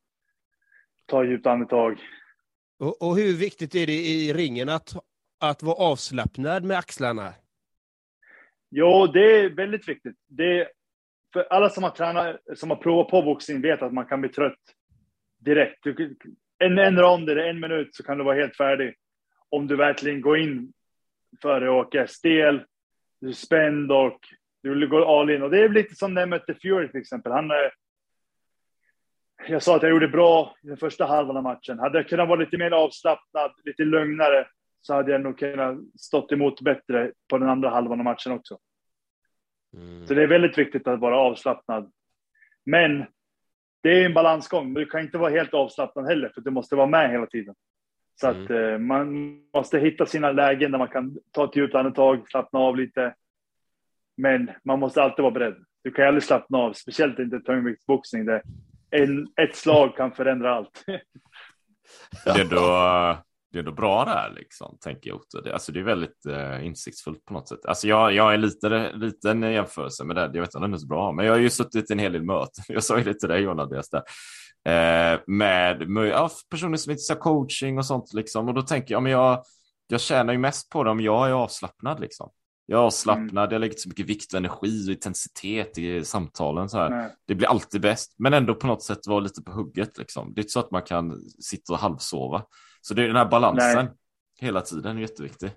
ta 1.06 1.24
djupt 1.24 1.46
andetag. 1.46 2.00
Och, 2.78 3.02
och 3.02 3.16
hur 3.16 3.36
viktigt 3.36 3.74
är 3.74 3.86
det 3.86 3.92
i 3.92 4.32
ringen 4.32 4.68
att, 4.68 4.94
att 5.42 5.62
vara 5.62 5.76
avslappnad 5.76 6.64
med 6.64 6.78
axlarna? 6.78 7.34
Jo, 8.70 9.06
det 9.06 9.40
är 9.40 9.50
väldigt 9.50 9.88
viktigt. 9.88 10.16
Det, 10.28 10.68
för 11.32 11.46
alla 11.50 11.70
som 11.70 11.82
har 11.82 11.90
tränat, 11.90 12.36
som 12.54 12.70
har 12.70 12.76
provat 12.76 13.08
på 13.08 13.22
boxning 13.22 13.60
vet 13.60 13.82
att 13.82 13.92
man 13.92 14.06
kan 14.06 14.20
bli 14.20 14.30
trött 14.30 14.60
direkt. 15.38 15.78
Du, 15.82 16.16
en, 16.58 16.78
en 16.78 16.98
rond 16.98 17.30
eller 17.30 17.42
en 17.42 17.60
minut 17.60 17.94
så 17.94 18.02
kan 18.02 18.18
du 18.18 18.24
vara 18.24 18.36
helt 18.36 18.56
färdig. 18.56 18.94
Om 19.48 19.66
du 19.66 19.76
verkligen 19.76 20.20
går 20.20 20.38
in 20.38 20.72
för 21.42 21.60
det 21.60 21.70
och 21.70 21.76
åker 21.76 22.06
stel, 22.06 22.64
du 23.20 23.28
är 23.28 23.32
spänd 23.32 23.92
och 23.92 24.18
du 24.62 24.70
vill 24.70 24.88
gå 24.88 25.20
all 25.20 25.30
in. 25.30 25.42
Och 25.42 25.50
det 25.50 25.60
är 25.60 25.68
lite 25.68 25.94
som 25.94 26.14
när 26.14 26.22
jag 26.22 26.28
mötte 26.28 26.54
Fury 26.54 26.88
till 26.88 27.00
exempel. 27.00 27.32
Han, 27.32 27.50
eh, 27.50 27.56
jag 29.48 29.62
sa 29.62 29.76
att 29.76 29.82
jag 29.82 29.90
gjorde 29.90 30.08
bra 30.08 30.56
i 30.62 30.66
den 30.66 30.76
första 30.76 31.06
halvan 31.06 31.36
av 31.36 31.42
matchen. 31.42 31.78
Hade 31.78 31.98
jag 31.98 32.08
kunnat 32.08 32.28
vara 32.28 32.40
lite 32.40 32.58
mer 32.58 32.70
avslappnad, 32.70 33.52
lite 33.64 33.84
lugnare, 33.84 34.46
så 34.82 34.94
hade 34.94 35.12
jag 35.12 35.20
nog 35.20 35.38
kunnat 35.38 35.78
stått 35.98 36.32
emot 36.32 36.60
bättre 36.60 37.12
på 37.28 37.38
den 37.38 37.48
andra 37.48 37.70
halvan 37.70 38.00
av 38.00 38.04
matchen 38.04 38.32
också. 38.32 38.58
Mm. 39.76 40.06
Så 40.06 40.14
det 40.14 40.22
är 40.22 40.26
väldigt 40.26 40.58
viktigt 40.58 40.86
att 40.86 41.00
vara 41.00 41.16
avslappnad. 41.16 41.92
Men 42.64 43.04
det 43.82 44.00
är 44.00 44.06
en 44.06 44.14
balansgång. 44.14 44.74
Du 44.74 44.86
kan 44.86 45.00
inte 45.00 45.18
vara 45.18 45.30
helt 45.30 45.54
avslappnad 45.54 46.06
heller, 46.06 46.28
för 46.34 46.40
du 46.40 46.50
måste 46.50 46.76
vara 46.76 46.86
med 46.86 47.10
hela 47.10 47.26
tiden. 47.26 47.54
Så 48.20 48.28
att 48.28 48.50
eh, 48.50 48.78
man 48.78 49.38
måste 49.54 49.78
hitta 49.78 50.06
sina 50.06 50.32
lägen 50.32 50.70
där 50.70 50.78
man 50.78 50.88
kan 50.88 51.18
ta 51.30 51.44
ett 51.44 51.56
djupt 51.56 51.74
andetag, 51.74 52.30
slappna 52.30 52.58
av 52.58 52.76
lite. 52.76 53.14
Men 54.16 54.50
man 54.64 54.78
måste 54.78 55.02
alltid 55.02 55.22
vara 55.22 55.34
beredd. 55.34 55.64
Du 55.84 55.90
kan 55.90 56.06
aldrig 56.06 56.22
slappna 56.22 56.58
av, 56.58 56.72
speciellt 56.72 57.18
inte 57.18 57.40
tungviktsboxning 57.40 58.24
där 58.24 58.42
en, 58.90 59.28
ett 59.36 59.56
slag 59.56 59.96
kan 59.96 60.12
förändra 60.12 60.54
allt. 60.54 60.84
Det 62.24 62.30
är 62.30 62.40
ändå, 62.40 62.56
det 63.52 63.58
är 63.58 63.60
ändå 63.60 63.72
bra 63.72 64.04
där 64.04 64.32
liksom, 64.36 64.78
tänker 64.80 65.10
jag 65.10 65.16
Otto. 65.16 65.40
Det, 65.40 65.52
alltså, 65.52 65.72
det 65.72 65.80
är 65.80 65.84
väldigt 65.84 66.26
eh, 66.26 66.66
insiktsfullt 66.66 67.24
på 67.24 67.34
något 67.34 67.48
sätt. 67.48 67.66
Alltså, 67.66 67.88
jag, 67.88 68.12
jag 68.12 68.34
är 68.34 68.38
lite 68.38 68.92
liten 68.92 69.44
i 69.44 69.52
jämförelse 69.52 70.04
med 70.04 70.16
det. 70.16 70.20
Jag 70.20 70.40
vet 70.40 70.48
inte 70.48 70.58
om 70.58 70.62
den 70.62 70.74
är 70.74 70.78
så 70.78 70.86
bra, 70.86 71.12
men 71.12 71.26
jag 71.26 71.32
har 71.32 71.38
ju 71.38 71.50
suttit 71.50 71.90
i 71.90 71.92
en 71.92 71.98
hel 71.98 72.12
del 72.12 72.22
möten. 72.22 72.64
Jag 72.68 72.84
sa 72.84 72.98
ju 72.98 73.04
det 73.04 73.14
till 73.14 73.28
dig 73.28 73.42
Jonna, 73.42 73.66
det 73.66 73.82
där. 73.90 74.02
Eh, 74.64 75.20
med 75.26 75.88
med 75.88 76.06
ja, 76.06 76.30
personer 76.50 76.76
som 76.76 76.92
inte 76.92 77.02
har 77.08 77.20
coaching 77.20 77.78
och 77.78 77.86
sånt 77.86 78.12
liksom. 78.12 78.48
Och 78.48 78.54
då 78.54 78.62
tänker 78.62 78.94
jag, 78.94 79.02
men 79.02 79.12
jag, 79.12 79.44
jag 79.86 80.00
tjänar 80.00 80.32
ju 80.32 80.38
mest 80.38 80.70
på 80.70 80.84
det 80.84 80.90
om 80.90 81.00
jag 81.00 81.28
är 81.28 81.32
avslappnad 81.32 82.00
liksom. 82.00 82.30
Jag 82.66 82.78
är 82.80 82.84
avslappnad, 82.84 83.52
jag 83.52 83.60
lägger 83.60 83.72
inte 83.72 83.82
så 83.82 83.88
mycket 83.88 84.06
vikt 84.06 84.32
och 84.32 84.38
energi 84.38 84.88
och 84.88 84.92
intensitet 84.92 85.78
i 85.78 86.04
samtalen 86.04 86.68
så 86.68 86.78
här. 86.78 86.90
Nej. 86.90 87.10
Det 87.26 87.34
blir 87.34 87.48
alltid 87.48 87.80
bäst, 87.80 88.14
men 88.18 88.34
ändå 88.34 88.54
på 88.54 88.66
något 88.66 88.82
sätt 88.82 89.06
vara 89.06 89.20
lite 89.20 89.42
på 89.42 89.52
hugget 89.52 89.98
liksom. 89.98 90.34
Det 90.34 90.40
är 90.40 90.42
inte 90.42 90.52
så 90.52 90.60
att 90.60 90.70
man 90.70 90.82
kan 90.82 91.20
sitta 91.40 91.72
och 91.72 91.78
halvsova. 91.78 92.42
Så 92.84 92.94
det 92.94 93.02
är 93.02 93.06
den 93.06 93.16
här 93.16 93.28
balansen 93.30 93.84
Nej. 93.84 93.94
hela 94.40 94.60
tiden 94.60 94.96
är 94.96 95.00
jätteviktig. 95.00 95.50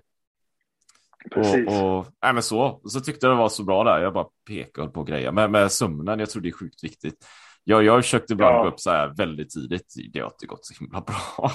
Precis. 1.34 1.68
Och, 1.68 1.98
och, 1.98 2.06
nej, 2.22 2.32
men 2.32 2.42
så. 2.42 2.80
Så 2.84 3.00
tyckte 3.00 3.26
jag 3.26 3.36
det 3.36 3.38
var 3.38 3.48
så 3.48 3.64
bra 3.64 3.84
där. 3.84 3.98
Jag 4.02 4.12
bara 4.12 4.26
pekade 4.48 4.88
på 4.88 5.04
grejer. 5.04 5.32
Men 5.32 5.50
med 5.50 5.72
sömnen, 5.72 6.18
jag 6.18 6.30
tror 6.30 6.42
det 6.42 6.48
är 6.48 6.52
sjukt 6.52 6.84
viktigt. 6.84 7.26
Jag, 7.64 7.84
jag 7.84 7.92
har 7.92 8.02
försökt 8.02 8.30
ibland 8.30 8.54
Ja. 8.54 8.62
gå 8.62 8.68
upp 8.68 8.80
så 8.80 8.90
här 8.90 9.14
väldigt 9.16 9.50
tidigt. 9.50 9.94
Det 10.12 10.20
har 10.20 10.26
inte 10.26 10.46
gått 10.46 10.66
så 10.66 10.84
himla 10.84 11.00
bra. 11.00 11.50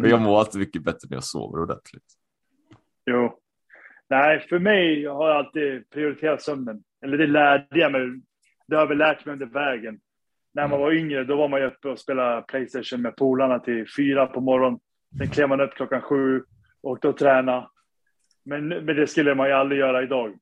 och 0.02 0.08
jag 0.08 0.20
mår 0.20 0.38
alltid 0.38 0.58
mycket 0.60 0.82
bättre 0.84 1.08
när 1.10 1.16
jag 1.16 1.24
sover 1.24 1.62
ordentligt. 1.62 2.04
Jo. 3.06 3.38
Nej, 4.10 4.40
för 4.40 4.58
mig 4.58 5.06
har 5.06 5.28
jag 5.28 5.36
alltid 5.36 5.90
prioriterat 5.90 6.42
sömnen. 6.42 6.82
Eller 7.04 7.18
det 7.18 7.26
lärde 7.26 7.78
jag 7.78 7.92
mig. 7.92 8.00
Det 8.68 8.74
har 8.76 8.82
jag 8.82 8.88
väl 8.88 8.98
lärt 8.98 9.24
mig 9.24 9.32
under 9.32 9.46
vägen. 9.46 10.00
När 10.54 10.62
man 10.62 10.70
Mm. 10.72 10.80
var 10.80 10.92
yngre, 10.92 11.24
då 11.24 11.36
var 11.36 11.48
man 11.48 11.60
ju 11.60 11.66
uppe 11.66 11.88
och 11.88 11.98
spelade 11.98 12.42
Playstation 12.42 13.02
med 13.02 13.16
polarna 13.16 13.58
till 13.58 13.86
fyra 13.96 14.26
på 14.26 14.40
morgonen. 14.40 14.80
Sen 15.18 15.30
klev 15.30 15.48
man 15.48 15.60
upp 15.60 15.74
klockan 15.74 16.02
sju 16.02 16.44
och 16.80 16.90
åkte 16.90 17.08
och 17.08 17.16
tränade. 17.16 17.68
Men, 18.44 18.68
men 18.68 18.86
det 18.86 19.06
skulle 19.06 19.34
man 19.34 19.46
ju 19.48 19.52
aldrig 19.52 19.80
göra 19.80 20.02
idag. 20.02 20.38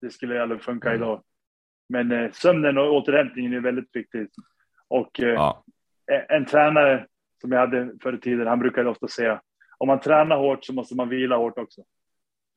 Det 0.00 0.10
skulle 0.10 0.34
ju 0.34 0.40
aldrig 0.40 0.62
funka 0.62 0.88
Mm. 0.88 1.02
idag. 1.02 1.22
Men 1.88 2.12
eh, 2.12 2.30
sömnen 2.32 2.78
och 2.78 2.92
återhämtningen 2.94 3.52
är 3.52 3.60
väldigt 3.60 3.96
viktigt. 3.96 4.34
Och 4.88 5.20
eh, 5.20 5.28
Ja, 5.28 5.64
en- 6.06 6.36
en 6.36 6.46
tränare 6.46 7.06
som 7.40 7.52
jag 7.52 7.60
hade 7.60 7.92
förr 8.02 8.12
i 8.12 8.20
tiden, 8.20 8.46
han 8.46 8.58
brukade 8.58 8.88
ofta 8.90 9.08
säga 9.08 9.42
om 9.78 9.86
man 9.86 10.00
tränar 10.00 10.36
hårt 10.38 10.64
så 10.64 10.72
måste 10.72 10.94
man 10.96 11.08
vila 11.08 11.36
hårt 11.36 11.58
också. 11.58 11.84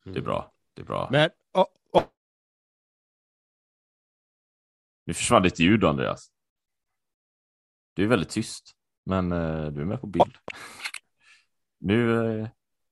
det 0.03 0.18
är 0.19 0.23
bra. 0.23 0.52
Det 0.73 0.82
är 0.82 0.86
bra. 0.86 1.07
Men, 1.11 1.30
och, 1.52 1.68
och, 1.91 2.03
Nu 5.06 5.14
försvann 5.14 5.44
ditt 5.44 5.60
ljud 5.60 5.84
Andreas. 5.84 6.32
Du 7.94 8.03
är 8.03 8.07
väldigt 8.07 8.30
tyst, 8.30 8.72
men 9.06 9.32
eh, 9.32 9.65
du 9.68 9.82
är 9.82 9.86
med 9.86 10.02
på 10.02 10.07
bild. 10.07 10.38
Nu... 11.82 12.16
Eh, 12.41 12.48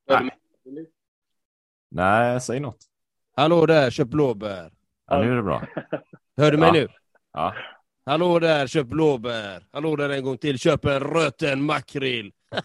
nej. 0.08 0.30
nej, 1.90 2.42
säg 2.42 2.60
något. 2.60 2.78
Hallå 3.36 3.66
där, 3.66 3.90
köp 3.92 4.08
blåbär. 4.08 4.72
Ja, 5.08 5.22
nu 5.22 5.32
är 5.32 5.36
det 5.36 5.44
bra. 5.44 5.68
Hör 6.38 6.52
du 6.52 6.58
mig 6.58 6.68
Ja. 6.68 6.74
nu? 6.74 6.88
Ja. 7.34 7.56
Hallå 8.06 8.40
där, 8.40 8.68
köp 8.68 8.88
blåbär. 8.88 9.66
Hallå 9.72 9.96
där 9.96 10.10
en 10.10 10.24
gång 10.24 10.38
till, 10.38 10.60
köp 10.60 10.86
en 10.86 11.00
röten 11.00 11.64
makrill. 11.64 12.32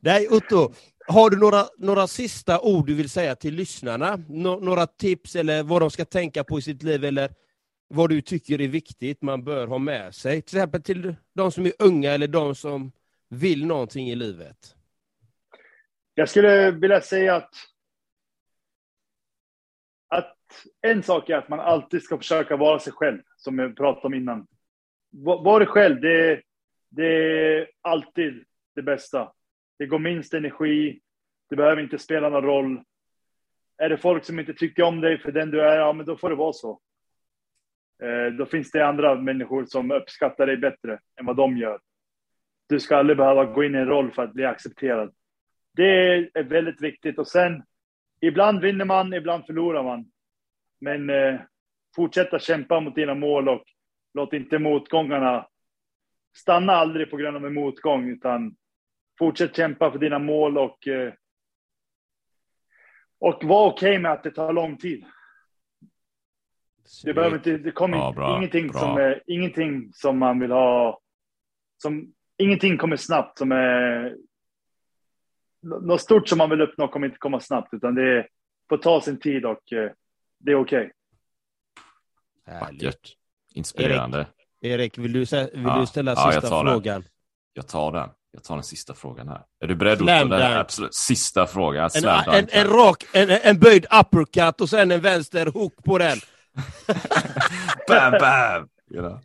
Nej, 0.00 0.28
Otto. 0.28 0.72
Har 1.06 1.30
du 1.30 1.36
några, 1.36 1.64
några 1.78 2.06
sista 2.06 2.60
ord 2.60 2.86
du 2.86 2.94
vill 2.94 3.10
säga 3.10 3.34
till 3.36 3.54
lyssnarna? 3.54 4.16
Nå- 4.28 4.60
några 4.60 4.86
tips 4.86 5.36
eller 5.36 5.62
vad 5.62 5.82
de 5.82 5.90
ska 5.90 6.04
tänka 6.04 6.44
på 6.44 6.58
i 6.58 6.62
sitt 6.62 6.82
liv 6.82 7.04
eller 7.04 7.30
vad 7.94 8.10
du 8.10 8.20
tycker 8.20 8.60
är 8.60 8.68
viktigt 8.68 9.22
man 9.22 9.44
bör 9.44 9.66
ha 9.66 9.78
med 9.78 10.14
sig? 10.14 10.42
Till 10.42 10.56
exempel 10.56 10.82
till 10.82 11.14
de 11.32 11.52
som 11.52 11.66
är 11.66 11.72
unga 11.78 12.10
eller 12.10 12.28
de 12.28 12.54
som 12.54 12.92
vill 13.28 13.66
någonting 13.66 14.10
i 14.10 14.14
livet. 14.14 14.76
Jag 16.14 16.28
skulle 16.28 16.70
vilja 16.70 17.00
säga 17.00 17.36
att, 17.36 17.54
att 20.08 20.36
en 20.82 21.02
sak 21.02 21.30
är 21.30 21.36
att 21.36 21.48
man 21.48 21.60
alltid 21.60 22.02
ska 22.02 22.18
försöka 22.18 22.56
vara 22.56 22.78
sig 22.78 22.92
själv, 22.92 23.22
som 23.36 23.58
jag 23.58 23.76
pratade 23.76 24.06
om 24.06 24.14
innan. 24.14 24.46
Var 25.10 25.60
dig 25.60 25.68
själv, 25.68 26.00
det, 26.00 26.42
det 26.88 27.06
är 27.06 27.70
alltid 27.80 28.44
det 28.74 28.82
bästa. 28.82 29.32
Det 29.78 29.86
går 29.86 29.98
minst 29.98 30.34
energi, 30.34 31.00
det 31.50 31.56
behöver 31.56 31.82
inte 31.82 31.98
spela 31.98 32.28
någon 32.28 32.44
roll. 32.44 32.82
Är 33.76 33.88
det 33.88 33.98
folk 33.98 34.24
som 34.24 34.38
inte 34.38 34.54
tycker 34.54 34.82
om 34.82 35.00
dig 35.00 35.18
för 35.18 35.32
den 35.32 35.50
du 35.50 35.60
är, 35.60 35.76
ja 35.78 35.92
men 35.92 36.06
då 36.06 36.16
får 36.16 36.30
det 36.30 36.36
vara 36.36 36.52
så. 36.52 36.80
Eh, 38.02 38.32
då 38.32 38.46
finns 38.46 38.70
det 38.70 38.86
andra 38.86 39.14
människor 39.14 39.64
som 39.64 39.90
uppskattar 39.90 40.46
dig 40.46 40.56
bättre 40.56 40.98
än 41.20 41.26
vad 41.26 41.36
de 41.36 41.56
gör. 41.56 41.80
Du 42.68 42.80
ska 42.80 42.96
aldrig 42.96 43.16
behöva 43.16 43.44
gå 43.44 43.64
in 43.64 43.74
i 43.74 43.78
en 43.78 43.86
roll 43.86 44.12
för 44.12 44.22
att 44.22 44.32
bli 44.32 44.44
accepterad. 44.44 45.14
Det 45.76 46.14
är 46.34 46.42
väldigt 46.42 46.82
viktigt. 46.82 47.18
Och 47.18 47.28
sen, 47.28 47.62
ibland 48.20 48.60
vinner 48.60 48.84
man, 48.84 49.14
ibland 49.14 49.46
förlorar 49.46 49.82
man. 49.82 50.10
Men 50.80 51.10
eh, 51.10 51.40
fortsätta 51.96 52.38
kämpa 52.38 52.80
mot 52.80 52.94
dina 52.94 53.14
mål 53.14 53.48
och 53.48 53.64
låt 54.14 54.32
inte 54.32 54.58
motgångarna... 54.58 55.48
Stanna 56.36 56.72
aldrig 56.72 57.10
på 57.10 57.16
grund 57.16 57.36
av 57.36 57.46
en 57.46 57.54
motgång, 57.54 58.08
utan 58.08 58.56
fortsätt 59.18 59.56
kämpa 59.56 59.92
för 59.92 59.98
dina 59.98 60.18
mål 60.18 60.58
och... 60.58 60.88
Eh, 60.88 61.12
och 63.18 63.44
var 63.44 63.66
okej 63.66 63.98
med 63.98 64.12
att 64.12 64.22
det 64.22 64.30
tar 64.30 64.52
lång 64.52 64.76
tid. 64.76 65.04
Det, 67.04 67.14
behöver 67.14 67.36
inte, 67.36 67.56
det 67.56 67.72
kommer 67.72 67.96
Ja, 67.96 68.12
bra, 68.12 68.36
ingenting, 68.38 68.68
bra. 68.68 68.80
Som 68.80 68.96
är, 68.96 69.22
ingenting 69.26 69.90
som 69.94 70.18
man 70.18 70.40
vill 70.40 70.50
ha... 70.50 71.00
Som, 71.82 72.12
ingenting 72.38 72.78
kommer 72.78 72.96
snabbt 72.96 73.38
som 73.38 73.52
är... 73.52 74.16
Något 75.62 76.00
stort 76.00 76.28
som 76.28 76.38
man 76.38 76.50
vill 76.50 76.60
uppnå 76.60 76.88
kommer 76.88 77.06
inte 77.06 77.18
komma 77.18 77.40
snabbt, 77.40 77.74
utan 77.74 77.94
det 77.94 78.26
får 78.68 78.76
ta 78.76 79.00
sin 79.00 79.18
tid 79.20 79.44
och 79.44 79.72
eh, 79.72 79.90
det 80.38 80.52
är 80.52 80.56
okej. 80.60 80.92
Härligt. 82.46 82.82
Vackert. 82.84 83.12
Inspirerande. 83.54 84.26
Erik, 84.60 84.98
vill 84.98 85.12
du, 85.12 85.18
vill 85.18 85.48
Ja. 85.52 85.78
du 85.80 85.86
ställa 85.86 86.12
Ja, 86.12 86.32
jag 86.32 86.42
sista 86.42 86.62
den. 86.64 86.72
frågan? 86.72 87.04
Jag 87.52 87.68
tar 87.68 87.92
den. 87.92 88.08
Jag 88.30 88.44
tar 88.44 88.54
den 88.54 88.64
sista 88.64 88.94
frågan 88.94 89.28
här. 89.28 89.42
Är 89.60 89.66
du 89.66 89.74
beredd? 89.74 89.98
Slam? 89.98 90.28
Den 90.28 90.52
absolut 90.58 90.94
sista 90.94 91.46
frågan. 91.46 91.90
En, 91.94 92.04
en, 92.34 92.46
en 92.50 92.66
rak, 92.66 93.04
en, 93.12 93.30
en 93.30 93.58
böjd 93.58 93.86
uppercut 94.00 94.60
och 94.60 94.68
sen 94.68 94.90
en 94.90 95.00
vänster 95.00 95.46
hook 95.46 95.84
på 95.84 95.98
den. 95.98 96.18
bam, 97.88 98.12
bam! 98.12 98.68
You 98.90 99.02
know. 99.02 99.20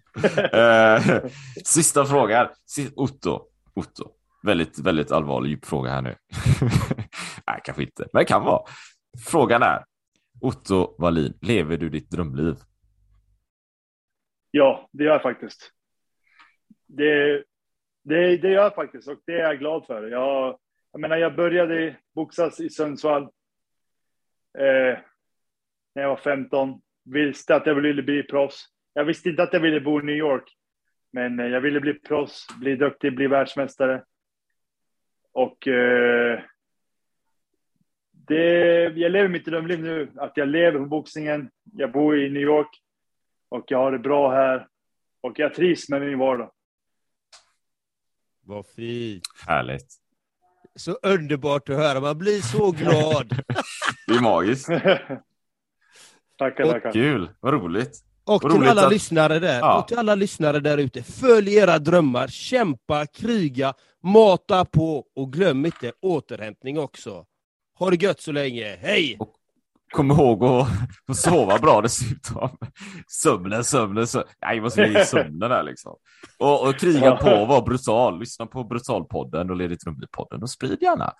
Eh, 0.59 1.25
sista 1.65 2.05
frågan. 2.05 2.47
Otto. 2.95 3.47
Otto. 3.73 4.11
Väldigt, 4.43 4.79
väldigt 4.79 5.11
allvarlig 5.11 5.49
djup 5.49 5.65
fråga 5.65 5.89
här 5.91 6.01
nu. 6.01 6.15
Nej, 7.47 7.59
kanske 7.63 7.83
inte, 7.83 8.07
men 8.13 8.19
det 8.19 8.25
kan 8.25 8.43
vara. 8.43 8.63
Frågan 9.25 9.63
är, 9.63 9.83
Otto 10.41 10.95
Wallin, 10.99 11.37
lever 11.41 11.77
du 11.77 11.89
ditt 11.89 12.09
drömliv? 12.09 12.55
Ja, 14.51 14.89
det 14.91 15.03
gör 15.03 15.11
jag 15.11 15.21
faktiskt. 15.21 15.71
Det, 16.87 17.43
det, 18.03 18.37
det 18.37 18.49
gör 18.49 18.63
jag 18.63 18.75
faktiskt 18.75 19.07
och 19.07 19.19
det 19.25 19.33
är 19.33 19.39
jag 19.39 19.59
glad 19.59 19.85
för. 19.85 20.07
Jag, 20.07 20.57
jag 20.91 21.01
menar, 21.01 21.17
jag 21.17 21.35
började 21.35 21.95
boxas 22.15 22.59
i 22.59 22.69
Sundsvall 22.69 23.23
eh, 24.57 24.99
när 25.95 26.01
jag 26.01 26.09
var 26.09 26.17
15. 26.17 26.81
Visste 27.13 27.55
att 27.55 27.65
jag 27.65 27.75
ville 27.75 28.03
bli 28.03 28.23
proffs. 28.23 28.65
Jag 28.93 29.05
visste 29.05 29.29
inte 29.29 29.43
att 29.43 29.53
jag 29.53 29.59
ville 29.59 29.81
bo 29.81 29.99
i 29.99 30.03
New 30.03 30.15
York, 30.15 30.55
men 31.11 31.39
eh, 31.39 31.45
jag 31.45 31.61
ville 31.61 31.79
bli 31.79 31.93
proffs, 31.93 32.47
bli 32.59 32.75
duktig, 32.75 33.15
bli 33.15 33.27
världsmästare. 33.27 34.03
Och 35.31 35.67
eh, 35.67 36.39
det, 38.11 38.43
jag 38.83 39.11
lever 39.11 39.27
mitt 39.27 39.45
drömliv 39.45 39.79
nu, 39.79 40.11
att 40.15 40.31
jag 40.35 40.47
lever 40.47 40.79
på 40.79 40.85
boxningen. 40.85 41.49
Jag 41.63 41.91
bor 41.91 42.19
i 42.19 42.29
New 42.29 42.43
York 42.43 42.81
och 43.49 43.63
jag 43.67 43.77
har 43.77 43.91
det 43.91 43.99
bra 43.99 44.31
här 44.31 44.67
och 45.21 45.39
jag 45.39 45.53
trivs 45.53 45.89
med 45.89 46.01
min 46.01 46.19
vardag. 46.19 46.51
Vad 48.41 48.67
fint. 48.67 49.23
Härligt. 49.47 49.93
Så 50.75 50.91
underbart 50.91 51.69
att 51.69 51.75
höra. 51.75 51.99
Man 51.99 52.17
blir 52.17 52.41
så 52.41 52.71
glad. 52.71 53.29
Det 54.07 54.13
är 54.13 54.21
magiskt. 54.21 54.69
tackar, 56.39 56.63
Och 56.63 56.71
tackar. 56.71 56.91
Kul, 56.91 57.29
vad 57.39 57.53
roligt. 57.53 57.99
Och 58.23 58.43
Vad 58.43 58.51
till 58.51 58.59
roligt 58.59 58.69
alla 58.71 58.85
att- 58.85 58.93
lyssnare 58.93 59.39
där, 59.39 59.59
Ja. 59.59 59.79
och 59.81 59.87
till 59.87 59.97
alla 59.97 60.15
lyssnare 60.15 60.59
där 60.59 60.77
ute, 60.77 61.03
följ 61.03 61.55
era 61.55 61.79
drömmar, 61.79 62.27
kämpa, 62.27 63.05
kriga, 63.05 63.73
mata 64.03 64.65
på 64.65 65.05
och 65.15 65.33
glöm 65.33 65.65
inte 65.65 65.91
återhämtning 66.01 66.79
också. 66.79 67.25
Ha 67.79 67.89
det 67.89 68.01
gött 68.03 68.21
så 68.21 68.31
länge, 68.31 68.77
hej! 68.81 69.17
Kom 69.93 70.11
ihåg 70.11 70.43
att, 70.43 70.67
att 71.07 71.17
sova 71.17 71.57
bra 71.59 71.81
dessutom. 71.81 72.49
Sömnen, 73.07 73.63
sömnen, 73.63 74.07
sömnen. 74.07 74.27
Nej, 74.41 74.55
jag 74.55 74.63
måste 74.63 74.81
ge 74.81 75.05
sömnen 75.05 75.49
där 75.49 75.63
liksom. 75.63 75.95
Och, 76.39 76.67
och 76.67 76.75
kriga 76.79 77.15
på 77.15 77.29
och 77.29 77.47
vara 77.47 77.61
brutal. 77.61 78.19
Lyssna 78.19 78.45
på 78.45 78.63
Brutalpodden 78.63 79.49
och 79.49 79.55
Led 79.55 79.69
ditt 79.69 79.83
drömliv-podden 79.85 80.41
och 80.41 80.49
sprid 80.49 80.77
gärna. 80.81 81.13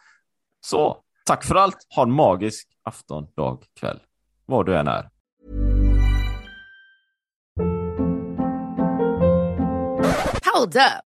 Så, 0.61 0.97
tack 1.25 1.43
för 1.43 1.55
allt. 1.55 1.77
Ha 1.95 2.03
en 2.03 2.11
magisk 2.11 2.67
afton, 2.83 3.27
dag, 3.37 3.63
kväll. 3.79 3.99
Var 4.49 4.63
du 4.63 4.76
än 4.77 4.88
är. 4.88 5.09
Hold 10.53 10.76
up. 10.76 11.09